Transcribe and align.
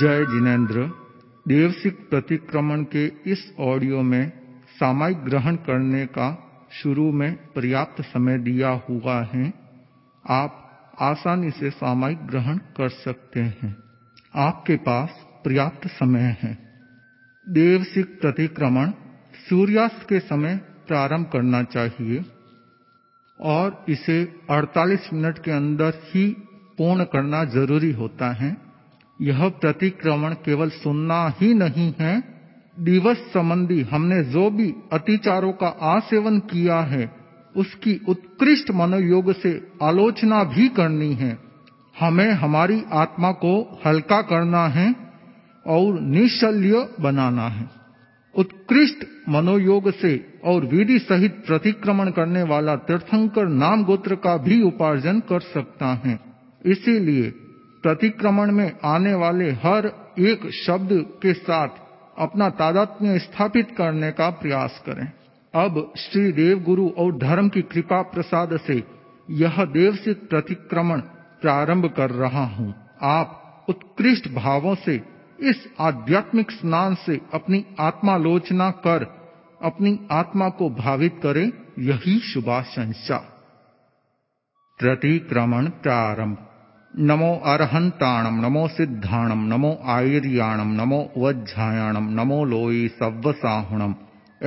जय 0.00 0.24
जिनेन्द्र, 0.24 0.90
देवसिक 1.48 2.10
प्रतिक्रमण 2.10 2.82
के 2.82 3.06
इस 3.06 3.54
ऑडियो 3.60 4.02
में 4.02 4.32
सामायिक 4.68 5.18
ग्रहण 5.18 5.56
करने 5.56 6.06
का 6.06 6.48
शुरू 6.72 7.12
में 7.12 7.36
पर्याप्त 7.36 8.02
समय 8.02 8.38
दिया 8.38 8.68
हुआ 8.68 9.22
है। 9.22 9.54
आप 10.30 10.72
आसानी 11.00 11.50
से 11.50 11.70
सामायिक 11.70 12.18
ग्रहण 12.18 12.56
कर 12.56 12.88
सकते 12.88 13.40
हैं। 13.40 13.76
आपके 14.34 14.76
पास 14.76 15.08
पर्याप्त 15.44 15.86
समय 15.86 16.36
है। 16.42 16.58
देवसिक 17.48 18.20
प्रतिक्रमण 18.20 18.90
सूर्यास्त 19.48 20.08
के 20.08 20.20
समय 20.20 20.56
प्रारंभ 20.56 21.30
करना 21.32 21.62
चाहिए 21.62 22.24
और 23.40 23.84
इसे 23.88 24.34
48 24.50 25.12
मिनट 25.12 25.38
के 25.38 25.50
अंदर 25.50 25.92
ही 26.04 26.36
पूर्ण 26.78 27.04
करना 27.04 27.44
ज़रूरी 27.44 27.92
होता 27.92 28.32
है। 28.32 28.65
यह 29.20 29.48
प्रतिक्रमण 29.48 30.34
केवल 30.34 30.68
सुनना 30.68 31.34
ही 31.40 31.54
नहीं 31.54 31.92
है। 32.00 32.22
दिवस 32.80 33.16
संबंधी 33.16 33.80
हमने 33.82 34.22
जो 34.24 34.50
भी 34.50 34.74
अतिचारों 34.92 35.52
का 35.52 35.66
आसेवन 35.66 36.38
किया 36.38 36.80
है, 36.80 37.10
उसकी 37.56 38.00
उत्कृष्ट 38.08 38.70
मनोयोग 38.70 39.32
से 39.32 39.68
आलोचना 39.82 40.44
भी 40.44 40.68
करनी 40.68 41.14
है। 41.14 41.38
हमें 42.00 42.30
हमारी 42.30 42.82
आत्मा 42.92 43.32
को 43.32 43.80
हल्का 43.86 44.22
करना 44.22 44.66
है 44.66 44.94
और 45.66 46.00
निशल्य 46.00 46.88
बनाना 47.00 47.48
है। 47.48 47.70
उत्कृष्ट 48.34 49.06
मनोयोग 49.28 49.90
से 49.90 50.38
और 50.44 50.64
विधि 50.64 50.98
सहित 50.98 51.44
प्रतिक्रमण 51.46 52.10
करने 52.10 52.42
वाला 52.42 52.76
तीर्थंकर 52.76 53.48
नाम 53.48 53.84
गोत्र 53.84 54.14
का 54.14 54.36
भी 54.36 54.62
उपार्जन 54.62 55.20
कर 55.20 55.40
सकता 55.40 55.86
है। 55.86 56.20
इसीलिए 56.66 57.34
प्रतिक्रमण 57.86 58.52
में 58.52 58.76
आने 58.84 59.14
वाले 59.14 59.50
हर 59.50 60.12
एक 60.18 60.50
शब्द 60.50 61.06
के 61.22 61.34
साथ 61.34 61.68
अपना 62.18 62.50
तादात्म्य 62.50 63.18
स्थापित 63.18 63.70
करने 63.78 64.12
का 64.12 64.30
प्रयास 64.30 64.82
करें। 64.86 65.12
अब 65.54 65.92
श्री 65.96 66.32
देव 66.32 66.62
गुरु 66.62 66.88
और 66.88 67.18
धर्म 67.18 67.48
की 67.48 67.62
कृपा 67.62 68.02
प्रसाद 68.02 68.56
से 68.56 68.84
यह 69.30 69.64
देवसित 69.64 70.28
प्रतिक्रमण 70.30 71.00
प्रारंभ 71.40 71.86
कर 71.96 72.10
रहा 72.10 72.44
हूँ। 72.44 72.74
आप 73.02 73.56
उत्कृष्ट 73.68 74.28
भावों 74.28 74.74
से, 74.74 75.02
इस 75.40 75.68
आध्यात्मिक 75.80 76.50
स्नान 76.50 76.94
से 76.94 77.20
अपनी 77.34 77.64
आत्मालोचना 77.80 78.70
कर, 78.70 79.02
अपनी 79.62 80.08
आत्मा 80.10 80.48
को 80.48 80.70
भावित 80.70 81.20
करें। 81.22 81.52
यही 81.78 82.18
शुभाशंसा। 82.18 83.18
प्रतिक्रमण 84.78 85.66
प्रारंभ। 85.66 86.38
नमो 86.98 87.32
अरहंताणम 87.52 88.38
नमो 88.44 88.66
सिद्धाणम 88.74 89.40
नमो 89.48 89.72
आयर्याणम 89.94 90.70
नमो 90.76 91.00
वज्झायाणम 91.22 92.08
नमो 92.20 92.44
लोई 92.52 92.86
सव्वसाहुणम 93.00 93.92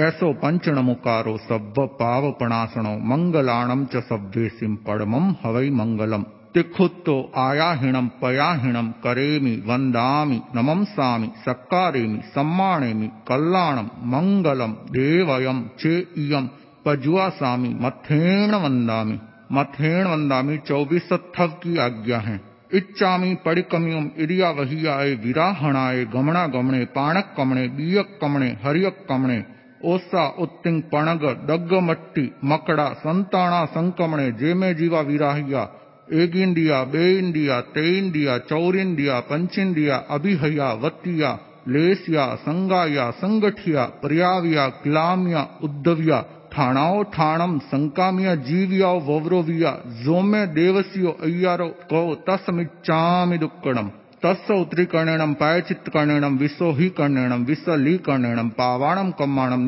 ऐसो 0.05 0.31
पंच 0.43 0.69
नमुकारो 0.77 1.35
सव्व 1.49 1.85
पावपणासणो 1.99 2.95
मंगलाणम 3.11 3.83
च 3.93 4.01
सव्वेसिम 4.09 4.75
पड़मम 4.87 5.31
हवै 5.43 5.69
मंगलम। 5.81 6.23
तिखुत्तो 6.55 7.19
आयाहिणम 7.45 8.07
पयाहिणम 8.21 8.91
करेमि 9.03 9.55
वंदामि 9.67 10.39
नमंसामि 10.55 11.27
सक्कारेमि 11.45 12.19
सम्मानेमि 12.35 13.09
कल्याणम 13.27 13.87
मंगलम 14.15 14.73
देवयम 14.97 15.63
चे 15.81 15.97
इयम 16.25 16.47
पजुआसामि 16.85 17.73
मथेण 17.81 18.53
वंदामि 18.63 19.17
मथेण 19.51 20.07
वंदामी 20.07 20.57
चौबीसत्थव 20.57 21.47
की 21.47 21.77
आज्ञा 21.77 22.17
है। 22.17 22.41
इच्छामी 22.73 23.35
पड़िकमियम 23.35 24.11
इरिया 24.17 24.49
वहियाए 24.49 25.13
विराहणाए 25.13 26.05
गमणा 26.05 26.47
गमणे 26.47 26.85
पाणक 26.85 27.33
कमणे 27.37 27.67
बीयक 27.67 28.19
कमणे 28.21 28.57
हरियक 28.63 29.05
कमणे 29.09 29.43
ओसा 29.85 30.27
उत्तिंग 30.39 30.81
पणग 30.81 31.23
दग्ग 31.47 31.73
मट्टी, 31.73 32.31
मकड़ा, 32.45 32.93
संताणा 32.93 33.65
संकमणे, 33.65 34.31
जेमे 34.31 34.73
जीवा 34.73 35.01
विराहिया 35.01 35.69
एक 36.13 36.35
इंडिया 36.35 36.83
बे 36.83 37.17
इंडिया 37.17 37.61
ते 37.61 37.97
इंडिया 37.97 38.37
चौर 38.37 38.75
इंडिया 38.75 39.19
पंचिंडिया, 39.19 39.95
अभिहया 40.09 40.73
वत्तिया 40.73 41.39
लेसिया, 41.67 42.35
संगाया, 42.35 43.11
संगठिया, 43.11 43.83
पर्याविया, 43.85 44.67
क्लामिया, 44.67 45.47
उद्धविया 45.63 46.25
ठाणाओ 46.53 47.01
ठाणम 47.13 47.57
संकामिया 47.71 48.35
जीविया 48.35 48.91
वव्रोविया 49.07 49.71
जोमे 50.03 50.45
देवसियो 50.53 51.11
अय्यारो 51.23 51.67
को 51.91 52.03
तस्मिच्चामि 52.29 53.37
दुक्कड़म 53.37 53.89
तस्य 54.23 54.53
उत्तरीकर्णेणम 54.61 55.33
पायचित्तकर्णेणम 55.39 56.37
विसोहीकर्णेणम 56.37 57.43
विसलीकर्णेणम 57.47 58.47
पावाणम 58.57 59.09
कम्माणम 59.19 59.67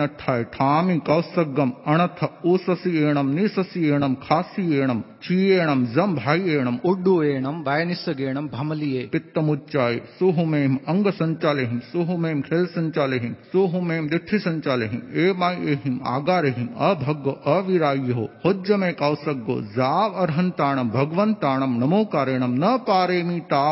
नठाय 0.00 0.42
ठामि 0.52 0.98
कौसगम 1.06 1.70
अणथ 1.92 2.24
ऊससीएणम 2.52 3.32
निससीएणम 3.34 4.14
खासीएणम 4.22 5.00
चीएणम 5.24 5.84
जम 5.94 6.14
भाईएणम 6.14 6.76
उड्डुएणम 6.90 7.60
वायनिसगेणम 7.66 8.46
भमलिए 8.52 9.04
पित्तमुच्चाय 9.12 9.98
सुहुमेम 10.18 10.76
अंग 10.88 11.08
संचालेहिम 11.18 11.78
सुहुमेम 11.90 12.40
खेल 12.42 12.64
संचालेहिम 12.76 13.32
सुहुमेम 13.52 14.08
दिठि 14.08 14.38
संचालेहिम 14.46 15.00
एमाएहिम 15.24 15.98
आगारेहिम 16.14 16.68
अभग्गो 16.90 17.38
अविरायो 17.56 18.28
हुज्ज 18.46 18.72
में 18.80 18.92
कौसगो 19.02 19.60
जाव 19.76 20.22
अर्हंताणम 20.22 20.90
भगवंताणम 20.90 21.76
नमोकारेणम 21.84 22.54
न 22.64 22.76
पारेमी 22.88 23.38
ता 23.52 23.66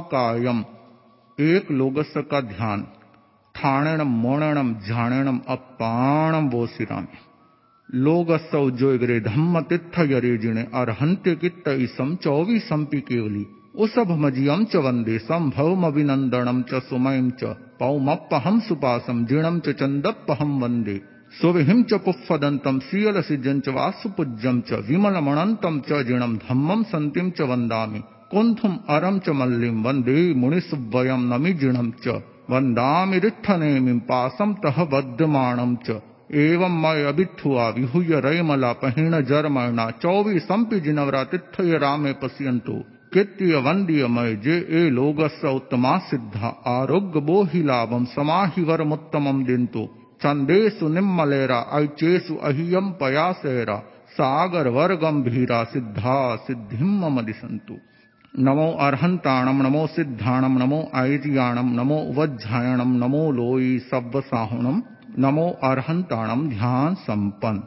कायम 0.00 0.64
एक 1.40 1.70
लोगस 1.70 2.14
का 2.16 2.40
ध्यान। 2.40 2.82
ठाणेणम 3.54 4.06
मोणणम 4.06 4.74
झाणेणम 4.74 5.38
अपाणम 5.48 6.48
वोसिरामी 6.48 7.16
लोगस 7.94 8.54
उज्जोग्रे 8.54 9.20
धम्म 9.20 9.60
तिथ 9.60 9.98
यरे 9.98 10.38
जिणे, 10.38 10.62
अर्हंत्य 10.74 11.34
कित्त 11.34 11.68
इसम 11.68 12.14
चौवी 12.14 12.58
संपि 12.58 13.00
केवली। 13.00 13.46
उसभ 13.74 14.10
मजियम 14.10 14.64
च 14.64 14.76
वंदे 14.76 15.18
संभवम 15.18 15.86
अभिनंदनम 15.86 16.62
च, 16.62 16.74
सुमयम 16.74 17.30
च, 17.30 17.44
पौमप्पहम 17.80 18.60
सुपासम, 18.60 19.24
जिणम 19.24 19.58
च 19.58 19.68
चंदप्पहम 19.68 20.62
वंदे 20.62 21.00
सुविहिम 21.40 21.82
च 21.82 21.94
पुफ्फदंतम 21.94 22.78
सीयल 22.78 23.22
सिजं 23.22 23.60
च 23.60 23.68
वासुपूज्यम 23.68 24.60
च 24.60 24.72
विमलमणंतम 24.72 25.80
च 25.80 26.02
जिणम 26.02 26.36
धम्मम 26.36 26.82
संतिम 26.82 27.30
च 27.30 27.40
वंदामि 27.40 28.00
कुंथुम 28.30 28.78
अरम 28.88 29.18
च 29.18 29.28
मल्लिम 29.28 29.82
वंदे 29.82 30.34
मुनिसुवयम 30.34 31.34
नमिजिणम 31.34 31.90
च। 31.90 32.08
वंदामि 32.50 33.18
रिठनेमिं 33.18 33.98
पासम 33.98 34.54
तह 34.54 34.84
बद्धमाणम 34.84 35.76
च। 35.76 36.00
एवं 36.34 36.82
मय 36.82 37.04
अभिथुआ 37.04 37.68
विहुय 37.68 38.20
रयमला 38.20 38.72
पहिण 38.72 39.20
जरमणा 39.20 39.90
चौवी 39.90 40.38
संपि 40.38 40.80
जिनवरा 40.80 41.24
तिथय 41.24 41.78
रामे 41.78 42.12
पश्यंतु 42.12 42.82
कृत्य 43.12 43.56
वंद्य 43.56 44.06
मय 44.06 44.34
जे 44.36 44.58
ए 44.70 44.90
लोगस 44.90 45.40
उत्तमा 45.44 45.98
सिद्धा 45.98 46.48
आरोग्य 46.66 47.20
बोहि 47.20 47.62
लाभम 47.62 48.04
समाहि 48.04 48.64
मुत्तमम 48.84 49.44
दिंतु 49.44 49.88
चंदेशु 50.22 50.88
निम्मलेरा 50.88 51.64
ऐचेसु 51.72 52.34
अहियम 52.42 52.90
पयासेरा। 52.90 53.82
सागर 54.10 54.68
वर 54.68 54.94
गंभीरा 54.94 55.64
सिद्धा 55.64 56.36
सिद्धिम 56.36 56.90
मम 57.00 57.20
दिशंतु 57.20 57.74
नमो 58.38 58.72
अर्हंताणम 58.72 59.62
नमो 59.62 59.86
सिद्धाणम, 59.86 60.58
नमो 60.58 60.90
आयतियाणम 60.94 61.80
नमो 61.80 62.12
वज्झायणम 62.16 62.96
नमो 62.96 63.30
लोई 63.32 63.78
सव्वसाहुणम 63.78 64.80
नमो 65.18 65.48
अर्हंताणम 65.62 66.48
ध्यान 66.48 66.94
संपन्न 66.94 67.60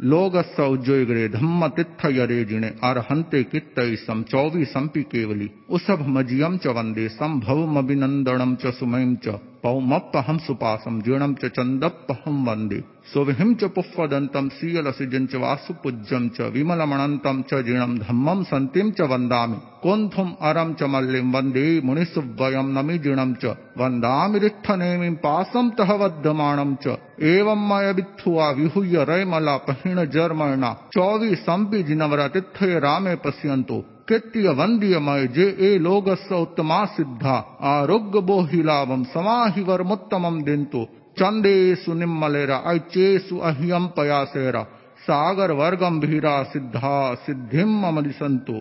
लोग 0.00 0.36
सौजोग्रे 0.36 1.28
धम्म 1.28 1.66
तिथ 1.66 2.06
यरे 2.06 2.44
जिणे 2.44 2.68
अर्हंते 2.82 3.96
सम 3.96 4.22
चौवी 4.22 4.64
केवली। 5.02 5.50
उसभ 5.70 6.06
मजियम 6.08 6.56
च 6.56 6.66
वंदे 6.66 7.08
संभव 7.08 7.78
अभिनंदनम 7.78 8.54
च 8.54 8.66
सुमयम 8.66 9.14
च। 9.14 9.28
पौमप्पहम 9.62 10.38
सुपासम 10.38 11.00
जीर्णम 11.00 11.34
च 11.34 11.44
चंदप्पहम 11.44 12.48
वंदे 12.48 12.84
सुविहिम 13.06 13.54
च 13.54 13.64
पुफ्फदंतम 13.64 14.48
सीयलसिजं 14.48 15.26
च 15.26 15.34
वासुपूज्यम 15.34 16.28
च 16.28 16.40
विमलमणंतम 16.40 17.42
च 17.42 17.54
जीर्णम 17.62 17.96
धम्मम 17.98 18.42
संतिम 18.42 18.90
च 18.90 19.00
वंदामि 19.00 19.56
कुंथुम 19.82 20.30
अरम 20.40 20.72
च 20.74 20.82
मल्लिम 20.82 21.32
वंदे 21.36 21.64
मुनिसुवयम 21.84 22.78
नमि 22.78 22.98
जीर्णम 22.98 23.34
च। 23.34 23.44
वंदामि 23.78 24.38
रिठनेमिं 24.38 25.14
पासम 25.14 25.70
तह 25.70 25.92
वद्धमाणम 25.92 26.74
च। 26.74 26.96
एवं 27.22 27.68
मय 27.68 27.92
विथुआ 27.92 28.50
विहुय 28.50 29.04
रयमला 29.04 29.56
पहिण 29.56 30.04
जर्मणा। 30.04 30.72
चौवी 30.94 31.34
संपि 31.34 31.82
जिनवरा 31.82 32.28
तिथय 32.28 32.78
रामे 32.78 33.14
पश्यंतो 33.16 33.84
कृत्य 34.08 34.48
वंद्यमय 34.48 35.26
जे 35.26 35.56
ए 35.60 35.78
लोगस 35.78 36.32
उत्तमा 36.32 36.84
सिद्धा। 36.84 37.36
आरोग्य 37.74 38.20
बोहि 38.20 38.62
लाभम 38.62 39.04
समाहि 39.04 39.62
वर्मुत्तमम 39.62 40.42
दिंतु 40.42 40.86
चंदेसु 41.18 41.94
निम्मलेरा 41.94 42.62
ऐचेसु 42.66 43.38
अह्यम 43.38 43.86
पयासेरा। 43.86 44.62
सागर 44.98 45.52
वर्गम 45.52 46.00
भीरा 46.00 46.42
सिद्धा 46.42 47.14
सिद्धिम 47.14 47.82
अमलिसंतु 47.84 48.60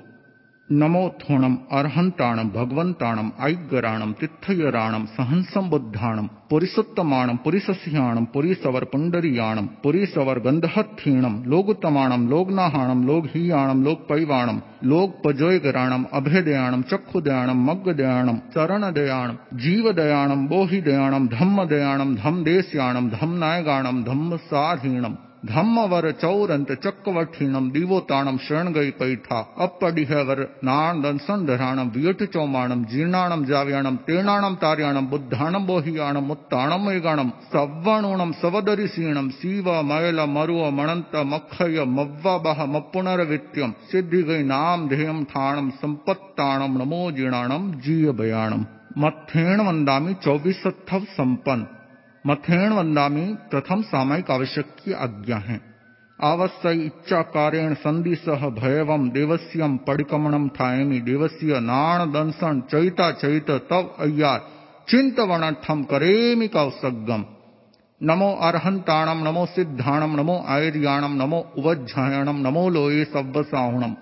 नमोथोणम 0.72 1.56
अर्हंताणम 1.72 2.50
भगवंताणम 2.50 3.30
ऐगराणम 3.40 4.12
तिथयराणम 4.22 5.06
सहंसम 5.06 5.70
बुद्धाणम 5.70 6.28
पुरिसोत्तमाणम, 6.50 7.36
पुरिसस्याणम 7.36 8.24
पुरीसवर 8.24 8.84
पुंडरीयाणम 8.84 9.66
पुरीसवर 9.66 10.40
गंधहत्थीणम 10.40 11.44
लोगुतमाणम 11.46 12.28
लोगनाहाणम 12.28 13.04
लोगहीयाणम 13.04 13.84
लोकपैवाणम 13.84 14.60
लोकपजोयगराणम 14.84 16.04
अभेदयाणम 16.14 16.82
चक्षुदयाणम, 16.82 17.66
मग्गदयाणम, 17.66 18.36
चरणदयाणम, 18.36 19.58
जीवदयाणम, 19.58 20.48
बोहिदयाणम, 20.48 21.28
धम्मदयाणम 21.32 22.16
धम्मदेस्याणम 22.16 23.10
धम्मनायगाणम 23.10 24.04
धम्मसारहीणम 24.04 25.14
धम्मवर 25.44 26.10
चौरंत 26.12 26.72
चक्रवठीणम 26.84 27.70
दिवोताणम 27.70 28.36
शरण 28.48 28.68
गई 28.68 28.90
पैठा 28.90 29.38
अपडिहवर 29.58 30.40
नाण 30.64 31.02
दंसन 31.02 31.46
धराणम 31.46 31.88
वियट 31.96 32.22
चौमाणम 32.24 32.84
जीर्णाणम 32.84 33.44
जाव्याणम 33.44 33.96
तेणाणम 34.08 34.56
तार्याणम 34.62 35.06
बुद्धाणम 35.06 35.66
बोहियाणम 35.66 36.26
मुत्ताणम 36.26 36.86
मेगाणम 36.86 37.30
सव्वणुणम 37.54 38.32
सवदरिसीणम 38.42 39.30
शिव 39.30 39.72
मयल, 39.82 40.20
मरुव 40.20 40.70
मणंत 40.70 41.16
मखय 41.16 41.84
मव्वा, 41.84 42.38
बह 42.38 42.66
मपुनरवित्यम 42.66 43.72
सिद्धि 43.92 44.22
गई 44.22 44.44
नाम 44.44 44.88
ध्येयम 44.88 45.24
ठाणम 45.24 45.70
संपत्ताणम 45.82 46.78
नमो 46.78 47.12
जीर्णाणम 47.12 47.72
जीय 47.72 48.12
बयाणम 48.12 48.64
मथेण 48.98 49.60
वंदामी 49.60 50.14
चौबीसत्थव 50.14 51.00
संपन्न 51.18 51.64
मथेण 52.28 52.74
वंदामी 52.74 53.34
प्रथम 53.52 53.82
सामयिक 53.82 54.32
आवश्यक 54.32 54.66
की 54.66 54.94
आज्ञा 54.94 55.38
है। 55.38 55.60
आवश्य 56.20 56.72
इच्छा 56.74 57.22
कारेण 57.22 57.74
संधि 57.74 58.16
सह 58.16 58.48
भयवम 58.50 59.10
देवस्यम 59.10 59.78
पड़िकमणम 59.78 60.48
ठायमी 60.48 61.00
देवस्य 61.00 61.60
नाण 61.60 62.12
दंसन 62.12 62.60
चैता 62.72 63.12
चैत 63.12 63.52
तव 63.70 63.90
अय्यार। 64.00 64.40
चिंत 64.88 65.20
वणठम 65.20 65.84
करेमी 65.84 66.48
कौसगम 66.48 67.24
नमो 68.02 68.32
अर्हंताणम 68.42 69.24
नमो 69.28 69.46
सिद्धाणम 69.46 70.16
नमो 70.20 70.38
आयर्याणम 70.48 71.16
नमो 71.22 71.40
उवज्झायणम 71.58 72.38
नमो 72.48 72.70
लोये 72.70 73.04
सव्वसाहुणम 73.06 73.94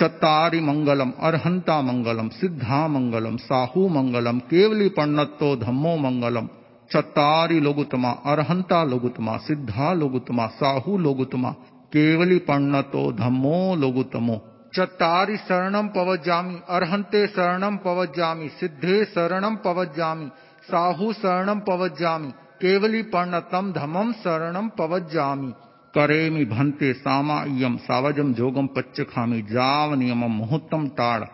चत्तारि 0.00 0.60
मंगलम 0.60 1.10
अर्हंता 1.20 1.80
मंगलम 1.80 2.28
सिद्धा 2.28 2.86
मंगलम 2.88 3.36
साहू 3.36 3.88
मंगलम 3.88 4.38
केवली 4.38 4.88
पण्णत्तो 4.88 5.54
धम्मो 5.56 5.96
मंगलम 5.96 6.46
चत्तारी 6.92 7.60
लोगुतमा, 7.60 8.10
अरहंता 8.26 8.84
लोगुतमा, 8.84 9.36
सिद्धा 9.36 9.92
लोगुतमा, 9.92 10.46
साहू 10.46 10.98
लोगुतमा, 10.98 11.50
केवली 11.92 12.38
पण्णतो 12.38 13.12
धम्मो 13.12 13.74
लोगुतमो। 13.76 14.40
चत्तारि 14.74 15.36
शरणम 15.36 15.88
पवजामि 15.88 16.60
अरहंते 16.68 17.26
शरणम 17.26 17.76
पवजामि 17.76 18.48
सिद्धे 18.48 19.04
शरणम 19.04 19.56
पवजामि 19.56 20.28
साहू 20.70 21.12
शरणम 21.12 21.60
पवजामि 21.60 22.30
केवली 22.60 23.02
पर्णतम 23.02 23.72
धमम 23.72 24.12
शरणम 24.12 24.68
पवजामि 24.68 25.52
करेमि 25.94 26.44
भंते 26.44 26.92
सामायम 26.92 27.76
सावजम 27.76 28.32
जोगम 28.32 28.66
पच्चखामि 28.66 29.42
जाव 29.42 29.94
नियमम 29.94 30.32
मुहूर्तम 30.32 30.86
ताड़ 30.88 31.24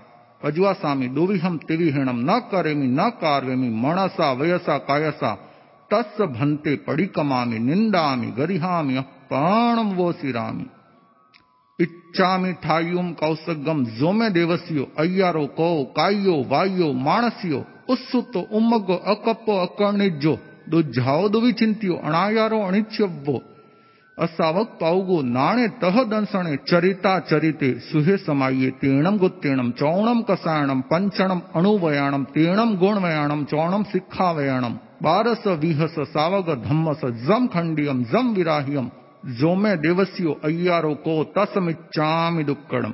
अज्वासामि 0.44 1.08
दुविहम 1.08 1.56
तिविहीणम 1.58 2.18
न 2.30 2.38
करेमी, 2.38 2.86
न 2.86 3.08
कार्वेमि, 3.20 3.68
मणसा, 3.68 4.32
वयसा, 4.32 4.78
कायसा 4.78 5.34
तस् 5.90 6.20
भंते 6.20 6.76
पड़िकमामि 6.76 7.58
निंदामि 7.58 8.26
गरिहामि 8.26 8.96
अपाणम 8.96 9.92
वो 9.94 10.12
सिरामि 10.12 10.66
इच्छामि 11.78 12.52
ठायुम 12.52 13.12
कौसगम 13.12 13.84
जो 13.84 13.96
जोमे 13.96 14.30
देवसियो, 14.30 14.86
अय्यारो, 14.98 15.46
को 15.46 15.84
कायो 15.96 16.36
वायो 16.48 16.92
मानसियो 16.92 17.64
उत्सुतो 17.90 18.40
उमगो 18.52 18.94
अकपो 19.06 19.58
अकर्णिजो 19.58 20.38
दुझाओ 20.68 21.28
दुविचिंतियो 21.28 21.94
अणायारो 21.94 22.60
अणिच्यव्वो 22.60 23.42
असावक 24.18 24.68
पाउगो 24.80 25.20
नाणे 25.22 25.66
तह 25.82 26.02
दंसणे, 26.02 26.56
चरिता 26.68 27.18
चरिते, 27.20 27.72
सुहे 27.80 28.16
समाये 28.16 28.70
तेणम 28.82 29.16
गुत्तेणम 29.16 29.70
चौणम 29.70 30.20
कसायणम 30.20 30.80
पंचणम 30.80 31.38
अणुवयाणम 31.54 32.22
तेणम 32.36 32.74
गुणवयाणम 32.74 33.44
चौणम 33.44 33.82
सिखावयाणम 33.82 34.74
बारस 35.02 35.46
विहस 35.46 35.98
सावग 36.08 36.52
धम्मस 36.64 37.04
जम 37.26 37.46
खंडियम 37.54 38.02
जम 38.02 38.32
विराहियम 38.36 38.88
जोमे 39.38 39.74
देवस्यो 39.76 40.34
अय्यारो 40.44 40.94
को 40.94 41.22
तसमिच्चामि 41.36 42.44
दुक्कड़म 42.44 42.92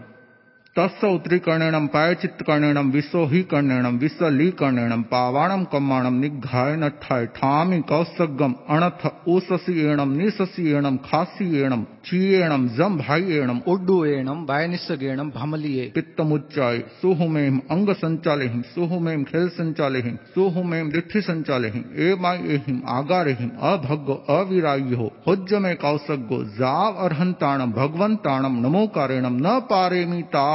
तस्य 0.79 1.07
उत्तरीकर्णेणम 1.15 1.87
पायचित्तकर्णेणम 1.95 2.91
विश्वहीकर्णेणम 2.91 3.97
विश्वलीकर्णेणम 4.03 5.03
पावाणम 5.11 5.65
कम्माणम 5.73 6.19
निघाय 6.21 6.77
नठाय 6.77 7.27
ठामि 7.37 7.81
कौसगम 7.89 8.53
अणथ 8.75 9.07
ऊससीयणम 9.35 10.17
निससीयणम 10.19 10.97
खासीयणम 11.05 11.83
चीयणम 12.07 12.67
जम 12.77 12.97
भाईयणम 12.99 13.59
उड्डुएणम 13.73 14.45
बायनिस्सगेणम 14.47 15.31
भमलिये 15.35 15.87
पित्तमुच्चाय 15.95 16.79
सुहुमेम 17.03 17.59
अंग 17.71 17.93
संचालेहिम 18.01 18.63
सुहुमेम 18.75 19.23
खेल 19.25 19.49
संचालेहिम 19.59 20.17
सुहुमेम 20.35 20.89
दिठि 20.95 21.21
संचालेहिम 21.29 21.83
एमायेहिम 22.09 22.81
आगारेहिम 22.97 23.51
अभग्गो 23.73 24.19
अविरायो 24.39 25.11
हुज्ज 25.29 25.55
में 25.67 25.75
कौसगो 25.85 26.43
जाव 26.59 27.05
अर्हंताणम 27.07 27.73
भगवंताणम 27.77 28.59
नमोकारेणम 28.67 29.39
न 29.47 29.59
पारेमी 29.71 30.23
ता 30.35 30.49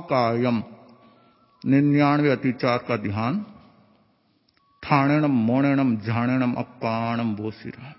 कायम 0.00 0.62
निन्यानवे 1.64 2.30
अतिचार 2.30 2.78
का 2.78 2.96
ध्यान। 2.96 3.44
ठाणेणम 4.82 5.30
मोणेणम 5.30 5.96
झाणेणम 5.96 6.54
अपाणम 6.54 7.34
बोसिरा 7.34 7.92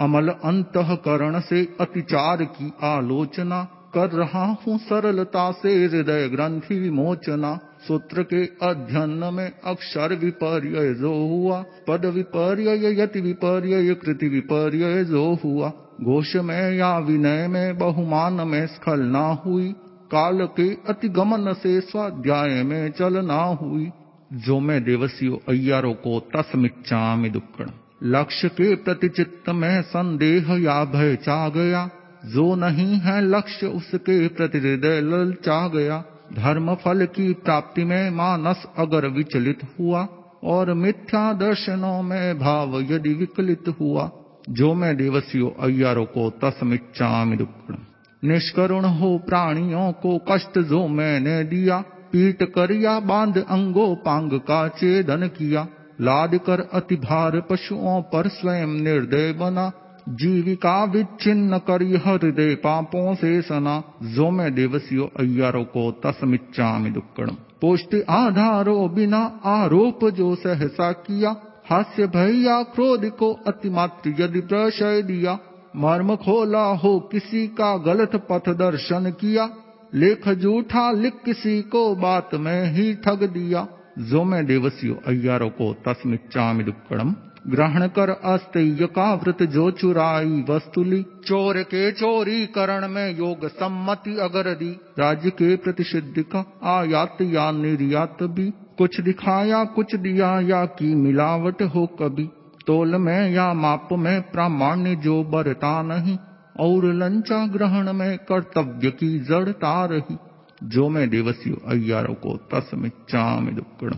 अमल 0.00 0.28
अंतकरण 0.28 1.40
से 1.40 1.74
अतिचार 1.80 2.42
की 2.44 2.72
आलोचना 2.82 3.62
कर 3.94 4.10
रहा 4.10 4.44
हूँ 4.44 4.78
सरलता 4.78 5.52
से। 5.52 5.84
हृदय 5.84 6.28
ग्रंथि 6.28 6.78
विमोचना, 6.78 7.58
सूत्र 7.88 8.22
के 8.22 8.46
अध्ययन 8.46 9.30
में 9.34 9.60
अक्षर 9.64 10.14
विपर्य 10.14 10.94
जो 10.94 11.12
हुआ, 11.14 11.64
पद 11.88 12.04
विपर्य 12.04 13.02
यति 13.02 13.20
विपर्य 13.20 13.94
कृति 13.94 14.28
विपर्य 14.28 15.04
जो 15.04 15.34
हुआ। 15.44 15.72
घोष 16.02 16.36
में 16.36 16.72
या 16.72 16.98
विनय 16.98 17.48
में 17.48 17.78
बहुमान 17.78 18.32
में 18.32 18.66
स्खल 18.66 19.00
ना 19.00 19.28
हुई, 19.28 19.74
काल 20.12 20.46
के 20.46 20.74
अति 20.74 21.08
गमन 21.08 21.52
से 21.52 21.80
स्वाध्याय 21.80 22.62
में 22.62 22.90
चल 22.90 23.24
ना 23.24 23.42
हुई। 23.42 23.90
जो 24.32 24.60
मैं 24.60 24.84
देवसियो 24.84 25.40
अय्यारो 25.48 25.92
को 25.92 26.20
तस्मिच्चामि 26.20 27.28
दुक्कड़। 27.28 27.68
लक्ष्य 28.02 28.48
के 28.48 28.74
प्रति 28.74 29.08
चित्त 29.08 29.50
में 29.50 29.82
संदेह 29.82 30.52
या 30.52 30.84
भय 30.84 31.16
चा 31.16 31.48
गया। 31.48 31.90
जो 32.26 32.54
नहीं 32.54 32.94
है 32.94 33.22
लक्ष्य 33.22 33.66
उसके 33.66 34.28
प्रति 34.28 34.58
हृदय 34.58 35.00
लल 35.00 35.14
ललचा 35.14 35.68
गया। 35.68 36.04
धर्म 36.32 36.74
फल 36.74 37.06
की 37.06 37.32
प्राप्ति 37.32 37.84
में 37.84 38.10
मानस 38.10 38.66
अगर 38.78 39.06
विचलित 39.06 39.60
हुआ, 39.80 40.08
और 40.44 40.74
मिथ्या 40.74 41.32
दर्शनों 41.32 42.02
में 42.02 42.38
भाव 42.38 42.80
यदि 42.80 43.14
विकलित 43.14 43.64
हुआ 43.80 44.10
जो 44.50 44.74
मैं 44.74 44.96
देवसियो 44.96 45.56
अय्यारों 45.60 46.04
को 46.04 46.30
तस्मिच्चामि 46.30 47.36
दुक्कड़ 47.36 47.76
निष्करुण 48.24 48.84
हो 48.84 49.18
प्राणियों 49.18 49.92
को 49.92 50.18
कष्ट 50.30 50.58
जो 50.58 50.88
मैंने 50.88 51.44
दिया 51.44 51.84
पीट 52.12 52.42
करिया, 52.42 53.00
बाँध 53.00 53.38
अंगो 53.38 53.94
पांग 53.94 54.30
का 54.32 54.68
चेदन 54.68 55.26
किया। 55.26 55.68
लाद 56.00 56.40
कर 56.46 56.68
अति 56.72 56.96
भार 56.96 57.40
पशुओं 57.40 58.02
पर 58.02 58.28
स्वयं 58.28 58.66
निर्दय 58.66 59.32
बना। 59.32 59.72
जीविका 60.08 60.84
विच्छिन्न 60.84 61.58
कर 61.58 61.82
हृदय 61.82 62.54
पापों 62.54 63.14
से 63.14 63.42
सना। 63.42 63.82
जो 64.02 64.30
मैं 64.30 64.54
देवसियो 64.54 65.10
अय्यारों 65.20 65.64
को 65.64 65.90
तस्मिच्चामि 65.90 66.90
दुक्कड़ 66.90 67.30
पोष्टि 67.30 68.00
आधारो 68.00 68.88
बिना 68.88 69.40
आरोप 69.44 70.10
जो 70.10 70.34
सहसा 70.34 70.92
किया। 70.92 71.36
हास्य 71.70 72.06
भैया 72.06 72.62
क्रोध 72.62 73.08
को 73.10 73.32
अतिमात्र 73.46 74.14
यदि 74.20 74.40
प्रशय 74.40 75.02
दिया, 75.02 75.38
मर्म 75.76 76.16
खोला 76.16 76.64
हो 76.64 76.98
किसी 77.12 77.46
का 77.46 77.76
गलत 77.76 78.16
पथ 78.30 78.48
दर्शन 78.48 79.10
किया, 79.10 79.48
लेख 79.94 80.28
जूठा 80.28 80.90
लिख 80.90 81.12
किसी 81.24 81.60
को 81.62 81.94
बात 81.94 82.34
में 82.34 82.72
ही 82.72 82.94
ठग 82.94 83.22
दिया। 83.24 83.66
जो 83.98 84.24
मैं 84.24 84.46
देवसियो 84.46 84.94
अय्यारो 85.06 85.48
को 85.48 85.72
तस्मिच्चामि 85.88 86.64
दुक्कड़म 86.64 87.14
ग्रहण 87.48 87.86
कर 87.86 88.10
अस्तेय 88.10 88.86
का 88.86 89.14
व्रत 89.14 89.42
जो 89.42 89.70
चुराई 89.70 90.44
वस्तुली 90.50 91.02
चोर 91.02 91.62
के 91.62 91.92
चोरी 91.92 92.46
करण 92.46 92.88
में 92.88 93.18
योग 93.18 93.46
सम्मति 93.48 94.16
अगर 94.16 94.54
दी, 94.54 94.70
राज्य 94.98 95.30
के 95.30 95.56
प्रतिषिद्ध 95.56 96.22
का 96.22 96.44
आयात 96.78 97.16
या 97.22 97.50
निर्यात 97.50 98.22
भी। 98.22 98.52
कुछ 98.78 99.00
दिखाया, 99.00 99.64
कुछ 99.64 99.94
दिया, 99.94 100.40
या 100.40 100.64
की 100.64 100.94
मिलावट 100.94 101.62
हो 101.62 101.86
कभी? 101.86 102.30
तोल 102.66 102.96
में 102.96 103.30
या 103.30 103.52
माप 103.52 103.88
में 103.92 104.22
प्रामाण्य 104.22 104.94
जो 104.96 105.24
बरता 105.24 105.82
नहीं, 105.82 106.18
और 106.60 106.84
लंचा 106.84 107.46
ग्रहण 107.46 107.92
में 107.92 108.18
कर्तव्य 108.18 108.90
की 108.90 109.18
जड़ता 109.18 109.84
रही। 109.84 110.16
जो 110.62 110.88
मैं 110.88 111.10
देवसियो 111.10 111.56
अय्यारों 111.68 112.14
को 112.14 112.36
तस्मिच्चाम 112.36 113.50
दुक्कड़ 113.50 113.94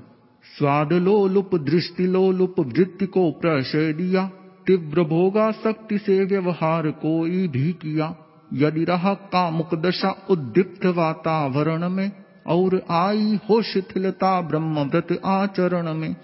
स्वाद 0.59 0.93
लोलुप, 0.93 1.51
दृष्टि 1.55 2.07
लोलुप, 2.07 2.55
वृत्ति 2.59 3.07
को 3.07 3.31
प्रशय 3.31 3.93
दिया 3.93 4.31
तीव्र 4.67 5.03
भोगा 5.03 5.51
शक्ति 5.51 5.99
से 5.99 6.25
व्यवहार 6.25 6.91
कोई 6.91 7.49
भी 7.49 7.73
किया। 7.73 8.17
यदि 8.53 8.85
रहा 8.85 9.15
कामुक 9.15 9.75
दशा 9.75 10.27
उद्दीप्त 10.31 10.87
वातावरण 10.87 11.89
में 11.89 12.24
और 12.47 12.83
आई 12.91 13.39
हो 13.51 13.63
शिथिलता 13.63 14.41
ब्रह्मव्रत 14.41 15.21
आचरण 15.25 15.95
में, 15.95 16.17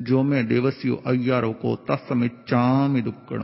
जो 0.00 0.22
मैं 0.22 0.46
देवसियो 0.46 1.02
अय्यारों 1.06 1.52
को 1.52 1.76
तस्मिच्चाम 1.76 3.00
दुक्कड़। 3.00 3.42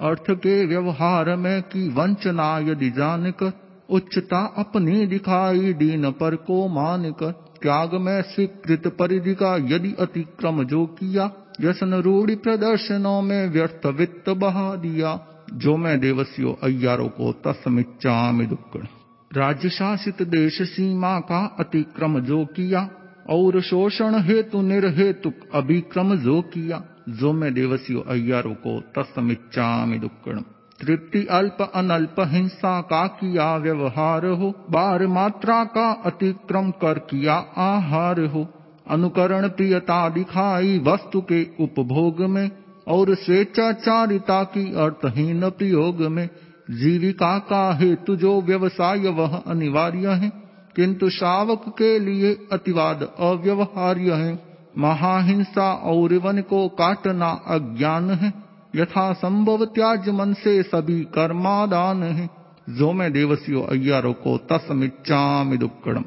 अर्थ 0.00 0.30
के 0.30 0.66
व्यवहार 0.66 1.36
में 1.36 1.62
की 1.62 1.88
वंचना 1.88 2.58
यदि 2.58 2.90
जानकर 2.90 3.52
उच्चता 3.90 4.54
अपनी 4.58 5.06
दिखाई 5.06 5.72
दीन 5.72 6.10
पर 6.10 6.36
को 6.36 6.68
मानकर 6.68 7.32
त्याग 7.62 7.94
में 7.94 8.22
स्वीकृत 8.22 8.96
परिधि 8.98 9.34
का 9.34 9.56
यदि 9.56 9.94
अतिक्रम 10.00 10.64
जो 10.64 10.86
किया, 10.86 11.30
व्यसन 11.60 11.94
रूढ़ी 11.94 12.34
प्रदर्शनों 12.34 13.22
में 13.22 13.50
व्यर्थ 13.50 13.86
वित्त 13.86 14.30
बहा 14.30 14.76
दिया, 14.76 15.26
जो 15.52 15.76
मैं 15.76 16.00
देवसियो 16.00 16.58
अय्यारों 16.62 17.08
को 17.08 17.32
तस्मिच्चामि 17.32 18.46
दुक्कड़। 18.46 19.01
राज्य 19.36 19.68
शासित 19.68 20.22
देश 20.22 20.62
सीमा 20.62 21.20
का 21.20 21.56
अतिक्रम 21.60 22.20
जो 22.20 22.44
किया, 22.44 22.88
और 23.30 23.60
शोषण 23.60 24.14
हेतु 24.14 24.62
निर्हेतु 24.62 25.32
अभिक्रम 25.54 26.16
जो 26.16 26.40
किया, 26.42 26.82
जो 27.08 27.32
मैं 27.32 27.54
देवसियो 27.54 28.00
अय्यारों 28.00 28.54
को 28.54 28.80
तस्मिच्चामि 28.80 29.98
दुक्कड़ 29.98 30.40
तृप्ति 30.80 31.26
अल्प 31.26 31.72
अनल्प 31.74 32.14
हिंसा 32.18 32.80
का 32.80 33.06
किया 33.06 33.56
व्यवहार 33.56 34.26
हो, 34.26 34.54
बार 34.70 35.06
मात्रा 35.06 35.64
का 35.64 35.90
अतिक्रम 35.90 36.70
कर 36.70 36.98
किया 36.98 37.34
आहार 37.56 38.20
हो। 38.20 38.46
अनुकरण 38.90 39.48
प्रियता 39.48 40.08
दिखाई 40.08 40.78
वस्तु 40.78 41.20
के 41.20 41.46
उपभोग 41.60 42.20
में, 42.20 42.50
और 42.88 43.14
स्वेच्छाचारिता 43.14 44.44
की 44.44 44.72
अर्थहीन 44.74 45.50
प्रयोग 45.50 46.00
में 46.00 46.28
जीविका 46.70 47.38
का 47.38 47.74
हेतु 47.74 48.16
जो 48.16 48.40
व्यवसाय 48.40 48.98
वह 48.98 49.42
अनिवार्य 49.46 50.08
है, 50.08 50.32
किंतु 50.76 51.10
शावक 51.10 51.62
के 51.68 51.98
लिए 51.98 52.48
अतिवाद 52.52 53.08
अव्यवहार्य 53.20 54.12
है। 54.12 54.38
महाहिंसा 54.78 55.74
और 55.74 56.14
वन 56.14 56.40
को 56.40 56.68
काटना 56.68 57.30
अज्ञान 57.30 58.10
है। 58.10 58.32
यथा 58.76 59.12
संभव 59.12 59.64
त्याज 59.64 60.08
मन 60.08 60.32
से 60.32 60.62
सभी 60.62 61.00
कर्मादान 61.00 62.02
है। 62.02 62.30
जो 62.70 62.92
मैं 62.92 63.12
देवसियो 63.12 63.62
अय्यारों 63.62 64.12
को 64.12 64.38
तस्मिच्चामि 64.38 65.56
दुक्कड़म। 65.56 66.04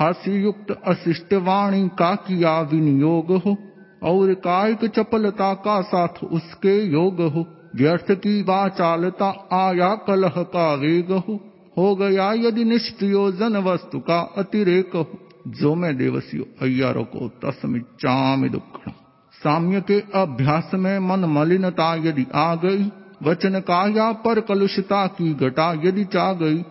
हास्य 0.00 0.32
युक्त 0.32 0.80
अशिष्ट 0.86 1.34
वाणी 1.34 1.88
का 1.88 2.14
किया 2.14 2.60
विनियोग 2.60 3.32
हो, 3.32 3.56
और 4.02 4.34
कायिक 4.34 4.84
चपलता 4.84 5.54
का 5.54 5.80
साथ 5.80 6.24
उसके 6.24 6.84
योग 6.84 7.20
हो। 7.20 7.46
व्यर्थ 7.78 8.12
की 8.12 8.42
वाचालता 8.42 9.48
आया 9.52 9.94
कलह 9.94 10.34
का 10.36 10.74
वेग 10.74 11.12
हो। 11.12 11.40
हो 11.78 11.94
गया 11.96 12.32
यदि 12.32 12.64
निष्प्रयोजन 12.64 13.56
वस्तु 13.56 13.98
का 13.98 14.34
अतिरेक 14.38 14.90
हो। 14.94 15.06
जो 15.48 15.74
मैं 15.74 15.96
देवसियो, 15.96 16.44
अय्यारों 16.62 17.04
को 17.04 17.28
तस्मिच्चामि 17.28 18.48
दुक्कड़म 18.48 18.92
साम्य 19.32 19.80
के 19.80 20.00
अभ्यास 20.14 20.70
में 20.74 20.98
मन 20.98 21.24
मलिनता 21.24 21.94
यदि 21.94 22.26
आ 22.34 22.54
गई, 22.54 22.90
वचन 23.22 23.60
का 23.60 23.88
या 23.88 24.12
पर 24.12 24.40
कलुषता 24.40 25.06
की 25.06 25.34
घटा 25.34 25.72
यदि 25.84 26.04
चा 26.04 26.32
गई 26.32 26.62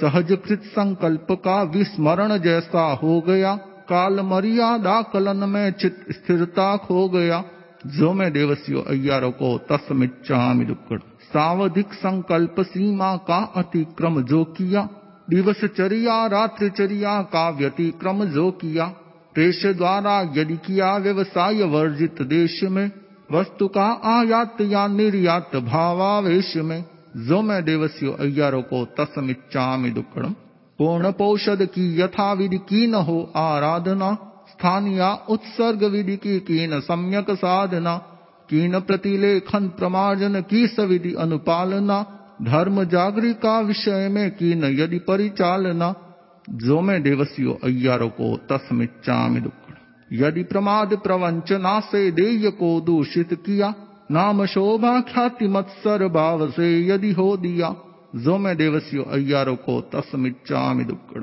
सहज 0.00 0.38
कृत 0.46 0.62
संकल्प 0.62 1.26
का 1.32 1.62
विस्मरण 1.62 2.38
जैसा 2.38 2.92
हो 2.92 3.20
गया, 3.20 3.54
काल 3.88 4.20
मर्यादा 4.20 5.02
कलन 5.02 5.48
में 5.48 5.72
चित 5.72 6.04
स्थिरता 6.10 6.76
खो 6.76 7.08
गया 7.08 7.44
जो 7.86 8.12
मैं 8.12 8.32
देवसियो 8.32 8.84
को 9.30 9.58
तस्मिच्चामि 9.58 10.64
दुक्कड़ 10.64 10.98
सावधिक 11.22 11.92
संकल्प 11.92 12.54
सीमा 12.60 13.16
का 13.16 13.52
अतिक्रम 13.56 14.22
जो 14.22 14.44
किया, 14.44 14.88
दिवस 15.30 15.64
चरिया, 15.64 16.26
रात्रि 16.26 16.70
चरिया 16.70 17.22
का 17.22 17.48
व्यतिक्रम 17.50 18.24
जो 18.24 18.50
किया, 18.50 18.86
देश 19.36 19.66
द्वारा 19.66 20.20
यदि 20.36 20.56
किया 20.56 20.96
व्यवसाय 20.96 21.62
वर्जित 21.62 22.22
देश 22.22 22.62
में, 22.62 22.90
वस्तु 23.32 23.68
का 23.68 23.86
आयात 24.04 24.60
या 24.60 24.86
निर्यात 24.86 25.56
भावावेश 25.56 26.56
में, 26.56 26.84
जो 27.16 27.42
मैं 27.42 27.64
देवस्यो 27.64 28.12
अय्यारों 28.12 28.62
को 28.62 28.84
तस्मिच्चामि 28.84 29.90
दुक्कड़म 29.90 30.34
पूर्ण 30.78 31.12
पौषद 31.12 31.64
की 31.66 32.00
यथा 32.00 32.32
विधि 32.32 32.58
की 32.58 32.86
न 32.86 32.94
हो 32.94 33.32
आराधना 33.36 34.25
स्थानीय 34.48 35.18
उत्सर्ग 35.28 35.84
विधि 35.84 36.16
की 36.16 36.40
कीन 36.40 36.80
सम्यक 36.80 37.30
साधना, 37.30 37.96
कीन 38.50 38.80
प्रतिलेखन 38.80 39.68
प्रमार्जन 39.68 40.40
की 40.40 40.66
सविधि 40.66 41.14
अनुपालना, 41.14 42.06
धर्म 42.42 42.84
जागरी 42.84 43.34
का 43.34 43.60
विषय 43.60 44.08
में 44.08 44.30
कीन 44.30 44.64
यदि 44.64 44.98
परिचालना। 44.98 45.94
जो 46.50 46.80
मैं 46.80 47.02
देवसियो 47.02 47.58
अय्यारों 47.64 48.08
को 48.08 48.36
तस्मिच्चामि 48.36 49.40
दुक्कड़ 49.40 49.74
यदि 50.12 50.42
प्रमाद 50.42 50.94
प्रवंचना 50.94 51.80
से 51.80 52.10
देय 52.10 52.50
को 52.50 52.80
दूषित 52.80 53.34
किया, 53.34 53.74
नाम 54.10 54.46
शोभा 54.46 55.00
ख्याति 55.00 55.48
मत्सर 55.48 56.08
भाव 56.08 56.50
से 56.50 56.86
यदि 56.86 57.12
हो 57.12 57.36
दिया। 57.36 57.74
जो 58.16 58.38
मैं 58.38 58.56
देवसियो 58.56 59.02
अय्यारों 59.02 59.56
को 59.56 59.80
तस्मिच्चामि 59.80 60.84
दुक्कड़ 60.84 61.22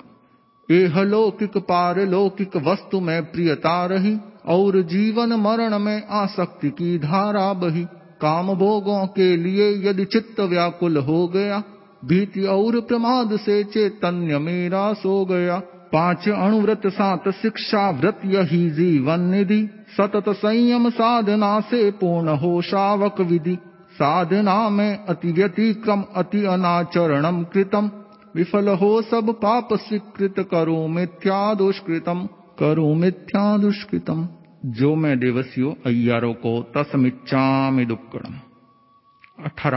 एह 0.72 1.02
लौकिक 1.02 1.58
पारलौकिक 1.58 2.58
वस्तु 2.58 3.00
में 3.00 3.32
प्रियता 3.32 3.86
रही, 3.86 4.18
और 4.46 4.82
जीवन 4.82 5.34
मरण 5.34 5.80
में 5.80 6.08
आसक्ति 6.08 6.70
की 6.70 7.00
धारा 7.00 7.54
बही। 7.54 7.86
काम 8.22 8.54
भोगों 8.54 9.08
के 9.08 9.38
लिए 9.38 9.90
यदि 9.90 10.06
चित्त 10.06 10.40
व्याकुल 10.40 10.98
हो 10.98 11.28
गया, 11.28 11.64
भीति 12.06 12.42
और 12.42 12.82
प्रमाद 12.82 13.38
से 13.38 13.64
चैतन्य 13.64 14.40
मेरा 14.40 14.94
सो 14.94 15.26
गया। 15.26 15.62
पाँच 15.94 16.30
अणुव्रत 16.30 16.82
सात 16.88 17.30
शिक्षा 17.30 17.90
व्रत 17.92 18.20
यही 18.26 18.70
जीवन 18.70 19.20
निधि। 19.20 19.70
सतत 19.98 20.24
संयम 20.30 20.90
साधना 20.90 21.60
से 21.60 21.92
पूर्ण 21.92 22.30
हो 22.30 22.62
शावक 22.62 23.22
विधि। 23.22 23.58
साधना 23.94 24.70
में 24.70 25.06
अति 25.06 25.32
व्यतिक्रम, 25.32 26.04
अति 26.16 26.46
अनाचरणम 26.46 27.44
कृतम। 27.44 27.92
विफल 28.36 28.70
हो 28.70 29.02
सब 29.02 29.30
पाप 29.30 29.68
स्वीकृत 29.74 30.36
करो 30.52 30.88
मिथ्या 30.88 31.54
दुष्कृतम, 31.54 32.30
करो 32.60 32.94
मिथ्या 32.94 33.58
दुष्कृतम। 33.58 34.30
जो 34.66 34.96
मैं 34.96 35.20
देवसियो 35.20 35.78
अय्यारों 35.86 36.34
को 36.34 36.72
तस्मिच्चामि 36.78 37.86
दुक्कड़म 37.86 38.34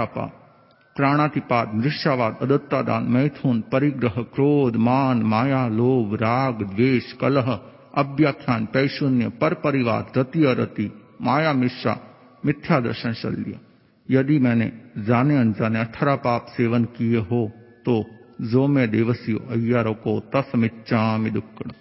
पाप। 0.07 0.43
प्राणातिपात, 0.97 1.73
मृष्यावाद, 1.75 2.39
अदत्तादान, 2.43 3.05
मैथुन, 3.05 3.61
परिग्रह, 3.61 4.13
क्रोध, 4.17 4.77
मान, 4.77 5.23
माया, 5.23 5.69
लोभ, 5.69 6.15
राग, 6.15 6.63
द्वेष, 6.63 7.13
कलह, 7.13 7.61
अव्याख्यान, 7.95 8.67
पैशून्य 8.67 9.29
पर 9.29 9.55
परिवाद 9.55 10.19
रति 10.19 10.45
अरति 10.45 10.93
माया, 11.23 11.53
मिश्रा, 11.53 12.01
मिथ्या 12.47 12.81
दर्शन 12.81 13.13
शल्य। 13.13 13.59
यदि 14.11 14.39
मैंने 14.39 14.73
जाने 14.99 15.37
अनजाने 15.37 15.81
अठारह 15.81 16.17
पाप 16.17 16.47
सेवन 16.47 16.85
किए 16.85 17.19
हो 17.19 17.53
तो 17.85 18.16
जो 18.41 18.67
मे 18.67 18.87
देवस्यो 18.87 19.39
अव्यारोको 19.39 20.21
तस्मिच्छामि 20.21 21.31
दुक्कड़। 21.31 21.73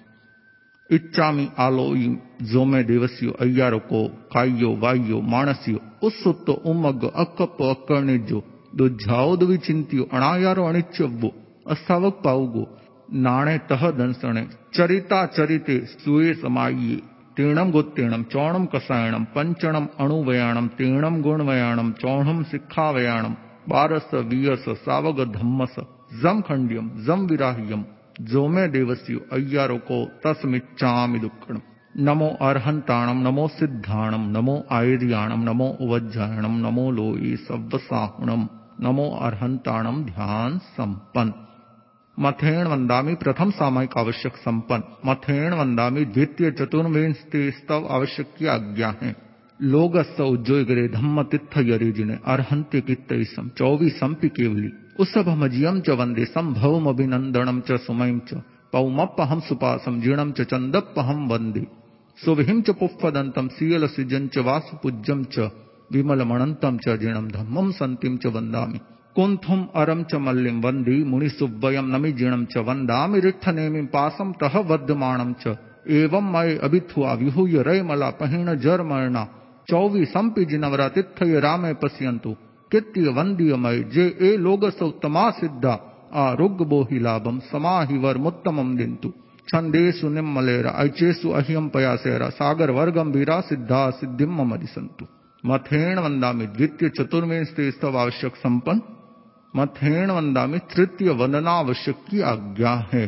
इच्छामी 0.91 1.49
आलोई 1.57 2.17
जो 2.41 2.65
मे 2.65 2.83
देवस्यो 2.83 3.31
अव्यारोको 3.31 4.07
कायो 4.07 4.75
वायो 4.75 5.21
मानस्यो 5.21 5.79
उस्सुत्तो 6.03 6.53
उम्मग्गो 6.53 7.07
अक्कप्पो 7.07 7.69
अक्कर्णिज्जो 7.69 8.43
दुज्झावदुविचिन्त्यो 8.75 10.03
अणायारो 10.03 10.65
अणिच्यव्वो 10.65 11.31
अस्थावक 11.67 12.21
पाउगो 12.25 12.77
नाणे 13.13 13.57
तह 13.57 13.91
दंसणे, 13.91 14.47
चरिता 14.73 15.25
चरिते 15.25 15.85
सुये 15.85 16.33
समाये। 16.33 16.95
तीर्णम 17.37 17.71
गोत्तीर्णम 17.71 18.23
चौणम 18.23 18.65
कसायणम 18.65 19.23
पंचणम 19.23 19.87
अणुवयाणम 19.99 20.67
तीर्णम 20.67 21.21
गुणवयाणम 21.21 21.91
चौणम 21.91 22.43
सिखावयाणम 22.43 23.33
बारस, 23.69 24.13
वीयस, 24.13 24.65
सावग 24.69 25.33
धम्मस। 25.33 25.75
जम 26.11 26.41
खंडियम 26.47 26.89
जम 27.05 27.25
विराह्यम 27.27 27.83
जो 28.31 28.47
मैं 28.47 28.69
देवस्यु 28.71 29.19
अय्यारो 29.33 29.77
को 29.87 29.97
तस्मिच्छामि 30.25 31.19
दुक्कण 31.19 31.59
नमो 32.07 32.27
अर्हंताणम 32.47 33.21
नमो 33.27 33.47
सिद्धाणम 33.55 34.29
नमो 34.35 34.55
आयुर्याणम 34.77 35.43
नमो 35.49 35.67
उवज्जायणम 35.85 36.55
नमो 36.65 36.89
लोई 36.91 37.35
सव्वसाहुणम 37.47 38.47
नमो 38.85 39.09
अर्हंताणम 39.27 40.03
ध्यान 40.05 40.57
संपन्न 40.77 41.31
मथेण 42.17 42.67
वंदामी 42.67 43.13
प्रथम 43.23 43.49
सामयिक 43.57 43.97
आवश्यक 43.97 44.35
संपन्न 44.37 45.09
मथेण 45.09 45.53
वंदामी 45.59 46.05
द्वितीय 46.13 46.51
चतुर्वेण 46.59 47.13
स्तव 47.19 47.87
आवश्यक 47.97 48.33
की 48.37 48.47
आज्ञा 48.55 48.93
है 49.01 49.15
लोगस्व 49.59 50.23
उज्जोगरे 50.25 50.87
धम्म 50.95 51.23
तित्थ 51.31 51.57
यरिजिने 51.67 52.17
अर्हंत्य 52.33 52.81
की 52.87 52.95
तेईसम 53.09 53.49
चौबीसम 53.57 54.13
पी 54.21 54.29
केवली 54.39 54.71
उसभमजियम 54.95 55.79
च 55.79 55.95
वंदे 55.99 56.25
संभवम 56.25 56.85
अभिनंदनम 56.89 57.59
च 57.67 57.77
सुमयम 57.85 58.19
च 58.27 58.41
पौमप्पहम 58.73 59.39
सुपासम 59.47 59.99
जीर्णम 60.01 60.31
च 60.31 60.45
चंदप्पहम 60.51 61.27
वंदे 61.31 61.63
सुभिम 62.17 62.61
च 62.61 62.75
पुफ्फदंतम 62.79 63.47
सीयल 63.55 63.87
सिजन 63.95 64.27
च 64.27 64.45
वासुपूज्यम 64.47 65.23
च 65.33 65.49
विमल 65.91 66.23
मणंतम 66.31 66.77
च 66.85 66.95
जीर्णम 67.01 67.27
धम्मम 67.31 67.71
संतिम 67.79 68.17
च 68.17 68.33
वंदामि 68.35 68.79
कुंथुम 69.15 69.67
अरम 69.75 70.03
च 70.03 70.21
मल्लिम 70.23 70.61
वंदी 70.61 70.97
मुनि 71.11 71.29
सुव्वयम 71.31 71.95
नमि 71.95 72.11
जीर्णम 72.13 72.45
च 72.45 72.65
वंदामि 72.67 73.19
रिठ्ठनेमि 73.19 73.81
पासम 73.93 74.31
तह 74.41 74.57
वद्यमाणम 74.71 75.33
च। 75.41 75.55
एवं 75.97 76.31
मय 76.31 76.55
अभिथुआ 76.63 77.13
विहूय 77.15 77.57
जर 78.63 78.81
मरना 78.83 79.23
चौवी 79.69 80.05
संपि 80.05 80.45
जिनवरा 80.45 80.87
तिथय 80.95 81.39
रामे 81.39 81.73
पश्यंतु 81.83 82.35
कृत्य 82.71 83.09
वंदीय 83.09 83.55
मय 83.55 83.83
जे 83.93 84.05
ए 84.21 84.35
लोग 84.37 84.69
सौतमा 84.69 85.29
सिद्धा 85.31 85.73
आरोग्य 86.21 86.65
बोहि 86.65 86.99
लाभम 86.99 87.39
समाहि 87.51 87.97
वर 87.97 88.17
मुत्तमम 88.17 88.75
दिंतु 88.77 89.09
छंदेशु 89.47 90.09
निम्मलेरा 90.09 90.71
ऐचेसु 90.83 91.29
अह्यम 91.31 91.67
पयासेरा 91.69 92.29
सागर 92.29 92.71
वीरा 92.71 93.39
सिद्धा 93.41 93.89
सिद्धिम 93.89 94.33
ममरिसंतु 94.35 95.05
मथेण 95.43 95.99
वंदामि 95.99 96.45
द्वितीय 96.47 96.89
चतुर्विंश 96.89 97.55
स्तव 97.75 97.97
आवश्यक 97.97 98.35
संपन्न 98.35 98.81
मथेण 99.53 100.11
वंदामि 100.11 100.59
तृतीय 100.71 101.09
वंदनावश्यक 101.09 101.95
की 102.09 102.21
आज्ञा 102.21 102.73
है। 102.93 103.05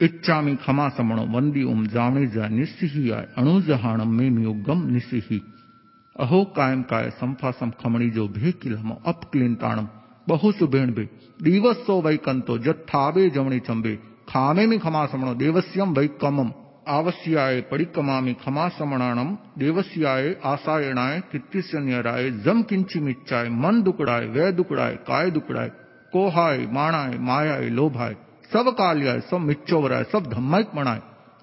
इच्छामि 0.00 0.54
खमा 0.56 0.88
समणो 0.88 1.24
वंदी 1.32 1.62
उम 1.62 1.86
जावणी 1.86 2.26
जा 2.26 2.48
निस्सिही 2.48 3.10
आय 3.10 3.26
अणुजहाणम 3.38 4.14
में 4.16 4.30
मियुगम 4.30 4.82
निस्सिही 4.86 5.40
अहो 6.20 6.44
कायम 6.44 6.82
काय 6.82 7.10
संफासम 7.10 7.70
खमणी 7.70 8.10
जो 8.10 8.28
भे 8.28 8.52
किलमो 8.52 9.02
अपक्लिंताणम 9.06 9.88
बहु 10.28 10.52
सुबेण 10.52 10.94
बे 10.94 11.04
दिवसो 11.42 12.02
वैकंतो 12.02 12.58
जत्थाबे 12.58 13.30
जमणी 13.30 13.60
चंबे। 13.60 13.96
खामेमि 14.28 14.78
खमासमणो 14.78 15.34
देवस्यम 15.34 15.92
वैकमम 15.92 16.50
आवश्याय 16.88 17.60
परिकमामि 17.60 18.34
खमासमणाणम 18.34 19.36
देवस्याय 19.58 20.36
आसायणाय 20.44 21.20
कित्तिस्यन्यराय 21.32 22.30
जम 22.30 22.62
किंची 22.62 22.68
किंचिमिच्चाय 22.68 23.48
मन 23.48 23.82
दुकड़ाय, 23.82 24.26
वै 24.26 24.52
दुकड़ाय, 24.52 24.94
काय 24.94 25.30
दुकड़ाय। 25.30 25.68
कोहाय, 26.12 26.66
माणाय, 26.66 27.18
मायाय, 27.18 27.68
लोभाय। 27.68 28.16
सब 28.52 28.68
काल्याय, 28.68 29.20
सब 29.20 29.36
मिच्चोवराय, 29.36 30.04
सब 30.04 30.26
धम्मक 30.26 30.70
मणाय। 30.74 31.00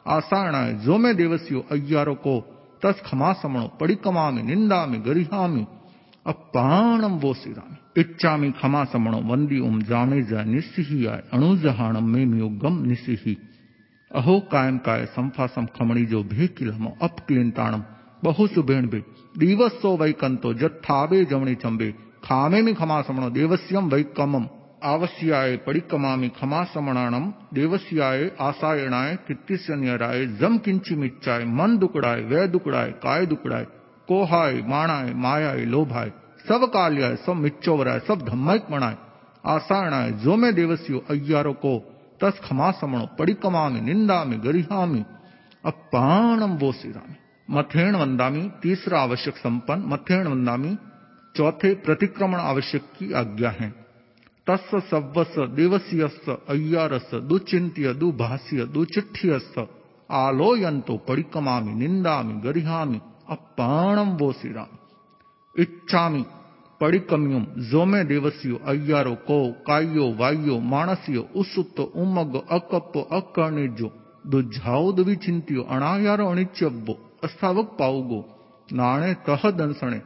आसायणाय, 0.08 0.74
जो 0.74 0.98
मैं 0.98 1.16
देवस्यो, 1.16 1.66
अय्यारो 1.72 2.14
को। 2.14 2.59
तस 2.84 3.02
खमासमणो 3.06 3.68
परिकमामि 3.80 4.42
निंदामि, 4.42 4.98
गरिहामि। 4.98 5.66
अपाणम 6.28 7.12
वो 7.12 7.36
इच्छामि 7.98 8.52
खमा 8.52 8.84
समणो 8.86 9.18
वंदी 9.18 9.60
उम 9.60 9.82
जामे 9.82 10.22
जा 10.22 10.44
निस्सिही 10.44 11.06
आय 11.06 11.24
अणुजहाणम 11.34 12.04
में 12.04 12.26
मियोगम 12.26 12.84
निस्सिही। 12.86 13.38
अहो 14.16 14.40
कायम 14.40 14.78
काय 14.78 15.06
संफासम 15.06 15.66
खमणी 15.66 16.06
जो 16.06 16.24
भे 16.24 16.48
किलमो 16.48 16.98
अपक्लिंताणम 17.02 17.84
बहु 18.24 18.48
सुबेण 18.48 18.88
बे, 18.88 19.04
दिवसो 19.38 19.98
वैकंतो 19.98 20.54
जत्थाबे 20.54 21.26
जमणी 21.26 21.56
चंबे। 21.56 21.92
खामे 22.24 22.62
में 22.62 22.76
खमा 22.76 23.02
समणो 23.02 23.30
देवस्यम 23.30 23.90
वैकमम 23.90 24.46
आवश्याय 24.84 25.58
परिकमामि 25.58 26.30
खमा 26.42 26.64
समणाणम 26.64 27.32
देवस्याय 27.54 28.30
आसायणाय 28.40 29.16
कित्तिस्यन्यराय 29.16 30.26
जम 30.26 30.58
किंचिमिच्चाय 30.58 31.44
मन 31.44 31.78
दुकड़ाय 31.78 32.22
वै 32.22 32.48
दुकड़ाय 32.48 32.92
काय 32.92 33.26
दुकड़ाय 33.26 33.66
कोहाय, 34.08 34.62
माणाय, 34.68 35.14
मायाय, 35.14 35.66
लोभाय 35.66 36.12
सब 36.48 36.64
कालियाय 36.66 37.16
सब 37.16 37.34
मिच्चोवराय 37.34 38.00
सब 38.00 38.22
धम्मक 38.22 38.68
मणाय 38.72 38.96
आसायणाय 39.46 40.12
जो 40.12 40.36
मैं 40.36 40.56
देवस्यो, 40.56 41.06
अय्यारो, 41.10 41.54
को, 41.54 41.80
तस 42.24 42.42
खमा 42.44 42.72
समणो 42.72 43.06
परिकमा 43.20 43.70
में 43.70 43.82
निंदा 43.82 44.24
में 44.24 44.44
गरिहा 44.44 44.86
में 44.86 45.06
अपाणम 45.66 46.52
वो 46.52 46.72
सिरामी 46.72 47.15
मथेण 47.52 47.96
वंदामी 47.96 48.52
तीसरा 48.63 49.02
आवश्यक 49.02 49.38
संपन्न, 49.38 49.84
मथेण 49.88 50.28
वंदामी 50.28 50.78
चौथे 51.38 51.76
प्रतिक्रमण 51.76 52.39
आवश्यक 52.39 52.82
की 52.82 53.13
आज्ञा 53.13 53.50
है। 53.50 53.79
तस् 54.50 54.90
सव्वस 54.90 55.36
देवस्यस 55.40 56.30
अय्यारस 56.50 57.10
दुचिंत्य 57.14 57.94
दुभाष्य 57.94 58.66
दुचिठ्ठियस 58.66 59.54
आलोयंतो 60.10 60.98
परिकमा 60.98 61.60
में 61.60 61.76
निंदा 61.76 62.22
में 62.22 62.44
गरिहा 62.44 62.86
में 62.86 63.00
अपाणम 63.30 64.10
वो 64.18 64.32
सिरामी 64.32 65.62
इच्छामी 65.62 66.26
पड़िकम्युम 66.82 67.46
जोमे 67.58 68.04
देवस्यो, 68.04 68.56
अय्यारो, 68.66 69.16
को 69.16 69.52
कायो 69.68 70.16
वायो 70.16 70.60
मानसियो 70.60 71.28
उसुत 71.36 71.80
उमग 71.80 72.36
अकप 72.52 72.94
अकर्णिजो 73.12 73.92
दुझाओ 74.28 74.92
दुविचिंतियो 74.92 75.64
अणायारो 75.64 76.28
अणिच्यब्बो 76.28 76.94
अस्थावक 77.24 77.76
पाउगो 77.80 78.20
नाणे 78.74 79.14
तह 79.14 79.50
दंसणे, 79.52 80.00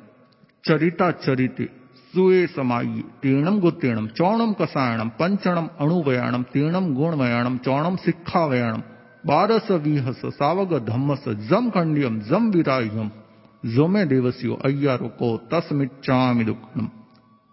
चरिता, 0.65 1.11
चरिते। 1.11 1.82
सुए 2.13 2.45
समायी 2.47 3.01
तीर्णम 3.23 3.59
गुतीर्णम 3.59 4.07
चौणम 4.07 4.51
कसायणम 4.51 5.07
पंचणम 5.19 5.67
अणुवयाणम 5.79 6.41
तीर्णम 6.53 6.93
गुणवयाणम 6.93 7.55
चौणम 7.57 7.95
सिक्खावयाणम 7.95 8.81
बारस 9.25 9.71
विहस 9.81 10.21
सावग 10.35 10.77
धम्मस 10.85 11.27
जम 11.49 11.69
खंडियम 11.69 12.19
जम 12.19 12.49
विराह्यम 12.49 13.09
जोमे 13.65 14.03
देवस्यो, 14.05 14.55
अय्यारो 14.65 15.07
को 15.19 15.35
तस्मिच्चामि 15.53 16.43
दुक्कम 16.43 16.87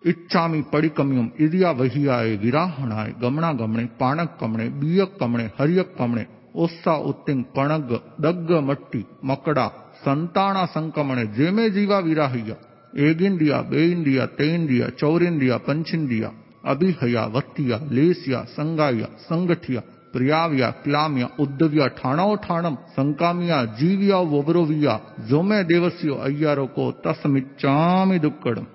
इच्छामि 0.03 0.63
पड़िकम्युम 0.73 1.31
इरिया 1.41 1.71
वहियाय 1.71 2.37
विराहणाय 2.37 3.13
गमना 3.23 3.53
गमणे 3.53 3.85
पाणक 4.01 4.37
कमणे 4.41 4.69
बियक 4.81 5.17
कमणे 5.21 5.45
हरियक 5.59 5.95
कमणे 5.99 6.25
ओस्सा 6.55 6.95
उत्तिंग 7.11 7.43
पणग 7.57 8.01
दग्ग 8.21 8.53
मट्टी, 8.61 9.05
मकड़ा 9.25 9.69
संताना 10.05 10.67
संकमणे 10.67 11.27
जेमे 11.37 11.71
जीवा 11.71 11.99
विराहिया 11.99 12.55
एगिंदिया 12.97 13.63
बेइंदिया 13.63 14.27
तेंदिया 14.27 14.89
चौरिंदिया 14.89 15.57
पंचिंदिया 15.57 16.33
अभिहया 16.65 17.27
वत्तिया 17.27 17.81
लेसिया, 17.93 18.43
संगाया, 18.43 19.05
संगठिया, 19.05 19.83
प्रियाव्या, 20.13 20.71
क्लाम्या 20.71 21.29
उद्धव्या 21.41 21.87
ठाणाओ, 21.87 22.37
ठाणम, 22.37 22.75
संकामिया, 22.75 23.65
जीविया, 23.65 24.17
ववरोविया 24.17 25.01
जो 25.21 25.43
मैं 25.43 25.67
देवस्यो, 25.67 26.15
अय्यारो 26.15 26.67
को 26.67 26.91
तस्मिच्चामि 26.91 28.19
दुक्कड़म। 28.19 28.67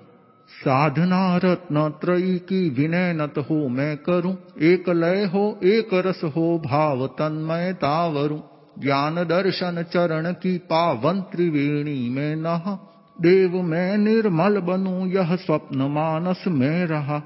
साधना 0.48 1.36
रत्न 1.36 1.88
त्रयी 1.88 2.38
की 2.38 2.70
विनय 2.70 3.12
नत 3.12 3.34
हो 3.38 3.68
मैं 3.68 3.96
करूँ। 3.96 4.38
एक 4.62 4.88
लय 4.88 5.24
हो, 5.24 5.60
एक 5.62 5.88
रस 5.94 6.20
हो, 6.24 6.62
भाव 6.66 7.06
तन्मय 7.06 7.72
तावरू। 7.72 8.42
ज्ञान 8.78 9.14
दर्शन 9.14 9.82
चरण 9.82 10.32
की 10.32 10.58
पावन 10.58 11.20
त्रिवेणी 11.20 12.08
में 12.08 12.36
नहा। 12.36 12.95
देव 13.20 13.62
मैं 13.62 13.98
निर्मल 13.98 14.60
बनूं, 14.60 15.06
यह 15.06 15.36
स्वप्न 15.36 15.78
मानस 15.78 16.44
में 16.48 16.86
रहा। 16.86 17.18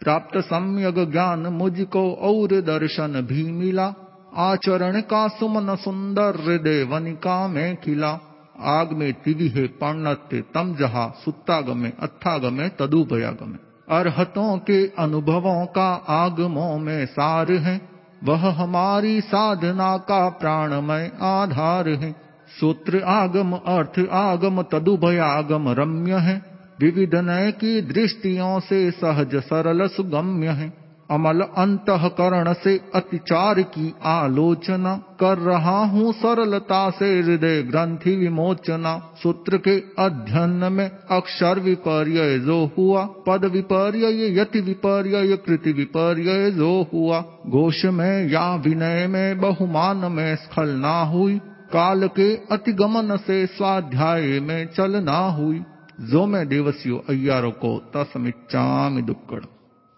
प्राप्त 0.00 0.38
सम्यक 0.38 1.10
ज्ञान 1.12 1.38
मुझको 1.38 2.12
और 2.12 2.48
दर्शन 2.60 3.26
भी 3.28 3.52
मिला। 3.52 3.94
आचरण 4.36 5.00
का 5.00 5.28
सुमन 5.28 5.76
सुंदर 5.76 6.42
हृदय 6.46 6.82
वनिका 6.82 7.48
में 7.48 7.76
खिला। 7.76 8.20
आग 8.60 8.92
में 8.92 9.12
तिविहे 9.12 9.66
पणते 9.66 10.40
तम 10.40 10.74
जहा 10.74 11.14
सुत्तागमे, 11.24 11.92
अत्थागमे, 12.00 12.68
तदुपयागमे। 12.68 13.56
अरहतों 13.96 14.58
के 14.58 14.86
अनुभवों 14.86 15.66
का 15.66 15.94
आगमों 16.08 16.78
में 16.78 17.06
सार 17.06 17.52
है। 17.52 17.80
वह 18.24 18.62
हमारी 18.62 19.20
साधना 19.20 19.96
का 19.96 20.28
प्राणमय 20.28 21.12
आधार 21.22 21.88
है। 21.88 22.29
सूत्र 22.50 23.00
आगम, 23.00 23.52
अर्थ 23.52 24.08
आगम 24.12 24.62
तदुभय 24.62 25.18
आगम 25.18 25.68
रम्य 25.68 26.12
है। 26.12 26.42
विविध 26.80 27.14
नय 27.14 27.52
की 27.52 27.80
दृष्टियों 27.80 28.60
से 28.60 28.90
सहज 28.90 29.34
सरल 29.36 29.86
सुगम्य 29.86 30.48
है। 30.48 30.80
अमल 31.10 31.40
अंतकरण 31.40 32.52
से 32.52 32.80
अतिचार 32.94 33.60
की 33.62 33.94
आलोचना 34.04 34.94
कर 35.20 35.38
रहा 35.38 35.78
हूँ 35.84 36.12
सरलता 36.12 36.90
से 36.90 37.20
हृदय 37.20 37.62
ग्रंथि 37.62 38.16
विमोचना। 38.16 39.14
सूत्र 39.22 39.56
के 39.56 39.76
अध्ययन 39.98 40.72
में 40.72 40.90
अक्षर 41.10 41.60
विपर्य 41.60 42.38
जो 42.38 42.70
हुआ, 42.78 43.04
पद 43.04 43.44
विपर्य 43.44 44.40
यति 44.40 44.60
विपर्य 44.60 45.36
कृति 45.36 45.72
विपर्य 45.72 46.50
जो 46.50 46.86
हुआ। 46.94 47.24
घोष 47.46 47.84
में 47.84 48.28
या 48.28 48.54
विनय 48.54 49.06
में, 49.06 49.40
बहुमान 49.40 49.96
में 49.96 50.36
स्खलना 50.36 51.02
हुई। 51.02 51.40
काल 51.72 52.08
के 52.08 52.36
अतिगमन 52.36 53.16
से 53.16 53.46
स्वाध्याय 53.46 54.40
में 54.40 54.66
चलना 54.66 55.18
हुई। 55.18 55.62
जो 56.00 56.26
मैं 56.26 56.48
देवस्यो, 56.48 57.04
अय्यारो 57.08 57.50
को 57.50 57.78
तस्मिच्चामि 57.96 59.02
दुक्कड़। 59.02 59.44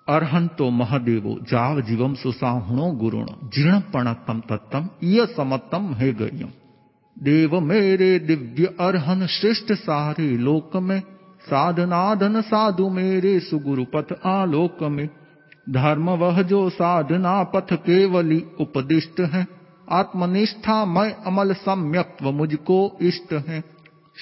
अर्हंतो 0.09 0.71
महादेवो, 0.71 1.39
जाव 1.43 1.81
जीवम 1.81 2.15
सुसाहुणो 2.15 2.93
गुरुण। 2.93 3.27
जीर्ण 3.45 3.81
पणतम 3.81 4.41
तत्तम 4.41 4.89
इय 5.03 5.27
समतम 5.27 5.95
है 5.95 6.13
गयम 6.13 6.49
देव 7.19 7.61
मेरे 7.61 8.19
दिव्य 8.19 8.65
अर्हन 8.81 9.27
श्रेष्ठ 9.27 9.73
सारे 9.73 10.39
लोक 10.39 10.77
में। 10.77 11.01
साधनाधन 11.41 12.41
साधु 12.41 12.89
मेरे 12.89 13.41
सुगुरु 13.41 13.85
पथ 13.97 14.27
आलोक 14.27 14.83
में। 14.83 15.09
धर्म 15.71 16.11
वह 16.11 16.43
जो 16.43 16.71
साधना 16.71 17.43
पथ 17.43 17.73
केवली 17.73 18.45
उपदिष्ट 18.61 19.21
है। 19.21 19.62
आत्मनिष्ठा 19.93 20.85
मैं 20.85 21.15
अमल 21.27 21.53
सम्यक्त्व 21.53 22.31
मुझको 22.31 22.99
इष्ट 23.01 23.33
है। 23.33 23.65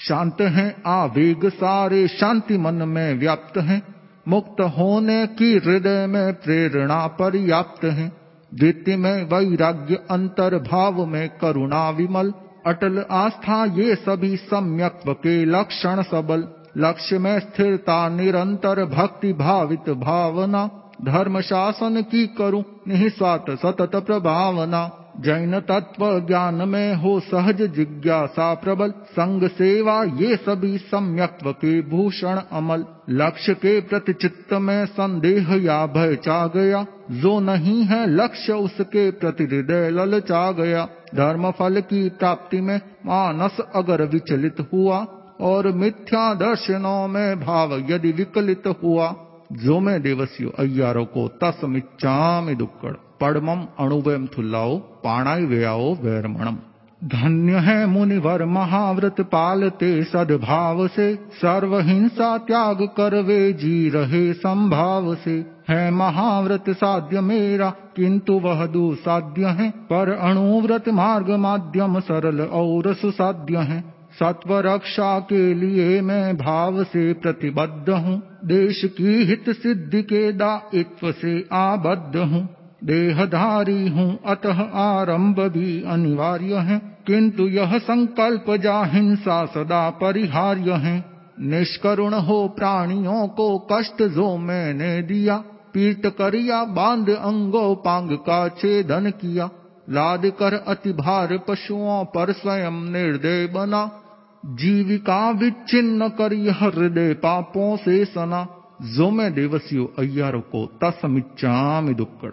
शांत 0.09 0.41
है, 0.41 0.77
आवेग 0.87 1.49
सारे 1.49 2.09
शांति 2.09 2.59
मन 2.59 2.75
में 2.75 3.15
व्याप्त 3.15 3.59
है। 3.59 3.83
मुक्त 4.29 4.61
होने 4.61 5.27
की 5.27 5.53
हृदय 5.57 6.07
में 6.07 6.33
प्रेरणा 6.33 7.07
पर्याप्त 7.07 7.85
है। 7.85 8.13
द्वितीय 8.55 8.97
में 8.97 9.25
वैराग्य 9.25 9.95
अंतर 10.11 10.59
भाव 10.59 11.07
में 11.07 11.29
करुणा 11.29 11.91
विमल। 11.91 12.33
अटल 12.67 13.05
आस्था 13.11 13.65
ये 13.65 13.95
सभी 13.95 14.37
सम्यक्त्व 14.37 15.13
के 15.13 15.45
लक्षण 15.45 16.03
सबल। 16.03 16.45
लक्ष्य 16.77 17.19
में 17.19 17.41
स्थिरता 17.41 18.09
निरंतर 18.09 18.85
भक्ति 18.85 19.33
भावित 19.33 19.91
भावना। 19.91 20.71
धर्म 21.05 21.41
शासन 21.41 22.03
की 22.03 22.27
करूँ, 22.27 22.65
निस्वार्थ 22.89 23.59
सतत 23.59 23.91
प्रभावना। 23.97 25.00
जैन 25.21 25.61
तत्व 25.61 26.27
ज्ञान 26.27 26.55
में 26.55 26.95
हो 26.95 27.21
सहज 27.21 27.63
जिज्ञासा 27.63 28.55
प्रबल। 28.55 28.91
संग 28.91 29.49
सेवा 29.49 30.05
ये 30.05 30.37
सभी 30.37 30.79
सम्यक्त्व 30.79 31.53
के 31.53 31.81
भूषण 31.83 32.41
अमल। 32.53 32.85
लक्ष्य 33.11 33.55
के 33.55 33.81
प्रति 33.81 34.13
चित्त 34.13 34.53
में 34.53 34.87
संदेह 34.87 35.55
या 35.55 35.87
भय 35.87 36.15
चा 36.15 36.47
गया 36.47 36.87
जो 37.11 37.41
नहीं 37.41 37.83
है 37.83 38.11
लक्ष्य 38.11 38.53
उसके 38.53 39.11
प्रति 39.11 39.45
हृदय 39.45 39.91
लल 39.91 40.09
ललचा 40.09 40.53
गया 40.53 40.89
धर्म 41.15 41.51
फल 41.51 41.81
की 41.81 42.09
प्राप्ति 42.09 42.61
में 42.61 42.81
मानस 43.07 43.57
अगर 43.75 44.03
विचलित 44.03 44.57
हुआ, 44.73 45.07
और 45.41 45.73
मिथ्या 45.73 46.35
दर्शनों 46.35 47.09
में 47.09 47.41
भाव 47.41 47.79
यदि 47.91 48.13
विकलित 48.13 48.63
हुआ। 48.83 49.17
जो 49.53 49.81
मैं 49.81 50.03
देवस्यो 50.03 50.51
अय्यारो 50.59 51.05
को 51.05 51.29
तस्मिच्चामि 51.29 52.55
दुक्कड़। 52.55 53.10
पड़मम 53.21 53.67
अणुवयम 53.79 54.27
थुल्लाओ 54.27 54.77
पाणाई 55.05 55.45
व्ययाओ 55.45 55.95
वैरमणम 55.95 56.59
धन्य 57.03 57.59
है 57.59 57.87
मुनिवर 57.87 58.45
महाव्रत 58.45 59.21
पालते 59.21 60.03
सद्भाव 60.05 60.87
से 60.89 61.15
सर्व 61.33 61.79
हिंसा 61.81 62.37
त्याग 62.39 62.83
कर 62.97 63.15
वे 63.23 63.53
जी 63.53 63.89
रहे 63.89 64.33
संभाव 64.33 65.15
से 65.15 65.37
है 65.71 65.91
महाव्रत 65.91 66.65
साध्य 66.71 67.21
मेरा, 67.21 67.71
किंतु 67.97 68.33
वह 68.39 68.67
दुसाध्य 68.67 69.47
है, 69.47 69.71
पर 69.71 70.11
अणुव्रत 70.13 70.89
मार्ग 70.89 71.31
माध्यम 71.31 71.99
सरल 72.01 72.41
और 72.41 72.93
सुसाध्य 72.95 73.59
है। 73.65 73.81
सत्व 74.21 74.59
रक्षा 74.59 75.19
के 75.21 75.43
लिए 75.55 76.01
मैं 76.01 76.37
भाव 76.37 76.83
से 76.85 77.13
प्रतिबद्ध 77.13 77.91
हूँ, 77.91 78.23
देश 78.45 78.83
की 78.99 79.25
हित 79.25 79.51
सिद्धि 79.57 80.03
के 80.03 80.33
दायित्व 80.33 81.13
से 81.13 81.45
आबद्ध 81.53 82.17
हूँ। 82.17 82.49
देहधारी 82.85 83.89
हूँ, 83.89 84.19
अतः 84.27 84.71
आरंभ 84.71 85.41
भी 85.41 85.83
अनिवार्य 85.83 86.55
है। 86.55 87.01
किंतु 87.07 87.43
यह 87.43 87.79
संकल्प 87.79 88.57
जा 88.57 88.85
हिंसा 88.85 89.47
सदा 89.47 89.91
परिहार्य 89.91 90.73
है। 90.73 91.05
निष्करुण 91.41 92.15
हो 92.15 92.49
प्राणियों 92.49 93.29
को 93.29 93.69
कष्ट 93.73 94.03
जो 94.03 94.37
मैंने 94.37 95.03
दिया 95.03 95.37
पीट 95.75 96.07
करिया, 96.07 96.65
बाँध 96.65 97.11
अंगो, 97.11 97.75
पांग 97.75 98.11
का 98.11 98.49
छेदन 98.49 99.11
किया। 99.11 99.51
लाद 99.91 100.27
कर 100.27 100.55
अति 100.55 100.93
भार 100.93 101.39
पशुओं 101.49 102.05
पर 102.05 102.33
स्वयं 102.33 102.91
निर्दय 102.93 103.47
बना। 103.47 104.03
जीविका 104.47 105.31
विच्छिन्न 105.31 106.09
कर 106.09 106.33
यह 106.33 106.65
हृदय 106.65 107.15
पापों 107.15 107.77
से 107.77 108.05
सना। 108.05 108.49
जो 108.83 109.11
मैं 109.11 109.35
देवसियो 109.35 109.93
अय्यारो 109.99 110.41
को 110.41 110.79
तसमिच्चामि 110.85 111.95
दुक्कड़ 111.95 112.33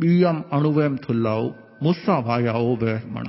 बीयम 0.00 0.42
अणुवेम 0.52 0.96
थुल्लाओ, 0.96 1.54
मुस्सा 1.82 2.20
भायाओ 2.20 2.76
ब्रह्मण 2.76 3.26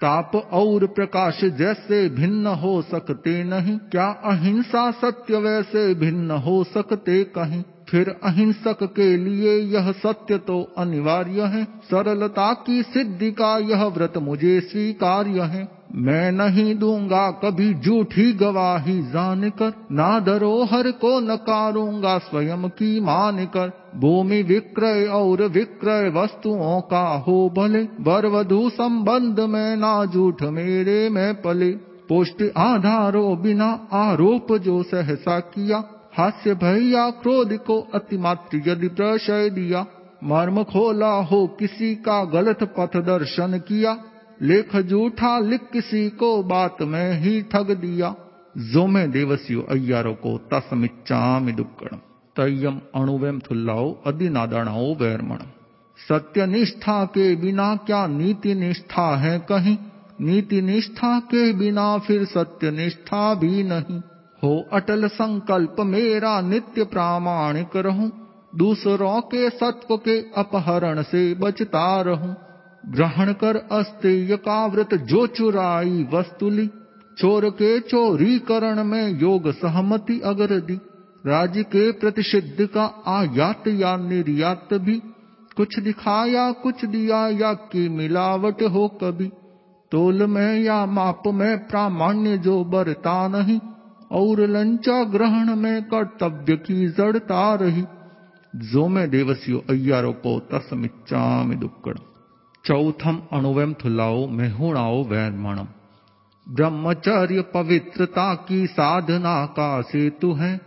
ताप 0.00 0.36
और 0.36 0.86
प्रकाश 0.86 1.44
जैसे 1.44 2.08
भिन्न 2.08 2.46
हो 2.46 2.82
सकते 2.82 3.44
नहीं, 3.44 3.78
क्या 3.78 4.06
अहिंसा 4.06 4.90
सत्य 4.90 5.36
वैसे 5.36 5.94
भिन्न 5.94 6.30
हो 6.30 6.64
सकते 6.64 7.24
कहीं? 7.24 7.62
फिर 7.88 8.08
अहिंसक 8.24 8.82
के 8.82 9.16
लिए 9.16 9.56
यह 9.58 9.92
सत्य 9.92 10.38
तो 10.38 10.62
अनिवार्य 10.78 11.42
है, 11.42 11.64
सरलता 11.64 12.52
की 12.52 12.82
सिद्धि 12.82 13.30
का 13.32 13.58
यह 13.58 13.84
व्रत 13.84 14.18
मुझे 14.18 14.60
स्वीकार्य 14.60 15.40
है। 15.40 15.79
मैं 15.94 16.32
नहीं 16.32 16.74
दूँगा 16.74 17.30
कभी 17.30 17.74
झूठी 17.74 18.32
गवाही 18.32 19.02
जान 19.02 19.50
कर 19.50 19.72
ना 19.92 20.20
धरोहर 20.20 20.90
को 20.90 21.18
नकारूँगा 21.20 22.18
स्वयं 22.18 22.68
की 22.68 23.00
मान 23.00 23.44
कर 23.46 23.72
भूमि 23.96 24.42
विक्रय 24.42 25.04
और 25.04 25.42
विक्रय 25.42 26.08
वस्तुओं 26.08 26.80
का 26.80 27.02
हो 27.18 27.54
भले 27.56 27.82
वरवधु 28.00 28.70
संबंध 28.70 29.40
में 29.40 29.76
ना 29.76 30.04
झूठ 30.04 30.42
मेरे 30.42 31.08
में 31.10 31.42
पले। 31.42 31.70
पुष्ट 32.08 32.42
आधारो 32.56 33.36
बिना 33.36 33.88
आरोप 33.92 34.52
जो 34.52 34.82
सहसा 34.82 35.40
किया, 35.40 35.82
हास्य 36.18 36.54
भैया 36.54 37.10
क्रोध 37.10 37.52
को 37.56 37.80
अतिमात्र 37.94 38.62
यदि 38.66 38.88
प्रशय 38.88 39.50
दिया। 39.50 39.86
मर्म 40.24 40.62
खोला 40.62 41.12
हो 41.12 41.46
किसी 41.46 41.94
का 41.94 42.24
गलत 42.24 42.62
पथ 42.78 42.96
दर्शन 42.96 43.58
किया 43.58 43.96
लेख 44.42 44.76
जूठा 44.76 45.38
लिख 45.38 45.60
किसी 45.72 46.10
को 46.10 46.42
बात 46.42 46.76
में 46.82 47.20
ही 47.20 47.42
ठग 47.42 47.70
दिया। 47.70 48.14
जो 48.56 48.86
मैं 48.86 49.10
देवसियो 49.10 49.62
अय्यारो 49.62 50.12
को 50.12 50.38
तसमिच्चामि 50.54 51.52
दुक्कड़ 51.52 51.96
तयम 52.36 52.80
अणुवेम 52.94 53.40
थुल्लाओ 53.40 54.02
अधिनादाणाओ 54.06 54.94
वैरमण। 54.94 55.36
सत्य 56.08 56.46
निष्ठा 56.46 57.04
के 57.04 57.36
बिना 57.36 57.76
क्या 57.76 58.06
नीति 58.06 58.54
निष्ठा 58.54 59.16
है 59.16 59.38
कहीं? 59.38 59.78
नीति 60.20 60.62
निष्ठा 60.62 61.18
के 61.20 61.52
बिना 61.52 61.98
फिर 61.98 62.24
सत्य 62.24 62.70
निष्ठा 62.70 63.34
भी 63.34 63.62
नहीं। 63.62 64.00
हो 64.44 64.68
अटल 64.72 65.08
संकल्प 65.08 65.76
मेरा 65.80 66.40
नित्य 66.40 66.84
प्रामाणिक 66.84 67.76
रहूँ। 67.76 68.12
दूसरों 68.56 69.20
के 69.20 69.50
सत्व 69.50 69.96
के 69.96 70.20
अपहरण 70.20 71.02
से 71.02 71.34
बचता 71.34 72.00
रहूँ। 72.00 72.36
ग्रहण 72.88 73.32
कर 73.32 73.56
अस्तेय 73.56 74.36
का 74.36 74.66
व्रत 74.66 74.94
जो 74.94 75.26
चुराई 75.26 76.08
वस्तुली। 76.12 76.66
चोर 77.18 77.50
के 77.50 77.80
चोरी 77.80 78.38
करण 78.38 78.84
में 78.84 79.20
योग 79.20 79.50
सहमति 79.50 80.20
अगर 80.20 80.60
दी। 80.60 80.80
राज्य 81.26 81.62
के 81.62 81.92
प्रतिषिद्ध 81.92 82.66
का 82.66 83.02
आयात 83.06 83.68
या 83.68 83.96
निर्यात 83.96 84.68
भी। 84.72 85.02
कुछ 85.56 85.78
दिखाया, 85.78 86.52
कुछ 86.52 86.84
दिया, 86.84 87.28
या 87.28 87.52
की 87.52 87.88
मिलावट 87.88 88.62
हो 88.62 88.88
कभी। 88.88 89.30
तोल 89.92 90.26
में 90.26 90.60
या 90.60 90.86
माप 90.86 91.22
में 91.26 91.58
प्रामाण्य 91.58 92.38
जो 92.38 92.64
बरता 92.64 93.28
नहीं। 93.28 93.60
और 94.12 94.40
लंचा 94.40 95.04
ग्रहण 95.04 95.56
में 95.56 95.82
कर्तव्य 95.82 96.56
की 96.56 96.88
जड़ता 96.88 97.54
रही। 97.54 97.84
जो 98.56 98.88
मैं 98.88 99.10
देवसियो, 99.10 99.64
अय्यारो 99.70 100.12
को 100.12 100.40
तस्मिच्चा 100.40 101.42
में 101.42 101.60
दुक्कड़। 101.60 102.09
चौथम 102.64 103.22
अणुवम 103.32 103.72
थुलाओ 103.72 104.26
मेहुणाओ 104.26 105.04
वैरमणम। 105.04 105.66
ब्रह्मचर्य 106.48 107.40
पवित्रता 107.40 108.34
की 108.34 108.66
साधना 108.66 109.46
का 109.46 109.82
सेतु 109.82 110.32
है। 110.32 110.60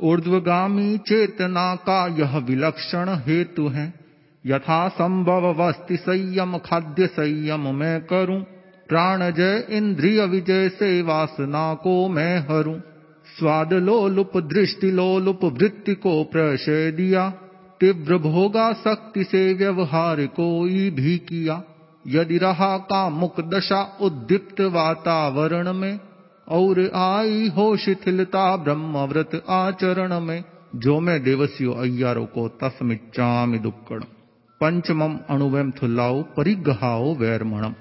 ऊर्ध्वगामी 0.00 0.98
चेतना 0.98 1.74
का 1.74 2.06
यह 2.06 2.38
विलक्षण 2.38 3.08
हेतु 3.08 3.68
है। 3.68 3.94
यथा 4.46 4.88
संभव 4.88 5.62
वस्ति 5.62 5.96
संयम, 5.96 6.58
खाद्य 6.58 7.06
संयम 7.06 7.74
मैं 7.74 8.00
करूँ। 8.00 8.40
प्राण 8.88 9.30
जय 9.30 9.66
इंद्रिय 9.70 10.24
विजय 10.26 10.68
से 10.68 11.02
वासना 11.02 11.74
को 11.74 12.08
मैं 12.08 12.40
हरूं। 12.40 12.80
स्वाद 13.38 13.72
लोलुप 13.72 14.36
दृष्टि 14.36 14.90
लोलुप 14.90 15.44
वृत्ति 15.44 15.94
को 15.94 16.24
प्रशय 16.24 16.90
दिया। 16.90 17.32
तीव्र 17.80 18.18
भोगा 18.18 18.72
शक्ति 18.72 19.24
से 19.24 19.54
व्यवहार 19.54 20.26
कोई 20.26 20.90
भी 20.90 21.18
किया। 21.18 21.62
यदि 22.06 22.38
रहा 22.38 22.78
का 22.78 23.08
मुख 23.10 23.40
दशा 23.40 23.98
उद्दीप्त 24.00 24.60
वातावरण 24.60 25.72
में, 25.72 26.00
और 26.48 26.90
आई 26.94 27.48
हो 27.48 27.76
शिथिलता 27.76 28.56
ब्रह्मव्रत 28.56 29.44
आचरण 29.48 30.20
में, 30.20 30.44
जो 30.76 31.00
मैं 31.00 31.22
देवसियो 31.22 31.72
अय्यारो 31.72 32.24
को 32.24 32.48
तस्मिच्चामि 32.48 33.58
दुक्कड़। 33.58 34.02
पंचमम 34.60 35.18
अणुवम 35.30 35.70
थुलाओ 35.70 36.22
परिग्रहाओ 36.22 37.14
वैरमणम 37.14 37.74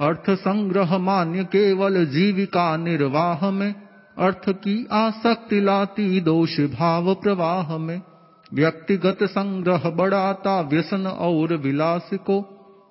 अर्थ 0.00 0.30
संग्रह 0.30 0.98
मान्य 0.98 1.44
केवल 1.44 2.06
जीविका 2.06 2.76
निर्वाह 2.76 3.50
में, 3.50 3.74
अर्थ 4.18 4.48
की 4.48 4.88
आसक्ति 4.92 5.60
लाती 5.60 6.20
दोष 6.20 6.60
भाव 6.60 7.14
प्रवाह 7.14 7.78
में। 7.78 8.02
व्यक्तिगत 8.54 9.18
संग्रह 9.22 9.90
बढ़ाता 9.90 10.60
व्यसन 10.60 11.06
और 11.06 11.56
विलास 11.56 12.10
को 12.14 12.40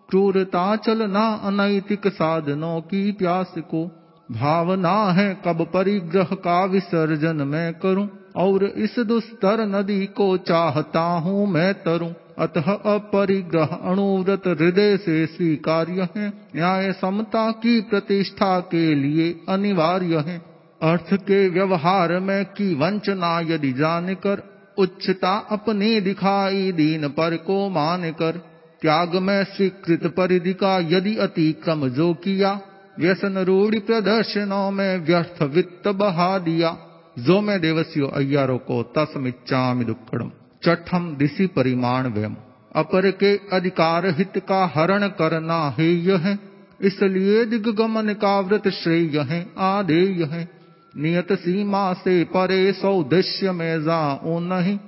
क्रूरता 0.10 0.76
चलना 0.76 1.26
अनैतिक 1.44 2.08
साधनों 2.08 2.82
की 2.82 3.12
प्यास 3.12 3.54
को। 3.58 3.86
भावना 4.32 5.12
है 5.12 5.42
कब 5.46 5.62
परिग्रह 5.74 6.24
का 6.24 6.64
विसर्जन 6.66 7.36
मैं 7.36 7.74
करूँ, 7.74 8.08
और 8.36 8.64
इस 8.64 9.00
दुस्तर 9.00 9.62
नदी 9.68 10.06
को 10.06 10.38
चाहता 10.38 11.00
हूँ 11.00 11.48
मैं 11.48 11.74
तरूं। 11.74 12.12
अतः 12.40 12.72
अपरिग्रह 12.72 13.64
अणुव्रत 13.64 14.48
हृदय 14.48 14.98
से 14.98 15.26
स्वीकार्य 15.26 16.08
है, 16.18 16.28
न्याय 16.56 16.92
समता 16.92 17.52
की 17.52 17.82
प्रतिष्ठा 17.82 18.60
के 18.60 18.94
लिए 18.96 19.30
अनिवार्य 19.50 20.24
है। 20.28 20.38
अर्थ 20.82 21.14
के 21.14 21.48
व्यवहार 21.50 22.20
में 22.20 22.46
की 22.46 22.74
वंचना 22.76 23.40
यदि 23.40 23.72
जानकर 23.74 24.44
उच्चता 24.78 25.48
अपने 25.52 26.02
दिखाई 26.02 26.72
दीन 26.72 27.08
पर 27.08 27.36
को 27.38 27.70
मान 27.70 28.12
कर, 28.12 28.38
त्याग 28.82 29.16
में 29.16 29.44
स्वीकृत 29.44 30.08
परिधि 30.08 30.54
का 30.54 30.80
यदि 30.80 31.18
अतिक्रम 31.18 31.88
जो 31.88 32.14
किया, 32.14 32.62
व्यसन 33.00 33.38
रूढ़ 33.38 33.76
प्रदर्शनों 33.76 34.72
में 34.72 34.98
व्यर्थ 34.98 35.42
वित्त 35.42 35.88
बहा 35.88 36.38
दिया। 36.38 36.78
जो 37.20 37.42
मैं 37.42 37.62
देवस्यो 37.62 38.08
अय्यारो 38.08 38.58
को 38.58 38.84
तस्मिच्चामि 38.84 39.86
दुक्कड़म 39.86 40.32
चठम 40.64 41.16
दिशि 41.16 41.48
परिमाण 41.48 42.08
व्यम। 42.08 42.36
अपर 42.76 43.12
के 43.12 43.38
अधिकार 43.38 44.06
हित 44.06 44.38
का 44.38 44.72
हरण 44.76 45.08
करना 45.08 45.76
हेय 45.80 46.12
है 46.12 46.40
इसलिए 46.82 47.46
दिग्गमन 47.46 48.14
का 48.14 48.40
व्रत 48.40 48.68
श्रेय 48.68 49.20
है, 49.20 49.48
आदेय 49.58 50.24
है। 50.24 50.61
नियत 50.98 51.34
सीमा 51.34 51.94
से 51.94 52.24
परे 52.24 52.72
सौदेश्य 52.72 53.52
में 53.52 53.84
जाओ 53.84 54.40
नहीं। 54.40 54.80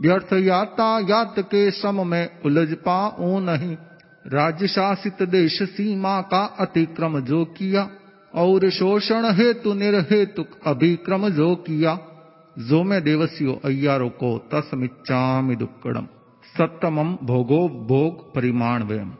व्यर्थ 0.00 0.32
यातायात 0.32 1.34
के 1.38 1.70
श्रम 1.70 2.06
में 2.06 2.28
उलझ 2.44 2.72
पाओ 2.72 3.40
नहीं। 3.40 3.76
राज्य 4.26 4.66
शासित 4.66 5.22
देश 5.22 5.62
सीमा 5.62 6.20
का 6.20 6.56
अतिक्रम 6.60 7.20
जो 7.20 7.44
किया, 7.44 7.88
और 8.34 8.70
शोषण 8.70 9.32
हेतु 9.32 9.74
निर्हेतु 9.74 10.44
अभिक्रम 10.66 11.28
जो 11.28 11.54
किया। 11.54 11.98
जो 12.58 12.82
मैं 12.82 13.02
देवसियो, 13.02 13.60
अय्यारो 13.64 14.08
को 14.08 14.48
तस्मिच्चामि 14.54 15.56
दुक्कड़म। 15.56 16.04
सप्तमम 16.58 17.18
भोगो 17.22 17.68
भोग 17.68 18.34
परिमाण 18.34 18.82
व्यम 18.82 19.12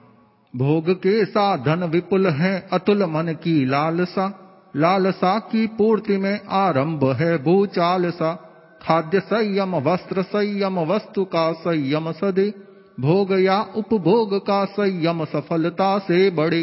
भोग 0.57 0.90
के 0.90 1.24
साधन 1.24 1.85
विपुल 1.85 2.26
है, 2.26 2.68
अतुल 2.72 3.05
मन 3.05 3.37
की 3.44 3.64
लालसा। 3.64 4.41
लालसा 4.76 5.38
की 5.38 5.66
पूर्ति 5.66 6.16
में 6.16 6.40
आरंभ 6.48 7.04
है 7.04 7.42
भूचाल 7.42 8.11
सा 8.11 8.48
खाद्य 8.82 9.20
संयम, 9.20 9.76
वस्त्र 9.76 10.22
संयम, 10.22 10.80
वस्तु 10.80 11.24
का 11.24 11.52
संयम 11.52 12.12
सदे। 12.12 12.54
भोग 13.00 13.32
या 13.32 13.62
उपभोग 13.76 14.46
का 14.46 14.64
संयम 14.64 15.24
सफलता 15.24 15.98
से 15.98 16.30
बड़े 16.30 16.62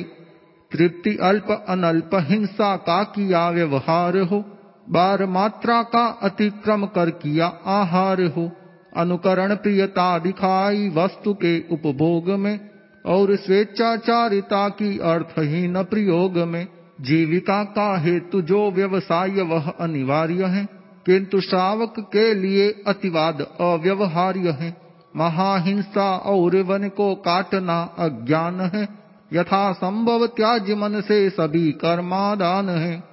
तृप्ति 0.72 1.18
अल्प 1.22 1.66
अनल्प 1.70 2.10
हिंसा 2.14 2.76
का 2.76 3.04
किया 3.04 3.50
व्यवहार 3.50 4.18
हो। 4.18 4.46
बार 4.90 5.26
मात्रा 5.26 5.84
का 5.84 6.20
अतिक्रम 6.24 6.86
कर 6.86 7.10
किया 7.10 7.48
आहार 7.66 8.22
हो। 8.22 8.52
अनुकरण 8.98 9.56
प्रियता 9.56 10.20
दिखाई 10.20 10.90
वस्तु 10.90 11.34
के 11.34 11.60
उपभोग 11.60 12.30
में। 12.30 12.70
और 13.06 13.36
स्वेच्छाचारिता 13.36 14.70
की 14.70 15.00
अर्थहीन 15.00 15.84
प्रयोग 15.84 16.38
में। 16.38 16.68
जीविका 17.02 17.64
का 17.64 17.98
हेतु 17.98 18.42
जो 18.42 18.72
व्यवसाय, 18.72 19.30
वह 19.30 19.70
अनिवार्य 19.70 20.46
है, 20.46 20.68
किंतु 21.06 21.42
श्रावक 21.42 21.94
के 22.00 22.34
लिए 22.34 22.84
अतिवाद 22.88 23.42
अव्यवहार्य 23.62 24.50
है। 24.50 24.78
महाहिंसा 25.16 26.18
और 26.18 26.56
वन 26.56 26.90
को 26.90 27.16
काटना 27.16 27.82
अज्ञान 28.00 28.62
है। 28.62 28.90
यथा 29.34 29.74
संभव 29.74 30.28
त्याज 30.28 30.72
मन 30.72 31.02
से 31.02 31.30
सभी 31.30 31.72
कर्मादान 31.72 32.70
है। 32.70 33.04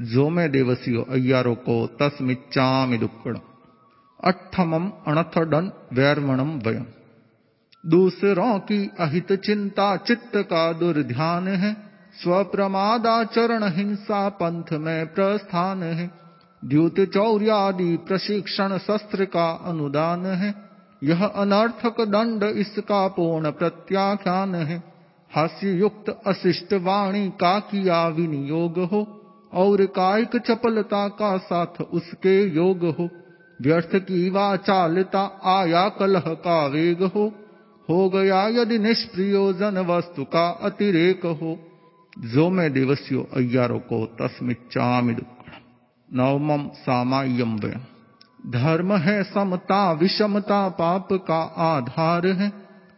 जो 0.00 0.28
मैं 0.28 0.50
देवसियो 0.50 1.02
अय्यारो 1.02 1.54
को 1.54 1.86
तस्मिच्चामि 1.86 2.98
दुक्कड़ 2.98 3.36
अठमम 4.24 4.88
अनथडन 4.88 5.72
वैर्मणम 5.92 6.58
वयम। 6.58 6.86
दूसरों 7.86 8.58
की 8.58 8.90
अहित 9.00 9.32
चिंता 9.32 9.96
चित्त 9.96 10.36
का 10.36 10.72
दुर्ध्यान 10.72 11.48
है। 11.48 11.83
स्वप्रमादाचरण 12.22 13.64
हिंसा 13.64 14.28
पंथ 14.28 14.72
में 14.72 15.14
प्रस्थान 15.14 15.82
है। 15.82 16.10
द्युत 16.64 17.00
चौर्यादि 17.00 17.96
प्रशिक्षण 17.96 18.78
शस्त्र 18.78 19.24
का 19.24 19.50
अनुदान 19.50 20.26
है। 20.26 20.54
यह 21.04 21.26
अनर्थक 21.26 22.00
दंड 22.00 22.42
इसका 22.42 23.08
पूर्ण 23.08 23.50
प्रत्याख्यान 23.50 24.54
है। 24.54 24.82
हास्य 25.34 25.70
युक्त 25.70 26.20
अशिष्ट 26.26 26.74
वाणी 26.74 27.28
का 27.28 27.58
किया 27.58 28.08
विनियोग 28.08 28.78
हो, 28.78 29.20
और 29.54 29.86
कायिक 29.86 30.36
चपलता 30.36 31.08
का 31.08 31.36
साथ 31.36 31.82
उसके 31.82 32.48
योग 32.56 32.78
हो। 32.78 33.08
व्यर्थ 33.62 33.96
की 33.96 34.30
वाचालता 34.30 35.40
आया 35.44 35.88
कलह 35.88 36.20
का 36.20 36.66
वेग 36.66 37.02
हो। 37.02 37.32
हो 37.90 38.10
गया 38.10 38.48
यदि 38.48 38.78
निष्प्रयोजन 38.78 39.78
वस्तु 39.78 40.24
का 40.24 40.48
अतिरेक 40.48 41.26
हो। 41.26 41.73
मैं 42.18 42.72
दिवस्यो 42.72 43.28
अय्यारो 43.36 43.78
को 43.78 44.16
दुक्कड़ 44.22 45.52
नवमम 46.14 46.68
सामायम 46.68 47.56
व्यम 47.56 47.80
धर्म 48.50 48.96
है 48.96 49.22
समता, 49.22 49.92
विषमता, 49.92 50.68
पाप 50.68 51.08
का 51.12 51.42
आधार 51.56 52.26
है। 52.26 52.52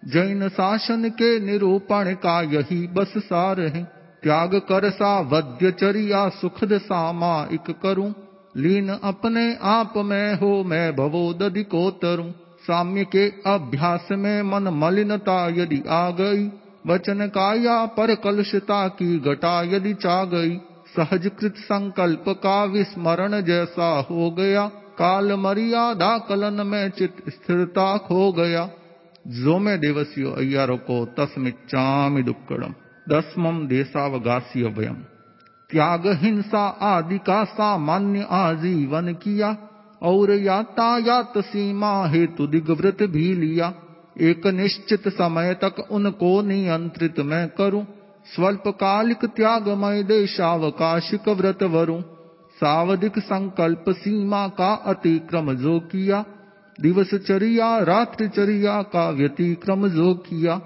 जैन 0.05 0.49
शासन 0.49 1.09
के 1.09 1.41
निरूपण 1.41 2.13
का 2.13 2.43
यही 2.43 2.87
बस 2.87 3.15
सार 3.19 3.61
है। 3.61 3.85
त्याग 4.23 4.55
कर 4.55 4.91
सा 4.91 5.21
वद्यचरिया 5.21 6.29
सुखद 6.29 6.79
सामायिक 6.79 7.77
करूँ। 7.83 8.15
लीन 8.57 8.89
अपने 8.89 9.57
आप 9.63 9.93
में 9.97 10.35
हो, 10.35 10.65
मैं 10.65 10.97
भवोदधि 10.97 11.63
को 11.63 11.91
तरूं 11.91 12.31
साम्य 12.63 13.05
के 13.05 13.29
अभ्यास 13.29 14.09
में 14.13 14.43
मन 14.43 14.63
मलिनता 14.63 15.49
यदि 15.49 15.83
आ 15.89 16.11
गई 16.11 16.51
वचन 16.87 17.27
का 17.27 17.55
या 17.55 17.87
पर 17.87 18.15
कलुषता 18.15 18.89
की 18.89 19.19
घटा 19.19 19.63
यदि 19.63 19.95
चा 19.95 20.25
गई। 20.25 20.57
सहजकृत 20.97 21.55
संकल्प 21.57 22.25
का 22.29 22.65
विस्मरण 22.65 23.41
जैसा 23.41 24.07
हो 24.11 24.31
गया। 24.31 24.67
काल 24.99 25.33
मर्यादा 25.33 26.19
कलन 26.19 26.67
में 26.67 26.91
चित 26.91 27.17
स्थिरता 27.29 27.97
खो 27.97 28.33
गया। 28.33 28.71
जो 29.27 29.59
में 29.59 29.79
देवसियो 29.79 30.31
अय्यारो 30.31 30.77
को 30.77 31.05
तस्मिच्चामि 31.05 32.23
दुक्कड़म। 32.23 32.75
दसमम 33.09 33.67
देशावगास्य 33.67 34.63
वयम 34.63 34.95
त्याग 35.71 36.03
हिंसा 36.07 36.69
आदि 36.69 37.19
का 37.19 37.45
सामान्य 37.45 38.27
आजीवन 38.31 39.13
किया। 39.13 39.57
और 40.03 40.31
यातायात 40.31 41.33
सीमा 41.39 42.07
हेतु 42.07 42.47
दिग्वृत 42.47 43.03
भी 43.03 43.35
लिया। 43.35 43.75
एक 44.21 44.47
निश्चित 44.47 45.09
समय 45.09 45.55
तक 45.55 45.89
उनको 45.91 46.43
नियंत्रित 46.43 47.21
मैं 47.21 47.49
करूँ। 47.49 47.87
स्वल्पकालिक 48.35 49.25
त्यागमय 49.25 50.03
देशावकाशिक 50.03 51.29
व्रत 51.29 51.63
वरूं। 51.63 52.03
सावधिक 52.57 53.19
संकल्प 53.19 53.85
सीमा 53.89 54.49
का 54.49 54.75
अतिक्रम 54.75 55.53
जो 55.53 55.81
किया। 55.81 56.25
दिवस 56.81 57.15
चरिया, 57.15 57.79
रात्रि 57.79 58.29
चरिया 58.29 58.83
का 58.83 59.11
व्यतिक्रम 59.11 59.89
जो 59.89 60.15
किया। 60.15 60.57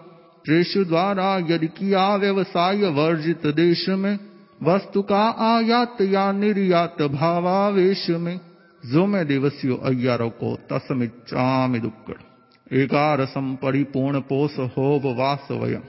प्रेष 0.45 0.77
द्वारा 0.77 1.37
यदि 1.37 1.67
किया 1.67 2.17
व्यवसाय 2.17 2.77
वर्जित 2.77 3.47
देश 3.47 3.89
में। 3.89 4.19
वस्तु 4.63 5.03
का 5.03 5.57
आयात 5.57 6.01
या 6.01 6.33
निर्यात 6.33 7.03
भावावेश 7.03 8.11
में। 8.11 8.41
जो 8.87 9.07
मैं 9.07 9.27
देवस्यो 9.27 9.77
अय्यारो 9.77 10.29
को 10.29 10.57
तस्मिच्चामि 10.73 11.79
दुक्कड़। 11.79 12.30
एकारसम 12.73 13.55
परिपूर्ण 13.63 14.21
पोष 14.21 14.59
होब 14.59 15.19
वास 15.19 15.49
वयम 15.51 15.81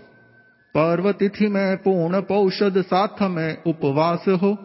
पर्व 0.76 1.12
तिथि 1.12 1.48
में 1.48 1.78
पूर्ण 1.78 2.22
पौषद 2.22 2.82
साथ 2.82 3.22
में 3.22 3.58
उपवास 3.68 4.26
हो। 4.28 4.58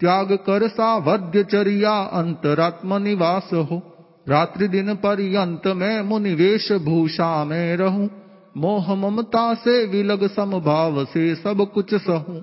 त्याग 0.00 0.32
कर 0.32 0.68
सा 0.68 1.16
चरिया 1.42 1.92
अंतरात्म 1.92 3.02
निवास 3.02 3.50
हो। 3.52 3.96
रात्रि 4.28 4.68
दिन 4.68 4.94
पर्यंत 4.94 5.66
में 5.66 6.02
मुनिवेश 6.02 6.72
भूषा 6.72 7.44
में 7.44 7.76
रहूँ। 7.76 8.10
मोह 8.56 8.94
ममता 8.94 9.54
से 9.54 9.86
विलग 9.86 10.30
समभाव 10.30 11.04
से 11.04 11.34
सब 11.34 11.70
कुछ 11.74 11.94
सहूं। 11.94 12.40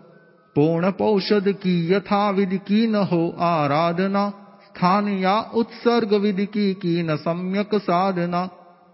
पूर्ण 0.56 0.92
पौषद 0.92 1.52
की 1.52 1.94
यथा 1.94 2.30
विधि 2.30 2.58
की 2.58 2.88
न 2.88 2.96
हो 2.96 3.36
आराधना। 3.40 4.30
स्थान 4.66 5.10
या 5.10 5.52
उत्सर्ग 5.56 6.14
विधि 6.14 6.46
की 6.46 7.04
न 7.04 7.16
सम्यक 7.16 7.70
साधना। 7.76 8.50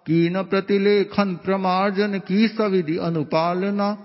की 0.07 0.29
न 0.29 0.43
प्रतिलेखन 0.43 1.39
प्रमार्जन 1.45 2.19
की 2.19 2.47
सविधि 2.47 2.97
अनुपालना, 2.97 3.97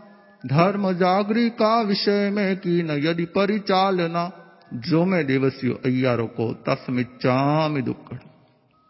धर्म 0.47 0.93
जागरी 0.93 1.51
का 1.51 1.83
विषय 1.83 2.31
में 2.31 2.57
की 2.57 2.83
न 2.83 2.91
यदि 2.91 3.25
परिचालना। 3.25 4.33
जो 4.75 5.05
मैं 5.05 5.27
देवस्यो, 5.27 5.73
अय्यारो 5.73 6.27
को 6.27 6.53
तस्मिच्चामि 6.53 7.83
दुक्कड़। 7.83 8.19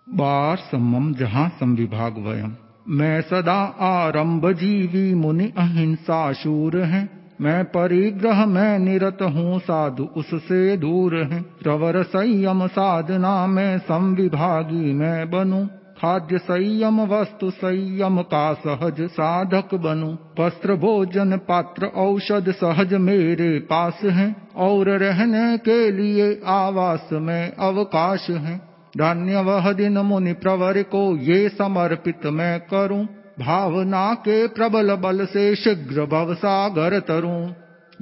बार 0.09 0.57
समम 0.57 1.15
जहाँ 1.15 1.49
संविभाग 1.49 2.15
वयम। 2.19 2.57
मैं 2.89 3.21
सदा 3.21 3.77
आरंभ 3.81 4.53
जीवी 4.53 5.15
मुनि 5.15 5.53
अहिंसा 5.59 6.33
शूर 6.33 6.77
है। 6.77 7.09
मैं 7.41 7.65
परिग्रह 7.65 8.47
में 8.47 8.79
निरत 8.79 9.19
हूँ, 9.23 9.59
साधु 9.61 10.05
उससे 10.05 10.77
दूर 10.77 11.17
है। 11.17 11.43
प्रवर 11.43 12.03
संयम 12.03 12.67
साधना 12.67 13.47
में 13.47 13.79
संविभागी 13.79 14.93
मैं 14.93 15.31
बनूं। 15.31 15.67
खाद्य 16.03 16.39
संयम, 16.39 17.01
वस्तु 17.01 17.51
संयम 17.51 18.23
का 18.23 18.53
सहज 18.53 18.97
साधक 19.01 19.75
बनूं। 19.75 20.45
वस्त्र 20.45 20.75
भोजन 20.75 21.37
पात्र 21.37 21.87
औषध 21.87 22.51
सहज 22.51 22.95
मेरे 22.95 23.59
पास 23.59 24.01
है, 24.05 24.37
और 24.57 24.89
रहने 24.89 25.59
के 25.59 25.91
लिए 25.91 26.41
आवास 26.47 27.09
में 27.13 27.53
अवकाश 27.53 28.31
है। 28.31 28.57
धन्य 28.97 29.41
वह 29.41 29.73
दिन 29.73 29.99
मुनि 29.99 30.33
प्रवर 30.33 30.83
को 30.83 31.17
ये 31.17 31.49
समर्पित 31.49 32.27
मैं 32.27 32.61
करूँ। 32.61 33.05
भावना 33.41 34.15
के 34.15 34.47
प्रबल 34.47 34.95
बल 34.95 35.27
से 35.27 35.55
शीघ्र 35.55 36.07
भव 36.07 36.35
सागर 36.35 37.01
तरूं। 37.01 37.53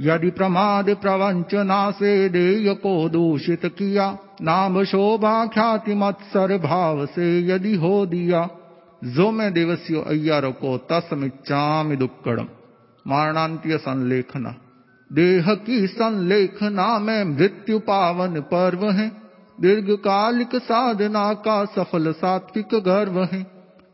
यदि 0.00 0.30
प्रमाद 0.30 0.94
प्रवंचना 0.94 1.90
से 1.90 2.28
देय 2.28 2.74
को 2.74 3.08
दूषित 3.08 3.66
किया 3.66 4.18
नाम 4.42 4.84
शोभा 4.84 5.46
ख्याति 5.46 5.94
मत्सर 5.94 6.58
भाव 6.58 7.06
से 7.06 7.46
यदि 7.46 7.74
हो 7.74 8.06
दिया 8.06 8.48
जो 9.04 9.30
मैं 9.30 9.52
दिवसियो 9.52 10.00
अय्यारो 10.00 10.50
को 10.50 10.78
तस्मिच्चामि 10.78 11.96
दुक्कड़म। 11.96 12.46
मारणांत्य 13.06 13.78
संलेखना। 13.78 14.54
देह 15.12 15.54
की 15.54 15.86
संलेखना 15.86 16.98
में 16.98 17.24
मृत्यु 17.24 17.78
पावन 17.78 18.40
पर्व 18.40 18.90
है। 18.90 19.12
दीर्घकालिक 19.60 20.50
साधना 20.54 21.34
का 21.34 21.64
सफल 21.64 22.12
सात्विक 22.12 22.68
गर्व 22.74 23.24
है। 23.32 23.46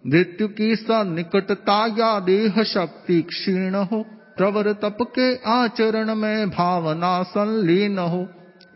मृत्यु 0.06 0.48
की 0.48 0.76
सन्निकटता 0.76 1.86
या 1.86 2.20
देह 2.20 2.62
शक्ति 2.62 3.22
क्षीण 3.22 3.74
हो। 3.74 4.04
प्रवर 4.36 4.72
तप 4.72 4.98
के 5.02 5.36
आचरण 5.36 6.14
में 6.14 6.50
भावना 6.50 7.22
संलीन 7.22 7.98
हो। 7.98 8.28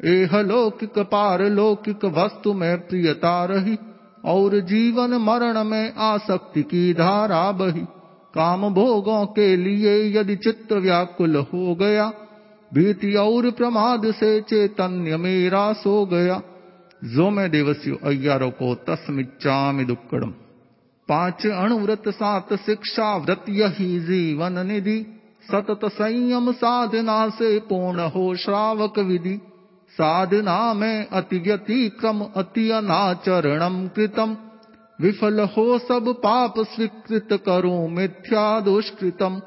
एह 0.04 0.40
लौकिक 0.40 0.98
पारलौकिक 0.98 2.04
वस्तु 2.04 2.54
में 2.54 2.78
प्रियता 2.78 3.44
रही, 3.44 3.78
और 4.24 4.60
जीवन 4.60 5.10
मरण 5.10 5.64
में 5.64 5.94
आसक्ति 5.94 6.62
की 6.62 6.94
धारा 6.94 7.52
बही। 7.52 7.86
काम 8.34 8.74
भोगों 8.74 9.26
के 9.26 9.56
लिए 9.56 10.20
यदि 10.20 10.36
चित्त 10.36 10.72
व्याकुल 10.72 11.36
हो 11.36 11.74
गया, 11.74 12.12
भीति 12.74 13.14
और 13.14 13.50
प्रमाद 13.50 14.10
से 14.10 14.40
चैतन्य 14.40 15.16
मेरा 15.16 15.72
सो 15.72 16.06
गया। 16.06 16.42
जो 17.04 17.30
मैं 17.30 17.50
देवस्यु 17.50 17.96
अय्यारो 18.04 18.50
को 18.50 18.74
तस्मिच्चामि 18.74 19.84
दुक्कड़म। 19.84 20.30
पाँच 21.08 21.46
अणुव्रत 21.46 22.02
सात 22.08 22.54
शिक्षा 22.54 23.16
व्रत 23.16 23.44
यही 23.48 24.00
जीवन 24.00 24.66
निधि। 24.66 25.06
सतत 25.52 25.80
संयम 25.84 26.52
साधना 26.52 27.28
से 27.28 27.58
पूर्ण 27.58 28.00
हो 28.00 28.36
श्रावक 28.36 28.98
विधि। 28.98 29.40
साधना 29.90 30.74
में 30.74 31.07
अति 31.07 31.38
व्यतिक्रम 31.38 32.20
अति 32.20 32.70
अनाचरणम 32.70 33.88
कृतम। 33.88 34.37
विफल 35.00 35.40
हो 35.40 35.79
सब 35.79 36.14
पाप 36.18 36.55
स्वीकृत 36.59 37.29
करो 37.33 37.88
मिथ्या 37.88 38.61
दुष्कृतम। 38.61 39.40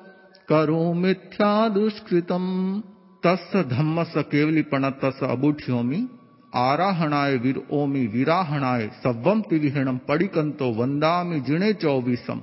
करो 0.50 0.94
मिथ्या 0.94 1.70
दुष्कृतम। 1.70 2.84
तस् 3.26 3.68
धम्म 3.70 4.04
स 4.04 4.14
केवलीपण, 4.18 4.90
तस 4.90 5.20
अबुठ्योमी 5.24 6.08
आराहणाय 6.56 7.38
वीर 7.38 7.62
ओमी, 7.72 8.08
विराहणाय 8.08 8.88
सवम 9.04 9.42
तिविहणम 9.42 9.98
पड़िकंतो 9.98 10.72
वंदामि 10.72 11.40
जिणे 11.40 11.74
चौबीसम 11.74 12.42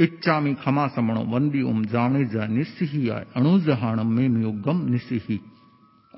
इच्छामी 0.00 0.54
खमा 0.54 0.86
समणो 0.86 1.20
वंदी 1.20 1.62
उम 1.62 1.84
जाने 1.84 2.24
जा 2.24 2.46
निस्सिही 2.46 3.08
आय 3.08 3.26
अणुजहाणम 3.36 4.06
में 4.06 4.28
म्युगम 4.28 4.86
निस्सिही। 4.92 5.40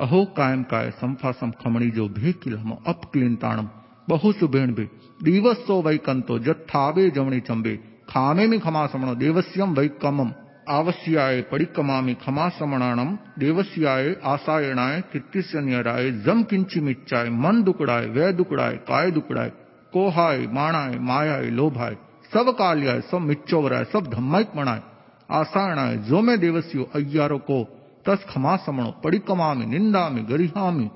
अहो 0.02 0.24
कायम 0.24 0.62
काय, 0.62 0.90
संफासम 0.90 1.50
खमणी 1.50 1.90
जो 1.90 2.08
भे 2.08 2.32
किलमो 2.32 2.82
अपक्लिंताणम 2.86 3.68
बहु 4.08 4.32
सुबेण 4.32 4.74
बे 4.74 4.88
दिवसो 5.22 5.82
वैकंतो 5.82 6.38
जत्थाबे 6.38 7.10
जमणी 7.10 7.40
चंबे। 7.40 7.76
खामे 8.08 8.46
में 8.46 8.60
खमा 8.60 8.86
समणो 8.86 9.14
देवस्यम 9.14 9.74
वैकमम। 9.74 10.30
आवश्याय 10.68 11.42
पडिकमामि 11.42 12.14
खमा 12.14 12.48
समणाणम 12.48 13.18
देवस्याय 13.38 14.16
आसायणाय 14.24 15.00
कित्तिस्यन्यराय 15.12 16.10
जम 16.10 16.42
किंची 16.42 16.80
मिच्चाय, 16.80 17.30
मन 17.30 17.62
दुकड़ाय, 17.62 18.06
वै 18.06 18.32
दुकड़ाय, 18.32 18.76
काय 18.76 19.10
दुकड़ाय, 19.10 19.52
कोहाय, 19.92 20.46
माणाय, 20.46 20.98
मायाय, 20.98 21.50
लोभाय, 21.50 21.96
सब 22.32 22.50
कालियाय, 22.58 23.00
सब 23.00 23.18
मिच्चोवराय, 23.18 23.84
सब 23.84 24.06
धम्माइक 24.06 24.48
मणाय 24.56 24.82
आसायणाय, 25.30 25.96
जो 25.96 26.20
मैं 26.20 26.40
देवस्यो, 26.40 26.90
अय्यारो 26.94 27.38
को 27.38 27.81
तस 28.06 28.24
खमा 28.28 28.56
समणो 28.56 28.90
पड़िकमा 29.04 29.54
में 29.54 29.66
निंदा 29.66 30.08
में 30.08 30.24
गरिहा 30.28 30.70
में 30.70 30.88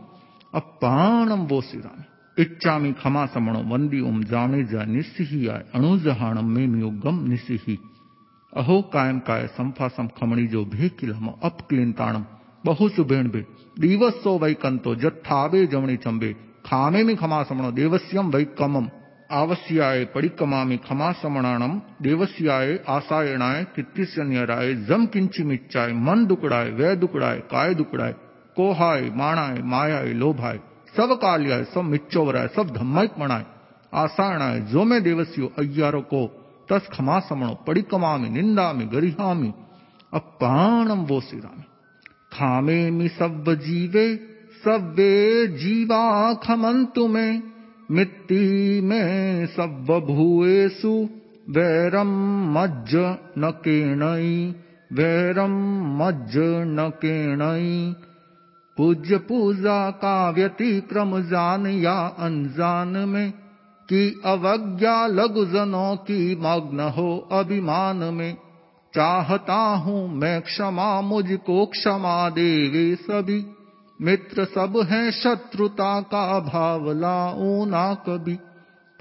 अपाणम 0.54 1.40
वो 1.40 1.60
सिरामी। 1.60 2.42
इच्छा 2.42 2.78
में 2.78 2.92
खमा 2.94 3.26
समणो 3.26 3.58
वंदी 3.58 4.00
उम 4.00 4.22
जाने 4.24 4.64
जा, 4.64 4.84
निस्सिही 4.84 5.46
आय। 5.48 5.64
अणुजहाणम 5.74 6.44
में 6.44 6.66
मियोगम 6.66 7.24
निस्सिही। 7.28 7.78
अहो 8.52 8.80
कायम 8.82 9.18
काय 9.18 9.46
संफासम 9.46 10.08
खमणी 10.08 10.46
जो 10.46 10.64
भे 10.64 10.88
किलम 10.88 11.28
अपक्लिंताणम 11.42 12.24
बहु 12.64 12.88
सुबेण 12.88 13.30
बे 13.30 13.46
दिवसो 13.80 14.38
वैकंतो 14.38 14.94
जत्थाबे 14.94 15.66
जमणी 15.66 15.96
चंबे 15.96 16.32
खामे 16.66 17.02
में 17.02 17.16
खमा 17.16 17.42
समणो 17.42 17.70
देवस्यम 17.72 18.30
वैकमम 18.30 18.88
आवश्याय 19.30 20.04
पडिकमामि 20.04 20.76
खमा 20.76 21.12
समणाणम 21.12 21.78
देवस्याय 22.02 22.76
आसायणाय 22.88 23.64
कित्तिस्यन्यराय 23.76 24.74
जम 24.74 25.06
किंची 25.06 25.42
मिच्चाय 25.42 25.92
मन 25.92 26.24
दुकड़ाय 26.24 26.70
वै 26.70 26.96
दुकड़ाय 26.96 27.38
काय 27.38 27.74
दुकड़ाय 27.74 28.14
कोहाय, 28.56 29.10
माणाय, 29.10 29.62
मायाय, 29.62 30.12
लोभाय 30.12 30.58
सब 30.96 31.12
काल्याय 31.12 31.64
सब 31.64 31.80
मिच्चोवराय 31.80 32.48
सब 32.48 32.70
धम्माइक 32.70 33.10
मणाय 33.18 33.44
आसायणाय 33.94 34.60
जो 34.60 34.84
मैं 34.84 35.02
देवस्यो, 35.02 35.52
अय्यारो, 35.58 36.00
को, 36.00 36.26
तस 36.72 36.88
खमा 36.92 37.20
समणो 37.20 37.54
पडिकमा 37.66 38.16
में 38.16 38.30
निंदा 38.30 38.72
में 38.72 38.88
गरिहा 38.92 39.52
अपाणम 40.14 40.98
वो 40.98 41.20
सिरामी 41.20 41.64
खामे 42.32 42.90
मी 42.90 43.08
सब 43.08 43.44
जीवे 43.48 44.16
सव्वे 44.64 45.46
जीवा 45.46 46.34
खमंतु 46.34 47.06
में। 47.08 47.55
मिट्टी 47.90 48.80
में 48.80 49.46
सब 49.46 50.04
भूएसु, 50.10 51.08
वैरम 51.50 52.08
मज्ज 52.58 52.94
न 53.38 53.50
केणई, 53.50 54.54
वैरम 54.92 55.52
मज्ज 56.02 56.34
न 56.66 56.92
केणई। 56.96 57.94
पूज्य 58.76 59.16
पूजा 59.16 59.90
का 59.90 60.30
व्यतिक्रम 60.30 61.20
जान 61.20 61.66
या 61.66 62.16
अनजान 62.18 62.88
में, 62.88 63.30
कि 63.88 64.20
अवज्ञा 64.24 65.06
लघुजनों 65.06 65.96
की 65.96 66.36
मग्न 66.36 66.80
हो 66.80 67.28
अभिमान 67.32 67.96
में। 67.96 68.36
चाहता 68.94 69.74
हूँ 69.74 70.16
मैं 70.16 70.42
क्षमा, 70.42 71.00
मुझको 71.00 71.66
क्षमा 71.66 72.30
देवे 72.30 72.94
सभी। 72.94 73.55
मित्र 74.00 74.44
सब 74.44 74.86
है 74.90 75.10
शत्रुता 75.12 76.00
का 76.00 76.40
भाव 76.40 76.92
लाऊ 76.92 77.64
ना 77.66 77.94
कभी, 77.94 78.34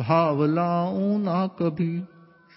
भाव 0.01 0.45
लाऊ 0.45 1.17
ना 1.17 1.47
कभी। 1.47 1.99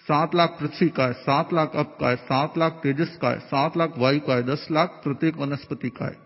सात 0.09 0.35
लाख 0.35 0.57
पृथ्वी 0.61 0.89
का 0.89 1.05
है, 1.05 1.13
सात 1.13 1.53
लाख 1.53 1.73
अप 1.77 1.97
का 2.01 2.09
है, 2.09 2.17
सात 2.17 2.59
लाख 2.59 2.73
तेजस 2.73 3.19
का 3.23 3.31
है, 3.31 3.39
सात 3.39 3.77
लाख 3.77 3.95
वायु 3.99 4.21
का 4.21 4.35
है, 4.35 4.43
दस 4.43 4.69
लाख 4.73 5.01
प्रत्येक 5.05 5.37
वनस्पति 5.37 5.89
का 5.89 6.05
है। 6.05 6.17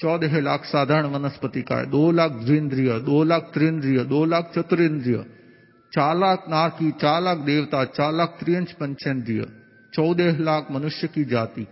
चौदह 0.00 0.40
लाख 0.40 0.64
साधारण 0.64 1.06
वनस्पति 1.06 1.62
का 1.62 1.76
है, 1.76 1.86
दो 1.86 2.10
लाख 2.10 2.30
द्विंद्रिय, 2.30 2.98
दो 3.00 3.22
लाख 3.24 3.50
त्रिंद्रिय, 3.54 4.04
दो 4.04 4.24
लाख 4.24 4.52
चतुरेन्द्रिय 4.58 5.24
चार 5.92 6.16
लाख 6.16 6.44
नारकी 6.48 6.90
चार 6.90 7.22
लाख 7.22 7.38
देवता, 7.38 7.84
चार 7.84 8.12
लाख 8.12 8.36
त्रियंश 8.40 8.72
पंचेंद्रिय। 8.72 9.46
चौदह 9.94 10.38
लाख 10.38 10.68
मनुष्य 10.70 11.08
की 11.08 11.24
जाति, 11.24 11.66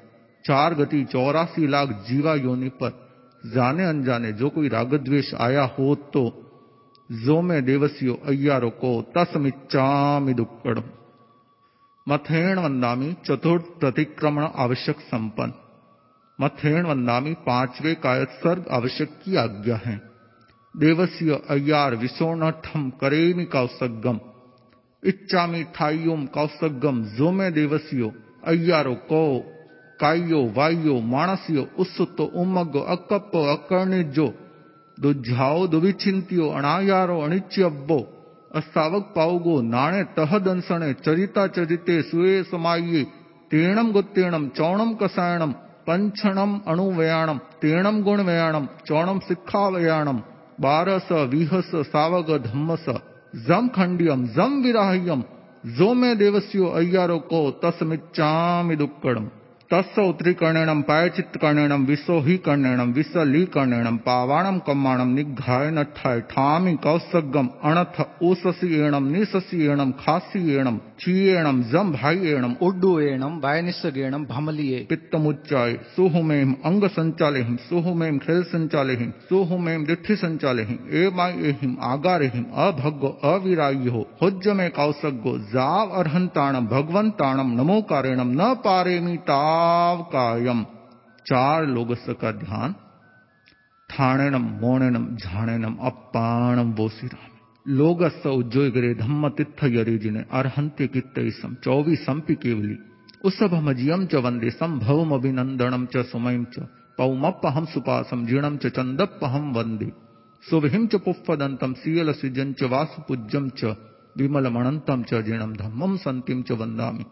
चार 0.45 0.75
गति, 0.75 1.05
चौरासी 1.05 1.67
लाख 1.67 2.05
जीवा 2.09 2.35
योनि 2.35 2.69
पर। 2.69 3.10
जाने 3.45 3.85
अनजाने 3.85 4.33
जो 4.33 4.49
कोई 4.49 4.69
राग 4.69 4.95
द्वेष 4.95 5.35
आया 5.41 5.63
हो 5.79 5.95
तो 5.95 6.23
जो 7.11 7.41
मैं 7.43 7.65
देवसियो 7.65 8.15
अय्यारो 8.27 8.71
को 8.71 8.91
तस्मिच्चामि 9.17 10.35
दुक्कड़ 10.35 10.79
मथेण 12.07 12.59
वंदामी 12.59 13.13
चतुर्थ 13.27 13.65
प्रतिक्रमण 13.81 14.47
आवश्यक 14.57 15.01
संपन्न। 15.01 15.53
मथेण 16.39 16.87
वंदामी 16.87 17.33
पांचवे 17.47 17.95
कायत्सर्ग 17.95 18.69
आवश्यक 18.71 19.19
की 19.25 19.37
आज्ञा 19.37 19.77
है। 19.77 19.97
देवस्य 20.75 21.41
अय्यार 21.51 21.95
विसोणठम 21.95 22.89
करेमी 23.01 23.45
कौसगम 23.45 24.21
इच्छामी 25.03 25.63
ठाइयोम 25.75 26.27
कौसगम 26.27 27.03
जो 27.17 27.31
मैं 27.31 27.53
देवसियो 27.53 28.13
अय्यारो 28.45 28.95
को 28.95 29.23
कायो 30.01 30.41
वायो 30.57 31.01
मानसियो 31.01 31.65
उत्सुत 31.79 32.21
उमग 32.21 32.77
अकप 32.89 33.37
अकर्णिजो 33.37 34.29
दुझाओ 35.01 35.67
दुविचिंतियो 35.67 36.49
अनायारो 36.49 37.21
अणिच्यब्बो 37.21 37.99
अस्तावक 38.55 39.03
पाऊगो, 39.17 39.61
नाणे 39.63 40.03
तहदंसणे 40.03 40.93
चरिता 40.93 41.47
चरिते 41.47 42.03
सुए 42.03 42.43
समाये 42.43 43.03
तेणम 43.53 43.91
गुत्तेणम 43.91 44.49
चौणम 44.49 44.95
कसायणम 44.95 45.53
पंचणम 45.87 46.59
अणुवयाणम 46.67 47.39
तेणम 47.63 48.01
गुण 48.01 48.03
गुणवयाणम 48.03 48.67
चौणम 48.89 49.19
सिखावयाणम 49.19 50.19
बारस, 50.61 51.13
विहस, 51.13 51.71
सावग, 51.75 52.37
धम्मस 52.37 52.87
जम 53.49 53.69
खंडियम 53.75 54.27
जम 54.27 54.61
विराह्यम 54.63 55.23
जो 55.67 55.93
मैं 55.95 56.17
देवस्यो, 56.19 56.67
अय्यारो 56.71 57.19
को 57.19 57.51
तस्मिच्चामि 57.65 58.77
दुक्कडम 58.77 59.29
तस्स 59.73 59.99
उत्तरीकर्णेणम 59.99 60.81
पायचित्तकर्णेणम 60.83 61.85
विश्व 61.87 62.13
ही 62.21 62.37
कर्णेणम 62.37 62.91
विश्वलीकर्णेणम 62.93 63.97
पावाणम 64.07 64.59
कम्माणम 64.59 65.13
निघाय 65.15 65.71
नठाय 65.71 66.21
ठामि 66.31 66.75
कौसगम 66.85 67.49
अणथ 67.63 68.01
ओससी 68.23 68.81
एणम 68.81 69.07
निससी 69.09 69.67
एणम 69.67 69.91
खासी 69.99 70.55
एणम 70.57 70.79
चीएणम 71.01 71.61
जम 71.63 71.93
भाई 71.93 72.27
एणम 72.31 72.55
उड्डुएणम 72.61 73.39
वायनिस्सगेणम 73.43 74.25
भमलिये। 74.31 74.79
पित्तमुच्चाय 74.91 75.75
सुहुमेम 75.97 76.55
अंग 76.65 76.85
संचालेहिम 76.97 77.57
सुहुमेम 77.69 78.19
खेल 78.19 78.43
संचालेहिम 78.43 79.11
सुहुमेम 79.29 79.85
दिठि 79.85 80.17
संचालेहिम 80.17 80.79
एमाय 81.05 81.33
एहिम 81.49 81.77
आगारेहिम 81.83 82.45
अभग्गो 82.67 83.13
अविरायो 83.31 84.03
होज्जमे 84.23 84.69
कौसग्गो 84.69 85.37
जाव 85.55 85.97
अर्हंताणम 86.01 86.67
भगवंताणम 86.67 87.55
नमोकारेणम 87.61 88.31
न 88.33 88.53
पारेमी 88.67 89.17
ता। 89.31 89.41
कायम 90.03 90.65
चार 91.27 91.67
लोगस 91.67 92.07
का 92.09 92.33
ध्यान। 92.33 92.75
ठाणेनम 93.91 94.43
मोणेनम, 94.43 95.17
झाणेनम, 95.17 95.77
अप्पाणम 95.83 96.71
वोसिराम 96.71 97.31
लोगस 97.69 98.27
उज्जोगरे 98.27 98.95
धम्म 98.95 99.29
तिथ 99.29 99.65
यरेजिने 99.65 100.25
अर्हंत्य 100.33 100.87
कित्तम 100.87 101.55
चौवी 101.55 101.97
संपि 101.97 102.35
केवली। 102.35 102.77
उसभमजियम 103.25 104.07
च 104.07 104.15
वंदे 104.15 104.51
संभवम 104.51 105.15
अभिनंदनम 105.15 105.87
च 105.87 105.97
सुमयम 105.97 106.45
च। 106.45 106.59
पौमप्पहम 106.99 107.65
सुपासम। 107.65 108.27
जीणम 108.27 108.57
च 108.57 108.67
चंदप्पहम 108.67 109.53
वंदे 109.53 109.93
सुभिम 110.51 110.87
च 110.87 110.95
पुफ्फदंतम 110.95 111.73
सीयल 111.73 112.13
सिजन 112.13 112.53
च 112.53 112.63
वासुपूज्यम 112.63 113.49
च। 113.49 113.65
विमल 114.17 114.49
मणंतम 114.49 115.03
च। 115.03 115.15
जीणम 115.15 115.53
धम्मम 115.53 115.97
संतिम 115.97 116.43
च 116.43 116.53
वंदामि 116.53 117.05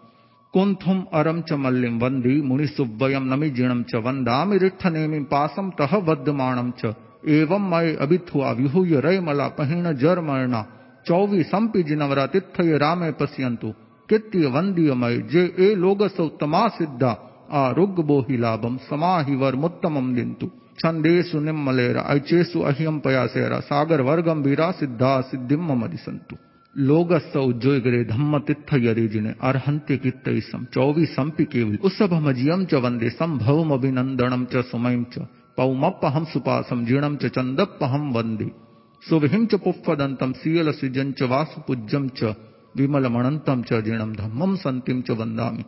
कुंथुम 0.54 1.00
अरम 1.12 1.40
च 1.40 1.52
मल्लिम 1.62 1.98
वंदी 1.98 2.34
मुनिसुब्बयम 2.42 3.24
नमि 3.32 3.48
जीणम 3.50 3.82
च 3.82 4.00
वंदामि 4.04 4.58
रिठनेमि 4.58 5.18
पासम 5.32 5.68
तह 5.78 5.96
वद्यमाणम 6.06 6.70
च। 6.78 6.92
एवं 7.28 7.68
मय 7.70 7.92
अभिथुआ 8.00 8.52
विहूय 8.52 9.00
रय 9.00 9.20
मला 9.20 9.48
पहिण 9.58 9.92
जर 9.94 10.20
मरणा 10.20 10.62
चौवी 11.06 11.42
संपि 11.42 11.82
जिनवरा 11.82 12.26
तिथय 12.26 12.78
रामे 12.78 13.10
पश्यंतु 13.20 13.72
कित्य 14.08 14.46
वंदीय 14.46 14.94
मय, 14.94 15.16
जे 15.32 15.44
ए 15.58 15.74
लोग 15.74 16.06
सौतमा 16.08 16.66
सिद्धा 16.78 17.12
आरुग 17.58 18.04
बोहि 18.06 18.36
लाभम 18.36 18.76
समाहिवर 18.88 19.56
मुत्तमम 19.56 20.14
दिंतु 20.14 20.50
छंदेसु 20.78 21.40
निम्मलेरा 21.40 22.08
ऐचेसु 22.08 22.60
अहियम 22.62 22.98
पयासेरा 22.98 23.60
सागर 23.60 24.00
वीरा 24.42 24.70
सिद्धा 24.72 25.20
सिद्धिम 25.20 25.72
मदिसंतु 25.84 26.36
लोगस्स 26.36 26.47
उज्जोगरे 26.78 28.02
धम्म 28.04 28.38
तिथ 28.38 28.72
यरेजिने 28.78 29.30
अर्हंत्य 29.42 29.96
कित्तम 29.96 30.64
चौवी 30.74 31.06
संपि 31.06 31.44
केवल 31.44 31.78
उसभमजियम 31.82 32.64
च 32.64 32.74
वंदे 32.74 33.08
संभवम 33.10 33.72
अभिनंदनम 33.74 34.44
च 34.44 34.62
सुमयम 34.64 35.02
च। 35.04 35.26
पौमप्पहम 35.56 36.24
सुपासम 36.24 36.84
जीणम 36.84 37.16
च 37.16 37.30
चंदप्पहम 37.36 38.04
वंदे 38.12 38.48
सुभिम 39.02 39.46
च 39.46 39.54
पुफ्फदंतम 39.64 40.32
सीयल 40.32 40.70
सृजन 40.72 41.12
च 41.12 41.22
वासुपूज्यम 41.32 42.08
च। 42.18 42.34
विमल 42.76 43.06
मणंतम 43.08 43.62
च 43.62 43.82
जीणम 43.84 44.14
धम्मम 44.14 44.54
संतिम 44.56 45.00
च 45.00 45.18
वंदामि 45.18 45.64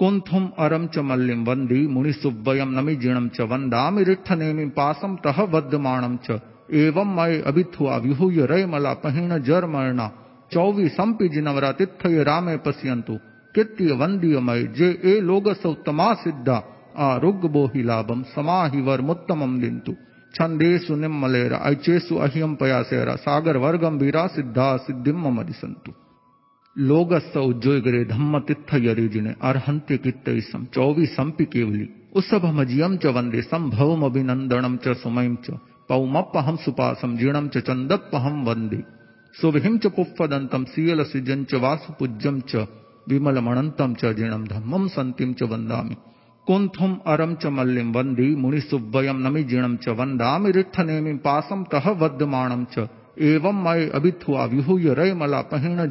कुंथुम 0.00 0.48
अरम 0.58 0.86
च 0.86 0.98
मल्लिम 1.10 1.44
वंदी 1.44 1.86
मुनिसुब्बयम 1.88 2.78
नमी 2.78 2.96
जीणम 3.02 3.28
च 3.28 3.50
वंदामि 3.50 4.04
रिठनेमि 4.04 4.66
पासम 4.78 5.16
तह 5.24 5.42
वद्यमाणम 5.50 6.16
च। 6.24 6.40
एवं 6.78 7.14
मय 7.16 7.40
अभिथुआ 7.46 7.96
विहूय 7.98 8.46
रय 8.46 8.66
मला 8.66 8.92
पहिण 9.02 9.38
जर 9.42 9.66
मरणा 9.66 10.10
चौवी 10.52 10.88
संपि 10.88 11.28
जिनवरा 11.28 11.72
तिथय 11.72 12.22
रामे 12.22 12.56
पश्यंतु 12.56 13.18
कित्य 13.54 13.92
वंदीयमय, 13.92 14.62
जे 14.62 14.88
ए 15.04 15.20
लोग 15.20 15.52
सौतमा 15.54 16.12
सिद्धा 16.14 16.56
आरुग 16.98 17.50
बोहि 17.50 17.82
लाभम 17.82 18.22
समाहिवर 18.22 19.00
मुत्तमम 19.00 19.58
दिंतु 19.60 19.92
छंदेसु 20.34 20.96
निम्मलेर 20.96 21.52
ऐचेसु 21.54 22.16
अहियम 22.16 22.54
पयासेरा 22.54 23.14
सागर 23.16 23.56
वर्गम 23.56 23.98
वीरा 23.98 24.26
सिद्धा 24.26 24.76
सिद्धिम 24.76 25.26
मदिसंतु 25.38 25.92
लोगस्स 26.76 27.36
उज्जोगरे 27.36 28.04
धम्म 28.04 28.38
तिथ 28.38 28.74
यरेजिने 28.74 29.34
अर्हंत्य 29.42 30.12
चौवी 30.74 31.06
संपि 31.06 31.44
केवली। 31.44 31.88
उसभमजियम 32.16 32.96
च 32.96 33.06
वंदे 33.06 33.42
संभवम 33.42 34.02
अभिनंदनम 34.04 34.76
च 34.76 34.96
सुमयम 34.96 35.36
च। 35.44 35.58
पौमप्पहम 35.88 36.56
सुपासम 36.56 37.16
जीणम 37.16 37.48
च 37.48 37.58
चंदप्पहम 37.58 38.42
वंदे 38.44 38.82
सुभिम 39.34 39.76
च 39.78 39.86
पुफ्फदंतम 39.96 40.64
सीयल 40.70 41.02
सिजन 41.04 41.44
च 41.44 41.60
वासुपूज्यम 41.62 42.40
च 42.48 42.66
विमल 43.08 43.38
मणंतम 43.40 43.94
च 43.94 44.12
जीणम 44.16 44.44
धम्मम 44.46 44.86
संतिम 44.88 45.32
च 45.32 45.48
वंदामि 45.50 45.94
कुंथुम 46.46 46.96
अरम 47.06 47.34
च 47.34 47.52
मल्लिम 47.58 47.92
वंदी 47.96 48.28
मुनिसुब्बयम 48.36 49.26
नमि 49.26 49.42
जीणम 49.44 49.76
च 49.76 49.96
वंदामि 49.98 50.50
रिठनेमि 50.52 51.14
पासम 51.24 51.64
तह 51.72 51.88
वद्यमाणम 52.00 52.64
च। 52.74 52.86
एवं 53.22 53.62
मय 53.64 53.88
अभिथुआ 53.94 54.44
विहूय 54.46 54.94
रय 54.94 55.12
मला 55.14 55.40
पहिण 55.50 55.86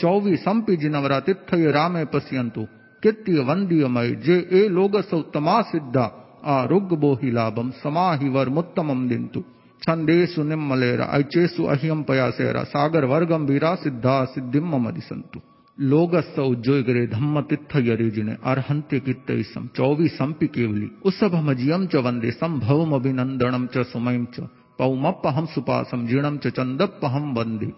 चौवी 0.00 0.36
संपि 0.38 0.76
जिनवरा 0.76 1.18
तिथय 1.20 1.70
रामे 1.70 2.04
पश्यंतु 2.12 2.66
कित्य 3.02 3.42
वंदीय 3.48 3.86
मय 3.88 4.10
जे 4.24 4.36
ए 4.52 4.68
लोग 4.70 5.00
सौतमा 5.04 5.60
सिद्धा 5.70 6.04
आरुग 6.50 6.98
बोहि 7.00 7.30
लाभम 7.30 7.70
समाहिवर 7.78 8.48
मुत्तमम 8.48 9.08
दिंतु 9.08 9.42
छंदेसु 9.82 10.42
निम्मलेरा 10.42 11.04
ऐचेसु 11.12 11.62
अहियम 11.64 12.02
पयासेरा 12.02 12.62
सागर 12.64 13.04
वीरा 13.48 13.74
सिद्धा 13.74 14.14
सिद्धिम 14.24 14.74
मदिसंतु 14.84 15.40
लोगस्स 15.78 16.38
उज्जोगरे 16.38 17.06
धम्म 17.06 17.40
तिथ 17.40 17.72
यरेजिने 17.80 18.36
अर्हंत्य 18.44 19.00
कित्तम 19.00 19.66
चौवी 19.76 20.08
संपि 20.08 20.46
केवली। 20.46 20.88
उसभमजियम 21.04 21.86
च 21.86 22.02
वंदे 22.06 22.30
संभवम 22.30 22.94
अभिनंदनम 22.94 23.66
च 23.66 23.84
सुमयम 23.86 24.24
च। 24.34 24.46
पौमप्पहम 24.78 25.46
सुपासम 25.46 26.06
जीणम 26.06 26.36
च 26.38 26.52
चंदप्पहम 26.56 27.32
वंदे 27.34 27.70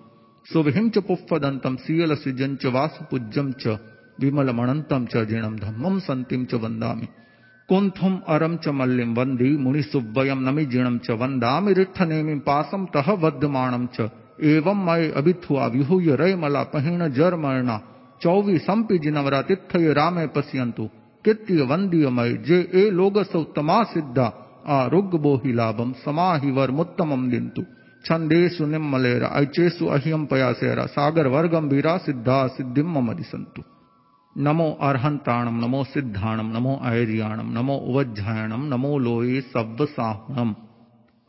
सुभिम 0.46 0.88
च 0.90 0.98
पुफ्फदंतम 1.08 1.76
सीयल 1.76 2.14
सृजन 2.14 2.56
च 2.56 2.74
वासुपूज्यम 2.74 3.52
च। 3.60 3.78
विमल 4.20 4.50
मणंतम 4.50 5.06
च 5.06 5.24
जीणम 5.24 5.56
धम्मम 5.56 5.98
संतिम 5.98 6.44
च 6.44 6.54
वंदामि 6.54 7.06
कुंथुम 7.68 8.16
अरम 8.28 8.56
च 8.56 8.68
मल्लिम 8.78 9.12
वंदी 9.14 9.50
मुनिसुब्बयम 9.58 10.40
नमि 10.48 10.64
जीणम 10.72 10.98
च 10.98 11.10
वंदामि 11.20 11.72
रिठनेमि 11.72 12.34
पासम 12.46 12.84
तह 12.94 13.10
वद्यमाणम 13.22 13.86
च। 13.94 14.08
एवं 14.50 14.84
मय 14.86 15.08
अभिथुआ 15.16 15.66
विहूय 15.66 16.16
रय 16.16 16.34
मला 16.36 16.62
पहिण 16.72 17.08
जर 17.10 17.36
मरणा 17.36 17.78
चौवी 18.22 18.58
संपि 18.58 18.98
जिनवरा 18.98 19.40
तिथय 19.42 19.92
रामे 19.92 20.26
पश्यंतु 20.36 20.88
कित्य 21.24 21.62
वंदीय 21.70 22.08
मय 22.10 22.32
जे 22.46 22.58
ए 22.74 22.88
लोग 22.90 23.22
सौतमा 23.24 23.82
सिद्धा। 23.92 24.32
आरुग 24.74 25.20
बोहि 25.22 25.52
लाभम 25.52 25.92
समाहिवर 26.04 26.70
मुत्तमम 26.70 27.28
दिंतु 27.30 27.62
छंदेसु 28.04 28.66
निम्मलेरा 28.66 29.28
ऐचेसु 29.40 29.86
अहियम 29.96 30.24
पयासेरा 30.26 30.86
सागर 30.92 31.28
वीरा 31.72 31.96
सिद्धा 32.06 32.46
सिद्धिम 32.56 32.98
मदिसंतु 33.08 33.62
नमो 34.36 34.70
अर्हंताणम 34.80 35.64
नमो 35.64 35.84
सिद्धाणम 35.84 36.46
नमो 36.56 36.78
ऐर्याणम 36.84 37.50
नमो 37.58 37.74
उवज्जायणम 37.74 38.64
नमो 38.74 38.98
लोये 38.98 39.40
सव्वसाहुणम 39.40 40.52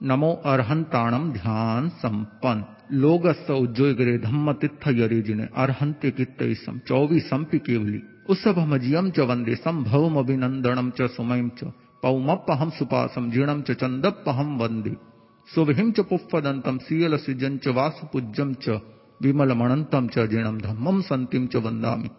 नमो 0.02 0.32
अर्हंताणम 0.46 1.32
ध्यान 1.32 1.90
संपन्न 1.90 2.64
लोगस्स 2.92 3.52
उज्जोगरे 3.52 4.18
धम्म 4.18 4.52
तिथ 4.52 4.88
यरेजिने 4.88 5.44
अर्हंत्य 5.56 6.12
कित्तम 6.12 6.78
चौवी 6.78 7.20
संपि 7.20 7.58
केवली। 7.58 8.02
उसभमजियम 8.30 9.10
च 9.10 9.20
वंदे 9.20 9.56
संभवम 9.56 10.20
अभिनंदनम 10.20 10.90
च 10.90 11.02
सुमयम 11.02 11.50
च। 11.50 11.72
पौमप्पहम 12.02 12.70
सुपासम 12.70 13.32
जीणम 13.32 13.62
च 13.62 13.72
चंदप्पहम 13.72 14.58
वंदे 14.58 14.96
सुभिम 15.48 15.92
च 15.92 16.00
पुफ्फदंतम 16.00 16.78
सीयल 16.78 17.18
सृजन 17.18 17.58
च 17.58 17.68
वासुपूज्यम 17.68 18.54
च। 18.54 18.82
विमल 19.22 19.54
मणंतम 19.54 20.08
च 20.08 20.28
जीणम 20.28 20.58
धम्मम 20.58 21.02
संतिम 21.02 21.48
च 21.48 21.56
वंदामि 21.56 22.10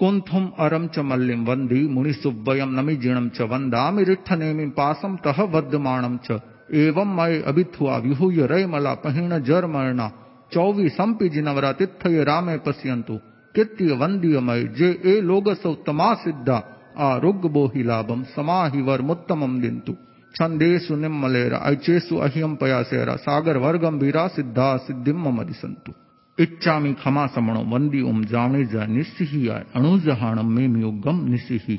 कुंथुम 0.00 0.46
अरम 0.58 0.86
च 0.86 0.98
मल्लिम 1.08 1.44
वंदी 1.44 1.80
मुनिसुब्बयम 1.94 2.70
नमि 2.78 2.94
जीणम 2.96 3.28
च 3.28 3.46
वंदामि 3.50 4.04
रिठनेमि 4.04 4.66
पासम 4.78 5.16
तह 5.24 5.42
वद्यमाणम 5.52 6.16
च। 6.26 6.38
एवं 6.82 7.14
मय 7.16 7.40
अभिथुआ 7.46 7.96
विहूय 7.98 8.46
रय 8.46 8.66
मला 8.66 8.94
पहिण 9.04 9.38
जर 9.44 9.66
मरणा 9.66 10.08
चौवी 10.52 10.88
संपि 10.88 11.28
जिनवरा 11.28 11.72
तिथय 11.72 12.24
रामे 12.24 12.56
पश्यंतु 12.66 13.18
कित्य 13.54 13.96
वंदीय 14.00 14.38
मय, 14.40 14.62
जे 14.78 14.90
ए 15.06 15.20
लोग 15.20 15.52
सौतमा 15.54 16.12
सिद्धा 16.24 16.62
आरुग 17.02 17.50
बोहि 17.52 17.82
लाभम 17.82 18.22
समाहिवर 18.34 19.02
मुत्तमम 19.02 19.60
दिंतु 19.60 19.92
छंदेसु 20.34 20.96
निम्मलेरा 20.96 21.58
ऐचेसु 21.66 22.16
अहियम 22.26 22.54
पयासेरा 22.56 23.16
सागर 23.22 23.56
वर्गम 23.56 23.98
वीरा 23.98 24.26
सिद्धा 24.36 24.76
सिद्धिम 24.86 25.28
मदिसंतु 25.40 25.92
इच्छामि 26.38 26.94
खमा 26.94 27.26
समणो 27.26 27.60
वंदी 27.60 28.02
ओम 28.02 28.24
जावणे 28.24 28.64
जा 28.64 28.86
निस्सिही 28.86 29.48
आय। 29.48 29.64
अणुजहाणम 29.74 30.46
में 30.50 30.68
म्योगम 30.68 31.24
निस्सिही। 31.24 31.78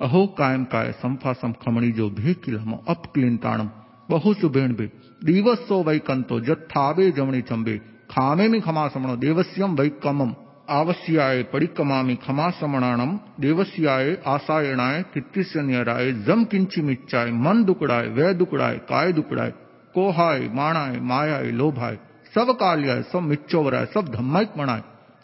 अहो 0.00 0.26
कायम 0.26 0.64
काय 0.64 0.92
संफासम 0.92 1.52
खमणीजो 1.52 2.08
भेकिलमो 2.10 2.84
अपक्लिंताणम 2.88 3.68
बहु 4.10 4.34
सुभेणबे 4.34 4.90
दिवसो 5.24 5.82
वैकंतो 5.82 6.40
जत्थावे 6.40 7.10
जमणी 7.10 7.40
चंबे 7.40 7.78
खामे 8.10 8.48
में 8.48 8.60
खमा 8.60 8.88
समणो 8.88 9.16
देवस्यम 9.16 9.74
वैकमम। 9.74 10.32
आवश्याय 10.70 11.42
परिकमामि 11.42 12.16
खमा 12.26 12.50
समणाणम 12.50 13.18
देवस्याय 13.40 14.16
आसायणाय 14.26 15.02
तित्तिसन्यराय 15.02 16.12
जम 16.12 16.44
किंची 16.44 16.82
मिच्चाय। 16.82 17.30
मन 17.30 17.64
दुकड़ाय 17.64 18.08
वह 18.08 18.32
दुकड़ाय, 18.32 18.76
काय 18.76 19.12
दुकड़ाय। 19.12 19.50
कोहाय, 19.94 20.40
माणाय, 20.54 21.00
मायाय, 21.00 21.50
लोभाय। 21.50 21.98
सब 22.34 22.50
काल्याय 22.50 23.02
सब 23.02 23.18
मिच्चोवराय 23.18 23.86
सब 23.86 24.08
धम्माइक 24.08 24.48
मणाय 24.58 24.82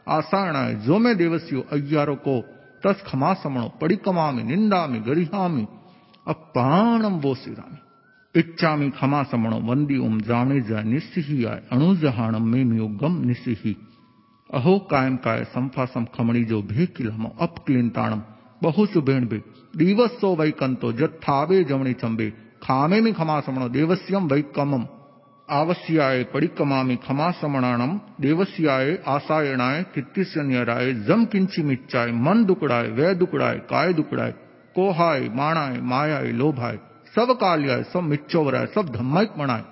आसायणाय 0.09 0.75
जो 0.75 0.99
मैं 0.99 1.17
देवस्यो, 1.17 1.61
अय्यारो 1.73 2.15
को 2.15 2.45
तस 2.87 3.05
खमा 3.07 3.35
समणो 3.35 3.73
परिकमामि 3.81 4.43
निंदामि, 4.43 4.99
गरिहामि। 4.99 5.67
अपाणम 6.29 7.13
वो 7.13 7.33
इच्छा 7.33 7.79
इच्छामि 8.37 8.91
खमा 8.91 9.23
समणो 9.23 9.57
वंदी 9.57 9.97
उम 9.97 10.21
जाने 10.21 10.61
जा 10.61 10.83
निस्सिही 10.83 11.45
आय। 11.45 11.63
अणुजहाणम 11.73 12.43
में 12.43 12.65
मियोगम 12.65 13.27
निस्सिही। 13.27 13.77
अहो 14.55 14.79
कायम 14.79 15.17
काय, 15.17 15.45
संफासम 15.45 16.05
खमणी 16.05 16.45
जो 16.45 16.63
भे 16.63 16.87
किलमो 16.87 17.37
अपक्लिंताणम 17.41 18.23
बहु 18.63 18.87
सुभेण 18.87 19.29
बे। 19.29 19.43
दिवसो 19.77 20.37
वैकंतो, 20.37 20.93
जत्थावे 20.93 21.65
जमणी 21.65 21.93
चंबे। 21.93 22.31
खामे 22.63 23.01
में 23.01 23.15
खमा 23.15 23.41
समणो 23.41 23.69
देवस्यम 23.69 24.27
वैकमम। 24.27 24.85
आवश्याय 25.49 26.23
परिकमामि 26.25 26.97
खमा 27.09 27.31
समणाणम 27.31 27.99
देवस्याय 28.21 28.97
आसायणाय 29.07 29.83
कित्तिसन्यराय 29.95 30.93
जम 30.93 31.25
किंची 31.25 31.63
मिच्चाय 31.63 32.11
मन 32.11 32.45
दुकड़ाय 32.45 32.89
वह 32.89 33.13
दुकड़ाय 33.13 33.59
काय 33.71 33.93
दुकड़ाय 33.93 34.33
कोहाय, 34.75 35.29
माणाय, 35.29 35.81
मायाय, 35.81 36.31
लोभाय 36.33 36.79
सब 37.17 37.31
काल्याय 37.31 37.83
सब 37.83 38.01
मिच्चोवराय 38.01 38.67
सब 38.67 38.89
धम्माइक 38.89 39.31
मणाय 39.39 39.63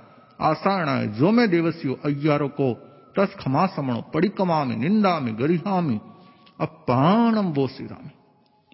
आसायणाय, 0.41 1.07
जो 1.07 1.31
मैं 1.31 1.49
देवस्यो 1.51 1.99
अय्यारो 2.05 2.49
को, 2.49 2.73
तस 3.19 3.37
खमा 3.41 3.67
समणो 3.67 4.01
परिकमामि 4.15 4.77
निंदामि 4.77 5.33
गरिहामि 5.33 5.99
अपाणम 6.61 7.53
वो 7.53 7.67
सिरामि 7.67 8.11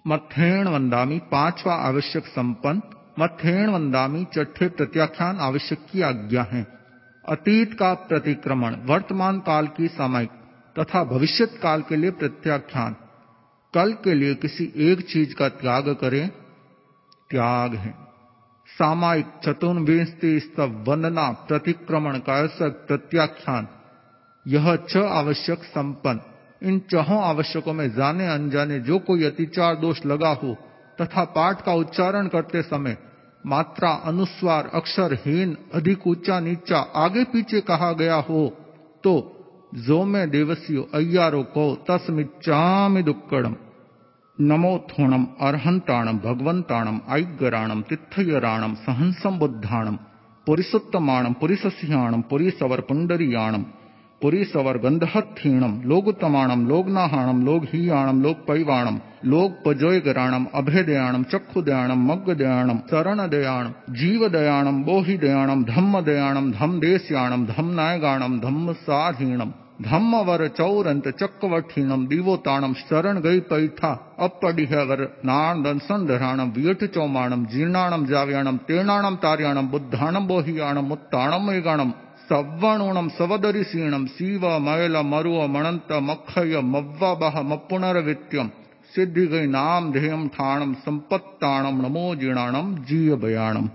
मथेण 0.07 0.67
वंदामी 0.67 1.19
पांचवा 1.19 1.75
आवश्यक 1.75 2.25
संपन्न 2.25 2.81
मथेण 3.19 3.69
वंदामी 3.69 4.25
चट्ठे 4.35 4.67
प्रत्याख्यान 4.67 5.37
आवश्यक 5.37 5.79
की 5.91 6.01
आज्ञा 6.01 6.43
है। 6.43 6.78
अतीत 7.29 7.73
का 7.73 7.93
प्रतिक्रमण, 7.93 8.75
वर्तमान 8.75 9.39
काल 9.39 9.67
की 9.67 9.87
सामयिक 9.87 10.29
तथा 10.79 11.03
भविष्यत 11.03 11.59
काल 11.63 11.81
के 11.81 11.95
लिए 11.95 12.11
प्रत्याख्यान। 12.11 12.95
कल 13.73 13.91
के 13.93 14.13
लिए 14.13 14.35
किसी 14.35 14.73
एक 14.77 15.01
चीज़ 15.01 15.35
का 15.35 15.49
त्याग 15.49 15.89
करें, 15.89 16.29
त्याग 17.29 17.75
है। 17.75 17.93
सामायिक 18.67 19.25
चतुर्विंशति 19.45 20.39
स्तव 20.39 20.85
वंदना 20.87 21.31
प्रतिक्रमण 21.31 22.17
का 22.17 22.47
प्रत्याख्यान। 22.69 23.67
यह 24.47 24.75
छ 24.75 24.97
आवश्यक 24.97 25.63
संपन्न। 25.63 26.19
इन 26.63 26.79
चहों 26.79 27.23
आवश्यकों 27.23 27.73
में 27.73 27.95
जाने 27.95 28.27
अनजाने 28.27 28.79
जो 28.79 28.99
कोई 28.99 29.23
अतिचार 29.23 29.75
दोष 29.75 30.05
लगा 30.05 30.29
हो 30.29 30.55
तथा 31.01 31.23
पाठ 31.23 31.61
का 31.61 31.73
उच्चारण 31.73 32.27
करते 32.27 32.61
समय 32.61 32.97
मात्रा, 33.43 33.89
अनुस्वार, 34.05 34.69
अक्षर, 34.73 35.13
हीन, 35.13 35.55
अधिक 35.73 36.07
ऊँचा, 36.07 36.39
नीचा, 36.39 36.79
आगे 36.95 37.23
पीछे 37.23 37.61
कहा 37.61 37.91
गया 37.91 38.15
हो 38.29 38.47
तो 39.03 39.13
जो 39.79 40.03
मैं 40.03 40.29
देवसियो 40.29 40.81
अय्यारो 40.93 41.41
को 41.43 41.63
तस्मिच्चामि 41.89 43.03
दुक्कड़म। 43.03 43.55
नमो 44.37 44.77
थोणम 44.89 45.25
अर्हंताणम 45.41 46.17
भगवंताणम 46.17 46.99
ऐगराणम 47.09 47.81
तिथयराणम 47.81 48.73
सहंसम 48.75 49.37
बुद्धाणम 49.39 49.97
पुरिसुत्तमाणम, 50.47 51.33
पुरिसस्याणम 51.33 52.21
पुरीसवर 52.21 52.81
पुंडरियाणम 52.81 53.65
पुरीसवर 54.21 54.77
गंधहत्थीणम 54.77 55.79
लोगुतमाणम 55.83 56.65
लोगनाहाणम 56.67 57.43
लोगहीयाणम 57.43 58.21
लोकपैवाणम 58.21 58.97
लोकपजोयगराणम 59.23 60.45
अभेदयाणम 60.53 61.23
चक्षुदयाणम 61.23 62.05
मग्गदयाणम 62.07 62.77
शरणदयाणम 62.89 63.71
जीवदयाणम 63.93 64.81
बोहिदयाणम 64.83 65.63
धम्मदयाणम 65.67 66.51
धम्मदेश्याणम 66.51 67.45
धम्मनायगाणम 67.45 68.39
धम्मसाधीणम 68.39 69.51
धम्मवर 69.85 70.45
चौरंत 70.47 71.07
चक्रवठीणम 71.19 72.05
दिवोताणम 72.07 72.73
शरण 72.77 73.17
गई 73.17 73.39
पैठा 73.49 73.95
अपडिहवर 74.17 75.05
नाणदन 75.23 75.77
संधराणम 75.77 76.51
वियठ 76.55 76.83
चौमाणम 76.95 77.45
जीर्णाणम 77.45 78.05
जाव्याणम 78.05 78.57
तीर्णाणम 78.69 79.15
तार्याणम 79.23 79.67
बुद्धाणम 79.67 80.27
बोहियाणम 80.27 80.87
मुत्ताणम 80.87 81.47
मेगाणम 81.47 81.91
சவ்வணோனம் 82.29 83.09
சவதரிசீனம் 83.17 84.07
சீவ 84.15 84.43
மயல 84.59 84.95
மருவ 85.11 85.47
மணந்த 85.49 86.01
மக்கய 86.01 86.61
மவ்வபக 86.73 87.43
மப்புனரவித்யம் 87.51 88.51
சித்திகை 88.93 89.47
நாம் 89.47 89.91
தேயம் 89.91 90.27
டானம் 90.37 90.75
சம்பத்தானம் 90.85 91.79
நமோ 91.85 92.05
ஜீணானம் 92.21 92.69
ஜீயபயானம். 92.89 93.69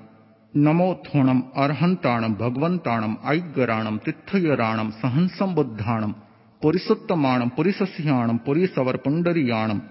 நமோத்தோணம் 0.55 1.43
அர்ஹந்தானம் 1.55 2.37
பகவந்தானம் 2.39 3.17
ஐக்கராணம் 3.25 3.99
தித்தயராணம் 4.07 4.93
சஹன்சம் 5.03 5.55
புத்தானம் 5.57 6.15
பொரிசுத்தமானம் 6.63 7.53
பொரிசசியானம் 7.57 8.41
புண்டரியானம். 9.07 9.83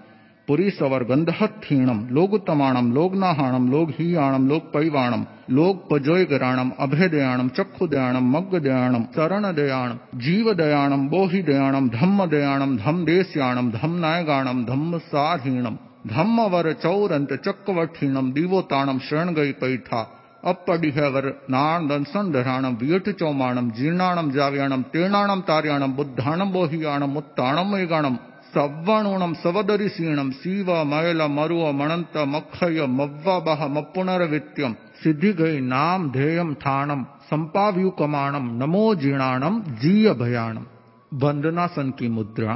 पुरी 0.48 0.70
सवर्गंध 0.70 1.30
क्षीणम 1.30 2.00
लोगुतमाणम 2.10 2.92
लोगनाहाणम 2.92 3.68
लोगहीयाणम 3.70 4.48
दयाणम 4.48 5.22
लोकपजोयगराणम 5.48 6.70
दयाणम 6.86 7.48
चक्षुदयाणम 7.48 8.30
मग्गदयाणम 8.32 9.02
शरणदयाणम 9.14 10.18
जीवदयाणम 10.20 11.06
बोहिदयाणम 11.08 11.88
धम्मदयाणम 11.92 12.76
धम्मदेशयाणम 12.76 13.70
धम्मनायगाणम 13.70 14.64
धम्मसाधीणम 14.64 15.76
धम्मवर 16.10 16.70
चौरंत 16.72 17.32
चक्रवठीणम 17.44 18.30
दीवोताणम 18.32 18.98
शरणगई 19.02 19.52
पैठा 19.52 20.04
अपडिहवर 20.44 21.30
नाणदंसंधराणम 21.48 22.74
वियठ 22.80 23.08
चौमाणम 23.08 23.70
जीर्णाणम 23.70 24.30
जाव्याणम 24.30 24.82
तीर्णाणम 24.94 25.40
तार्याणम 25.48 25.92
बुद्धाणम 25.92 26.52
बोहियाणम 26.52 27.16
उत्ताणम 27.16 27.72
मेघाणम 27.72 28.16
ಸವ್ವಣುಣಂ 28.53 29.33
ಸವದರಿಸೀಣಂ 29.43 30.29
ಸೀವ 30.41 30.77
ಮಯಲ 30.91 31.23
ಮರುವ 31.37 31.65
ಮಣಂತ 31.79 32.15
ಮಕ್ಕಯ್ಯ 32.35 32.85
ಮವ್ವಬಹ 32.99 33.61
ಮಪ್ಪುನರವಿತ್ಯಂ 33.77 34.73
सिद्धि 35.01 35.51
नाम 35.65 36.09
ध्येयम 36.11 36.53
ठाणम 36.61 37.03
संपाव्यु 37.29 37.89
कमाणम 37.99 38.47
नमो 38.61 38.83
जीणाणम 38.95 39.59
जीय 39.81 40.11
भयाणम 40.21 40.63
वंदनासन 41.11 41.91
की 41.99 42.07
मुद्रा 42.15 42.55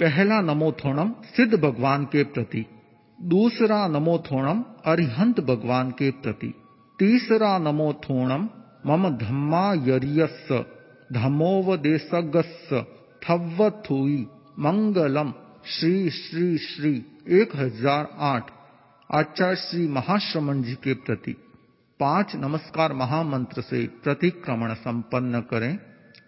पहला 0.00 0.40
नमोथोणम 0.42 1.10
सिद्ध 1.34 1.52
भगवान 1.56 2.04
के 2.12 2.22
प्रति 2.34 2.62
दूसरा 3.18 3.86
नमोथोणम 3.88 4.62
अरिहंत 4.92 5.40
भगवान 5.50 5.90
के 5.98 6.10
प्रति 6.22 6.52
तीसरा 6.98 7.56
नमोथोणम 7.60 8.48
मम 8.86 9.08
धम्मा 9.18 9.64
यरियस्स 9.88 10.48
धमोवदेशगस्स 11.18 12.72
थव्वथुई 13.22 14.20
मंगलम 14.57 15.31
श्री 15.65 16.09
श्री 16.09 16.57
श्री 16.57 16.91
एक 17.39 17.55
हज़ार 17.55 18.07
आठ, 18.19 18.43
आचार्य 19.09 19.55
श्री 19.55 19.87
महाश्रमण 19.87 20.61
जी 20.63 20.73
के 20.73 20.93
प्रति 20.93 21.31
पाँच 21.99 22.31
नमस्कार 22.35 22.93
महामंत्र 22.93 23.61
से 23.61 23.85
प्रतिक्रमण 24.03 24.73
संपन्न 24.73 25.41
करें। 25.41 25.77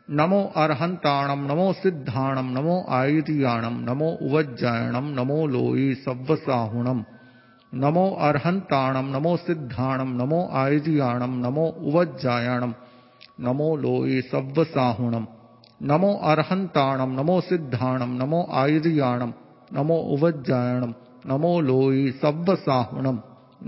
नमो 0.10 0.42
अरहंताणम 0.56 1.46
नमो 1.52 1.72
सिद्धाणम 1.74 2.52
नमो 2.58 2.78
आयुर्याणम 2.90 3.80
नमो 3.90 4.12
उवज्जायणम 4.22 5.10
नमो 5.20 5.46
लोई 5.48 5.94
सव्वसाहुणम 5.96 7.04
नमो 7.74 8.10
अरहंताणम 8.28 9.12
नमो 9.16 9.36
सिद्धाणम 9.38 10.16
नमो 10.22 10.46
आयुर्याणम 10.62 11.40
नमो 11.46 11.68
उवज्जायणम 11.82 12.74
नमो 13.48 13.76
लोई 13.78 14.22
सव्वसाहुणम 14.22 15.26
नमो 15.88 16.12
अर्हंताणम 16.30 17.12
नमो 17.20 17.40
सिद्धाणम 17.42 18.16
नमो 18.22 18.42
आयुर्याणम 18.62 19.32
नमो 19.76 19.96
उवज्जायणम 20.14 20.92
नमो 21.30 21.60
लोई 21.68 22.12
सव्वसाहुणम 22.22 23.18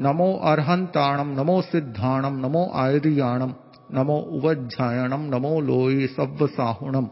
नमो 0.06 0.28
अर्हंताणम 0.52 1.32
नमो 1.40 1.60
सिद्धाणम 1.68 2.40
नमो 2.46 2.64
आयुर्याणम 2.82 3.52
नमो 3.98 4.18
उवज्जायणम 4.38 5.24
नमो 5.34 5.60
लोई 5.70 6.08
सव्वसाहुणम 6.18 7.08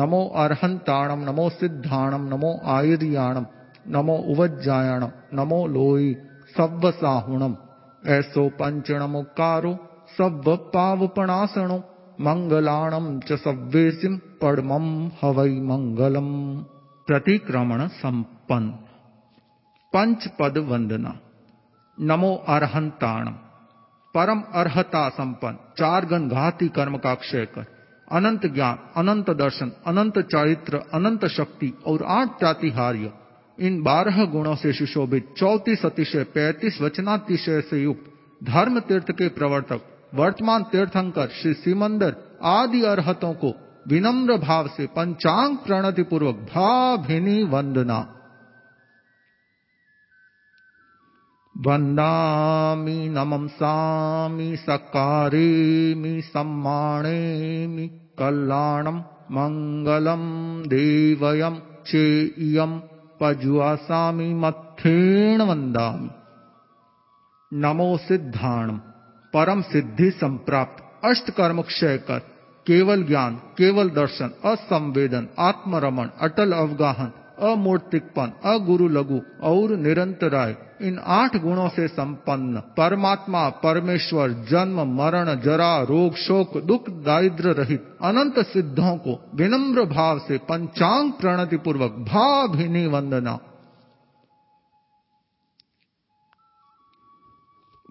नमो 0.00 0.22
अर्हंताणम 0.42 1.24
नमो 1.30 1.48
सिद्धाणम 1.60 2.28
नमो 2.34 2.52
आयुर्याणम 2.76 3.44
नमो 3.96 4.16
उवज्जायणम 4.34 5.10
नमो 5.40 5.66
लोई 5.74 6.12
सव्वसाहुणम 6.56 7.54
ऐसो 8.16 8.48
पंचणमुकारो 8.60 9.74
सव्व 10.18 10.54
पावपणासणो 10.74 11.78
मंगलाणम 12.20 13.06
च 13.20 13.36
सव्वेसिम 13.38 14.16
पड़मम 14.40 14.86
हवई 15.22 15.60
मंगलम 15.62 16.30
प्रतिक्रमण 17.08 17.86
संपन्न 17.94 18.70
पंच 19.92 20.26
पद 20.38 20.58
वंदना 20.68 21.12
नमो 21.98 22.34
अरहंताण 22.48 23.28
परम 24.14 24.42
अर्हता 24.54 25.08
संपन्न 25.10 25.56
चार 25.78 26.04
गण 26.06 26.28
घाती 26.30 26.68
कर्म 26.76 26.96
का 26.98 27.14
क्षय 27.16 27.44
कर 27.54 27.64
अनंत 28.08 28.46
ज्ञान 28.54 28.78
अनंत 28.96 29.30
दर्शन 29.36 29.72
अनंत 29.86 30.18
चारित्र 30.26 30.80
अनंत 30.94 31.24
शक्ति 31.36 31.72
और 31.86 32.02
आठ 32.10 32.38
प्रातिहार्य 32.38 33.12
इन 33.58 33.82
बारह 33.82 34.24
गुणों 34.26 34.54
से 34.56 34.72
सुशोभित 34.72 35.34
चौतीस 35.36 35.84
अतिशय 35.86 36.24
पैंतीस 36.34 36.80
वचनातिशय 36.82 37.60
से 37.70 37.82
युक्त 37.82 38.12
धर्म 38.42 38.78
तीर्थ 38.82 39.10
के 39.12 39.28
प्रवर्तक 39.30 39.90
वर्तमान 40.14 40.62
तीर्थंकर 40.62 41.28
श्री 41.28 41.54
सिमंदर 41.54 42.16
आदि 42.42 42.82
अर्हतों 42.82 43.34
को 43.34 43.54
विनम्र 43.88 44.36
भाव 44.36 44.68
से 44.68 44.86
पंचांग 44.86 45.56
प्रणति 45.56 46.02
पूर्वक 46.02 46.34
भाभिनी 46.34 47.42
वंदना। 47.42 48.10
वन्दामि 51.66 53.08
नमंसामि 53.08 54.56
सकारेमि 54.56 56.20
सम्माणेमि 56.20 57.86
मङ्गलम् 59.30 60.62
देवयम् 60.66 61.56
चेयम् 61.86 62.80
पज्वासामि 63.20 64.34
मत्थेण 64.34 65.42
वन्दामि। 65.42 66.10
नमो 67.52 67.96
सिद्धाणम। 67.96 68.80
परम 69.34 69.62
सिद्धि 69.62 70.10
संप्राप्त। 70.10 71.06
अष्ट 71.06 71.30
कर्म 71.30 71.62
क्षय 71.62 71.98
कर। 71.98 72.18
केवल 72.66 73.02
ज्ञान, 73.02 73.34
केवल 73.34 73.90
दर्शन, 73.90 74.30
असंवेदन, 74.44 75.28
आत्मरमण, 75.38 76.08
अटल 76.20 76.52
अवगाहन, 76.52 77.12
अमूर्तिकपन 77.42 78.32
अगुरु 78.44 78.88
लघु 78.88 79.20
और 79.42 79.76
निरंतराय। 79.76 80.56
इन 80.82 80.98
आठ 80.98 81.36
गुणों 81.36 81.68
से 81.68 81.88
संपन्न। 81.88 82.56
परमात्मा, 82.56 83.48
परमेश्वर, 83.48 84.28
जन्म, 84.28 84.80
मरण, 84.80 85.40
जरा, 85.40 85.82
रोग, 85.82 86.14
शोक, 86.14 86.64
दुख 86.64 86.90
दारिद्र 86.90 87.48
रहित 87.48 87.96
अनंत 88.02 88.38
सिद्धों 88.38 88.96
को 88.96 89.30
विनम्र 89.34 89.84
भाव 89.84 90.18
से 90.18 90.38
पंचांग 90.38 91.12
प्रणति 91.12 91.56
पूर्वक 91.56 91.90
भाभिनी 91.90 92.86
वंदना। 92.86 93.38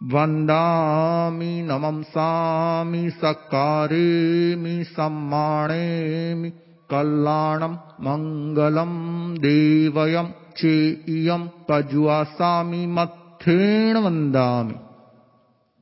वन्दामि 0.03 1.61
नमंसामि 1.61 3.09
सकारेमि 3.09 4.83
सम्माणेमि 4.83 6.49
कल्याणम् 6.89 7.77
मङ्गलम् 8.01 9.37
देवयम् 9.37 10.27
चेयम् 10.57 11.47
पज्वासामि 11.69 12.85
मत्थेण 12.87 13.97
वन्दामि। 13.97 14.75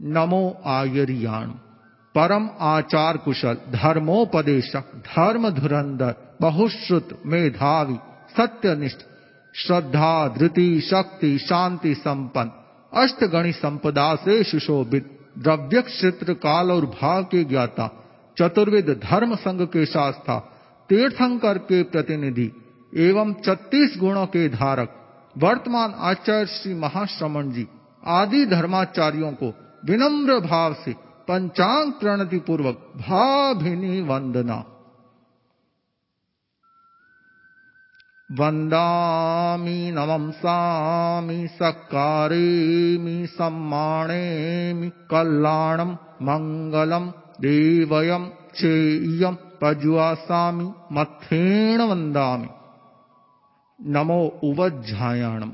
नमो 0.02 0.58
आयर्याण। 0.66 1.48
परम 2.16 2.50
आचार 2.60 3.18
कुशल 3.18 3.54
धर्मोपदेशक 3.54 5.04
धर्म 5.06 5.50
धुरंधर 5.50 6.38
बहुश्रुत 6.42 7.22
मेधावी 7.26 7.96
सत्यनिष्ठ 8.38 9.00
श्रद्धा 9.56 10.28
धृति 10.28 10.82
शक्ति 10.82 11.38
शांति 11.38 11.96
संपन्न 11.96 12.52
अष्टगणी 12.94 13.52
संपदा 13.52 14.16
से 14.16 14.44
सुशोभित 14.44 15.18
द्रव्य 15.38 15.82
क्षेत्र 15.82 16.34
काल 16.34 16.72
और 16.72 16.86
भाव 16.86 17.24
के 17.24 17.44
ज्ञाता 17.44 17.88
चतुर्विद 18.38 18.90
धर्म 19.04 19.36
संघ 19.36 19.62
के 19.62 19.86
शास्त्रा 19.86 20.38
तीर्थंकर 20.90 21.58
के 21.58 21.84
प्रतिनिधि, 21.84 22.52
एवं 22.94 23.34
छत्तीस 23.34 23.96
गुणों 24.00 24.26
के 24.26 24.48
धारक, 24.50 24.96
वर्तमान 25.38 25.94
आचार्य 25.98 26.46
श्री 26.46 26.74
महाश्रमण 26.74 27.52
जी, 27.52 27.68
आदि 28.06 28.46
धर्माचार्यों 28.46 29.32
को 29.32 29.54
विनम्र 29.86 30.40
भाव 30.40 30.74
से 30.74 30.94
पंचांग 31.28 31.92
प्रणति 31.92 32.38
पूर्वक 32.38 32.76
भाभिनी 32.98 34.02
वंदना 34.02 34.64
वन्दामि 38.40 39.80
नमंसामि 39.96 41.48
सकारेमि 41.48 43.16
सम्माणेमि 43.28 44.90
कल्याणम् 45.12 45.96
मङ्गलम् 46.28 47.10
देवयम् 47.42 48.30
चेयम् 48.56 49.36
पज्वासामि 49.62 50.72
मथेण 50.92 51.82
वन्दामि। 51.82 52.48
नमो 53.80 54.22
उवज्झायाणम 54.44 55.52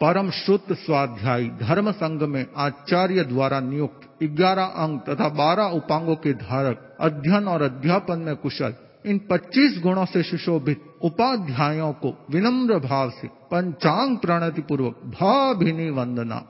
परम 0.00 0.30
शुद्ध 0.30 0.74
स्वाध्यायी 0.74 1.48
धर्म 1.60 1.90
संघ 1.92 2.22
में 2.22 2.44
आचार्य 2.56 3.24
द्वारा 3.24 3.60
नियुक्त 3.60 4.22
ग्यारह 4.24 4.82
अंक 4.84 5.02
तथा 5.08 5.28
बारह 5.38 5.76
उपांगों 5.76 6.16
के 6.16 6.32
धारक 6.32 6.96
अध्ययन 7.00 7.48
और 7.48 7.62
अध्यापन 7.62 8.18
में 8.18 8.36
कुशल 8.36 8.74
इन 9.06 9.18
25 9.18 9.82
गुणों 9.82 10.04
से 10.04 10.22
सुशोभित 10.22 10.94
उपाध्यायों 11.02 11.92
को 11.92 12.26
विनम्र 12.30 12.78
भाव 12.78 13.10
से 13.10 13.28
पंचांग 13.28 14.18
प्रणति 14.18 14.62
पूर्वक 14.62 14.96
भाभिनी 15.04 15.90
वंदना। 15.90 16.46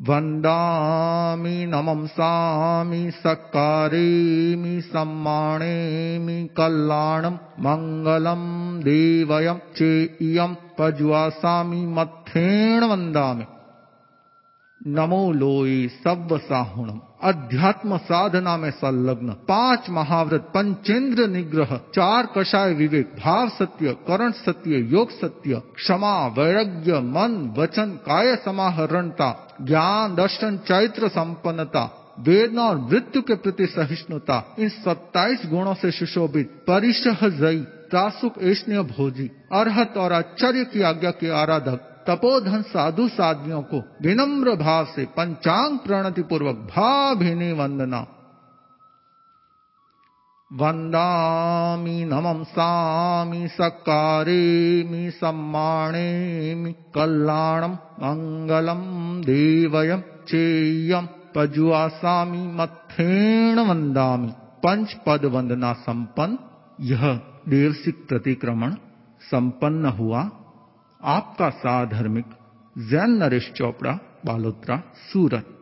वन्दामि 0.00 1.66
नमंसामि 1.66 3.10
सकारेमि 3.10 4.80
सम्माणेमि 4.80 6.48
कल्याणम् 6.56 7.38
मङ्गलम् 7.60 8.80
देवयम् 8.82 9.74
चेयम् 9.76 10.56
पज्वासामि 10.78 11.86
मत्थेण 11.86 12.84
वन्दामि। 12.84 13.44
नमो 14.86 15.32
लोई 15.32 15.88
सव्व 15.88 16.38
साहुणम 16.38 17.00
अध्यात्म 17.22 17.96
साधना 17.96 18.56
में 18.56 18.70
संलग्न। 18.70 19.28
पाँच 19.28 19.90
महाव्रत, 19.90 20.40
पंचेंद्र 20.40 21.26
निग्रह, 21.26 21.76
चार 21.94 22.28
कषाय 22.38 22.72
विवेक, 22.72 23.12
भाव 23.24 23.48
सत्य, 23.48 23.92
करण 23.92 24.30
सत्य, 24.30 24.70
योग 24.70 25.10
सत्य, 25.10 25.62
क्षमा, 25.74 26.26
वैराग्य, 26.26 26.92
मन, 26.92 27.54
वचन, 27.58 27.90
काय 28.06 28.36
समाहरणता, 28.36 29.56
ज्ञान, 29.62 30.14
दर्शन, 30.14 30.56
चैत्र 30.56 31.08
संपन्नता, 31.08 31.96
वेदना 32.18 32.62
और 32.62 32.78
मृत्यु 32.78 33.22
के 33.22 33.34
प्रति 33.34 33.66
सहिष्णुता। 33.66 34.56
इन 34.58 34.68
सत्ताईस 34.68 35.42
गुणों 35.46 35.74
से 35.74 35.90
सुशोभित 35.90 36.64
परिशह 36.66 37.28
जयी 37.28 37.60
तासुक 37.92 38.34
ऐष्ण्य 38.42 38.82
भोजी, 38.82 39.30
अर्हत 39.52 39.96
और 39.96 40.12
आश्चर्य 40.12 40.64
की 40.64 40.82
आज्ञा 40.82 41.10
के 41.10 41.30
आराधक 41.30 41.86
तपोधन 42.06 42.62
साधु 42.62 43.08
साधियों 43.08 43.62
को 43.62 43.84
विनम्र 44.02 44.56
भाव 44.56 44.84
से 44.84 45.04
पंचांग 45.04 45.78
प्रणति 45.78 46.22
पूर्वक 46.22 46.56
भाभिनी 46.56 47.52
वंदना। 47.52 48.06
वन्दामि 50.52 52.04
नमंसामि 52.04 53.48
सकारेमि 53.48 55.10
सम्माणेमि 55.10 56.72
कल्याणम् 56.72 57.72
मङ्गलम् 57.72 59.22
देवयम् 59.22 60.02
चेयम् 60.02 61.06
पजुआसामि 61.36 62.38
मत्थेण 62.38 63.58
वन्दामि। 63.58 64.32
पंच 64.36 64.96
पद 65.06 65.24
वंदना 65.24 65.72
संपन्न। 65.72 66.38
यह 66.80 67.20
देवसिक 67.48 68.08
प्रतिक्रमण 68.08 68.74
संपन्न 69.20 69.86
हुआ। 69.86 70.30
आपका 71.02 71.50
साधर्मिक 71.50 72.26
जैन 72.78 73.10
नरेश 73.10 73.52
चोपड़ा 73.56 73.98
बालोत्रा 74.26 74.82
सूरत। 74.94 75.59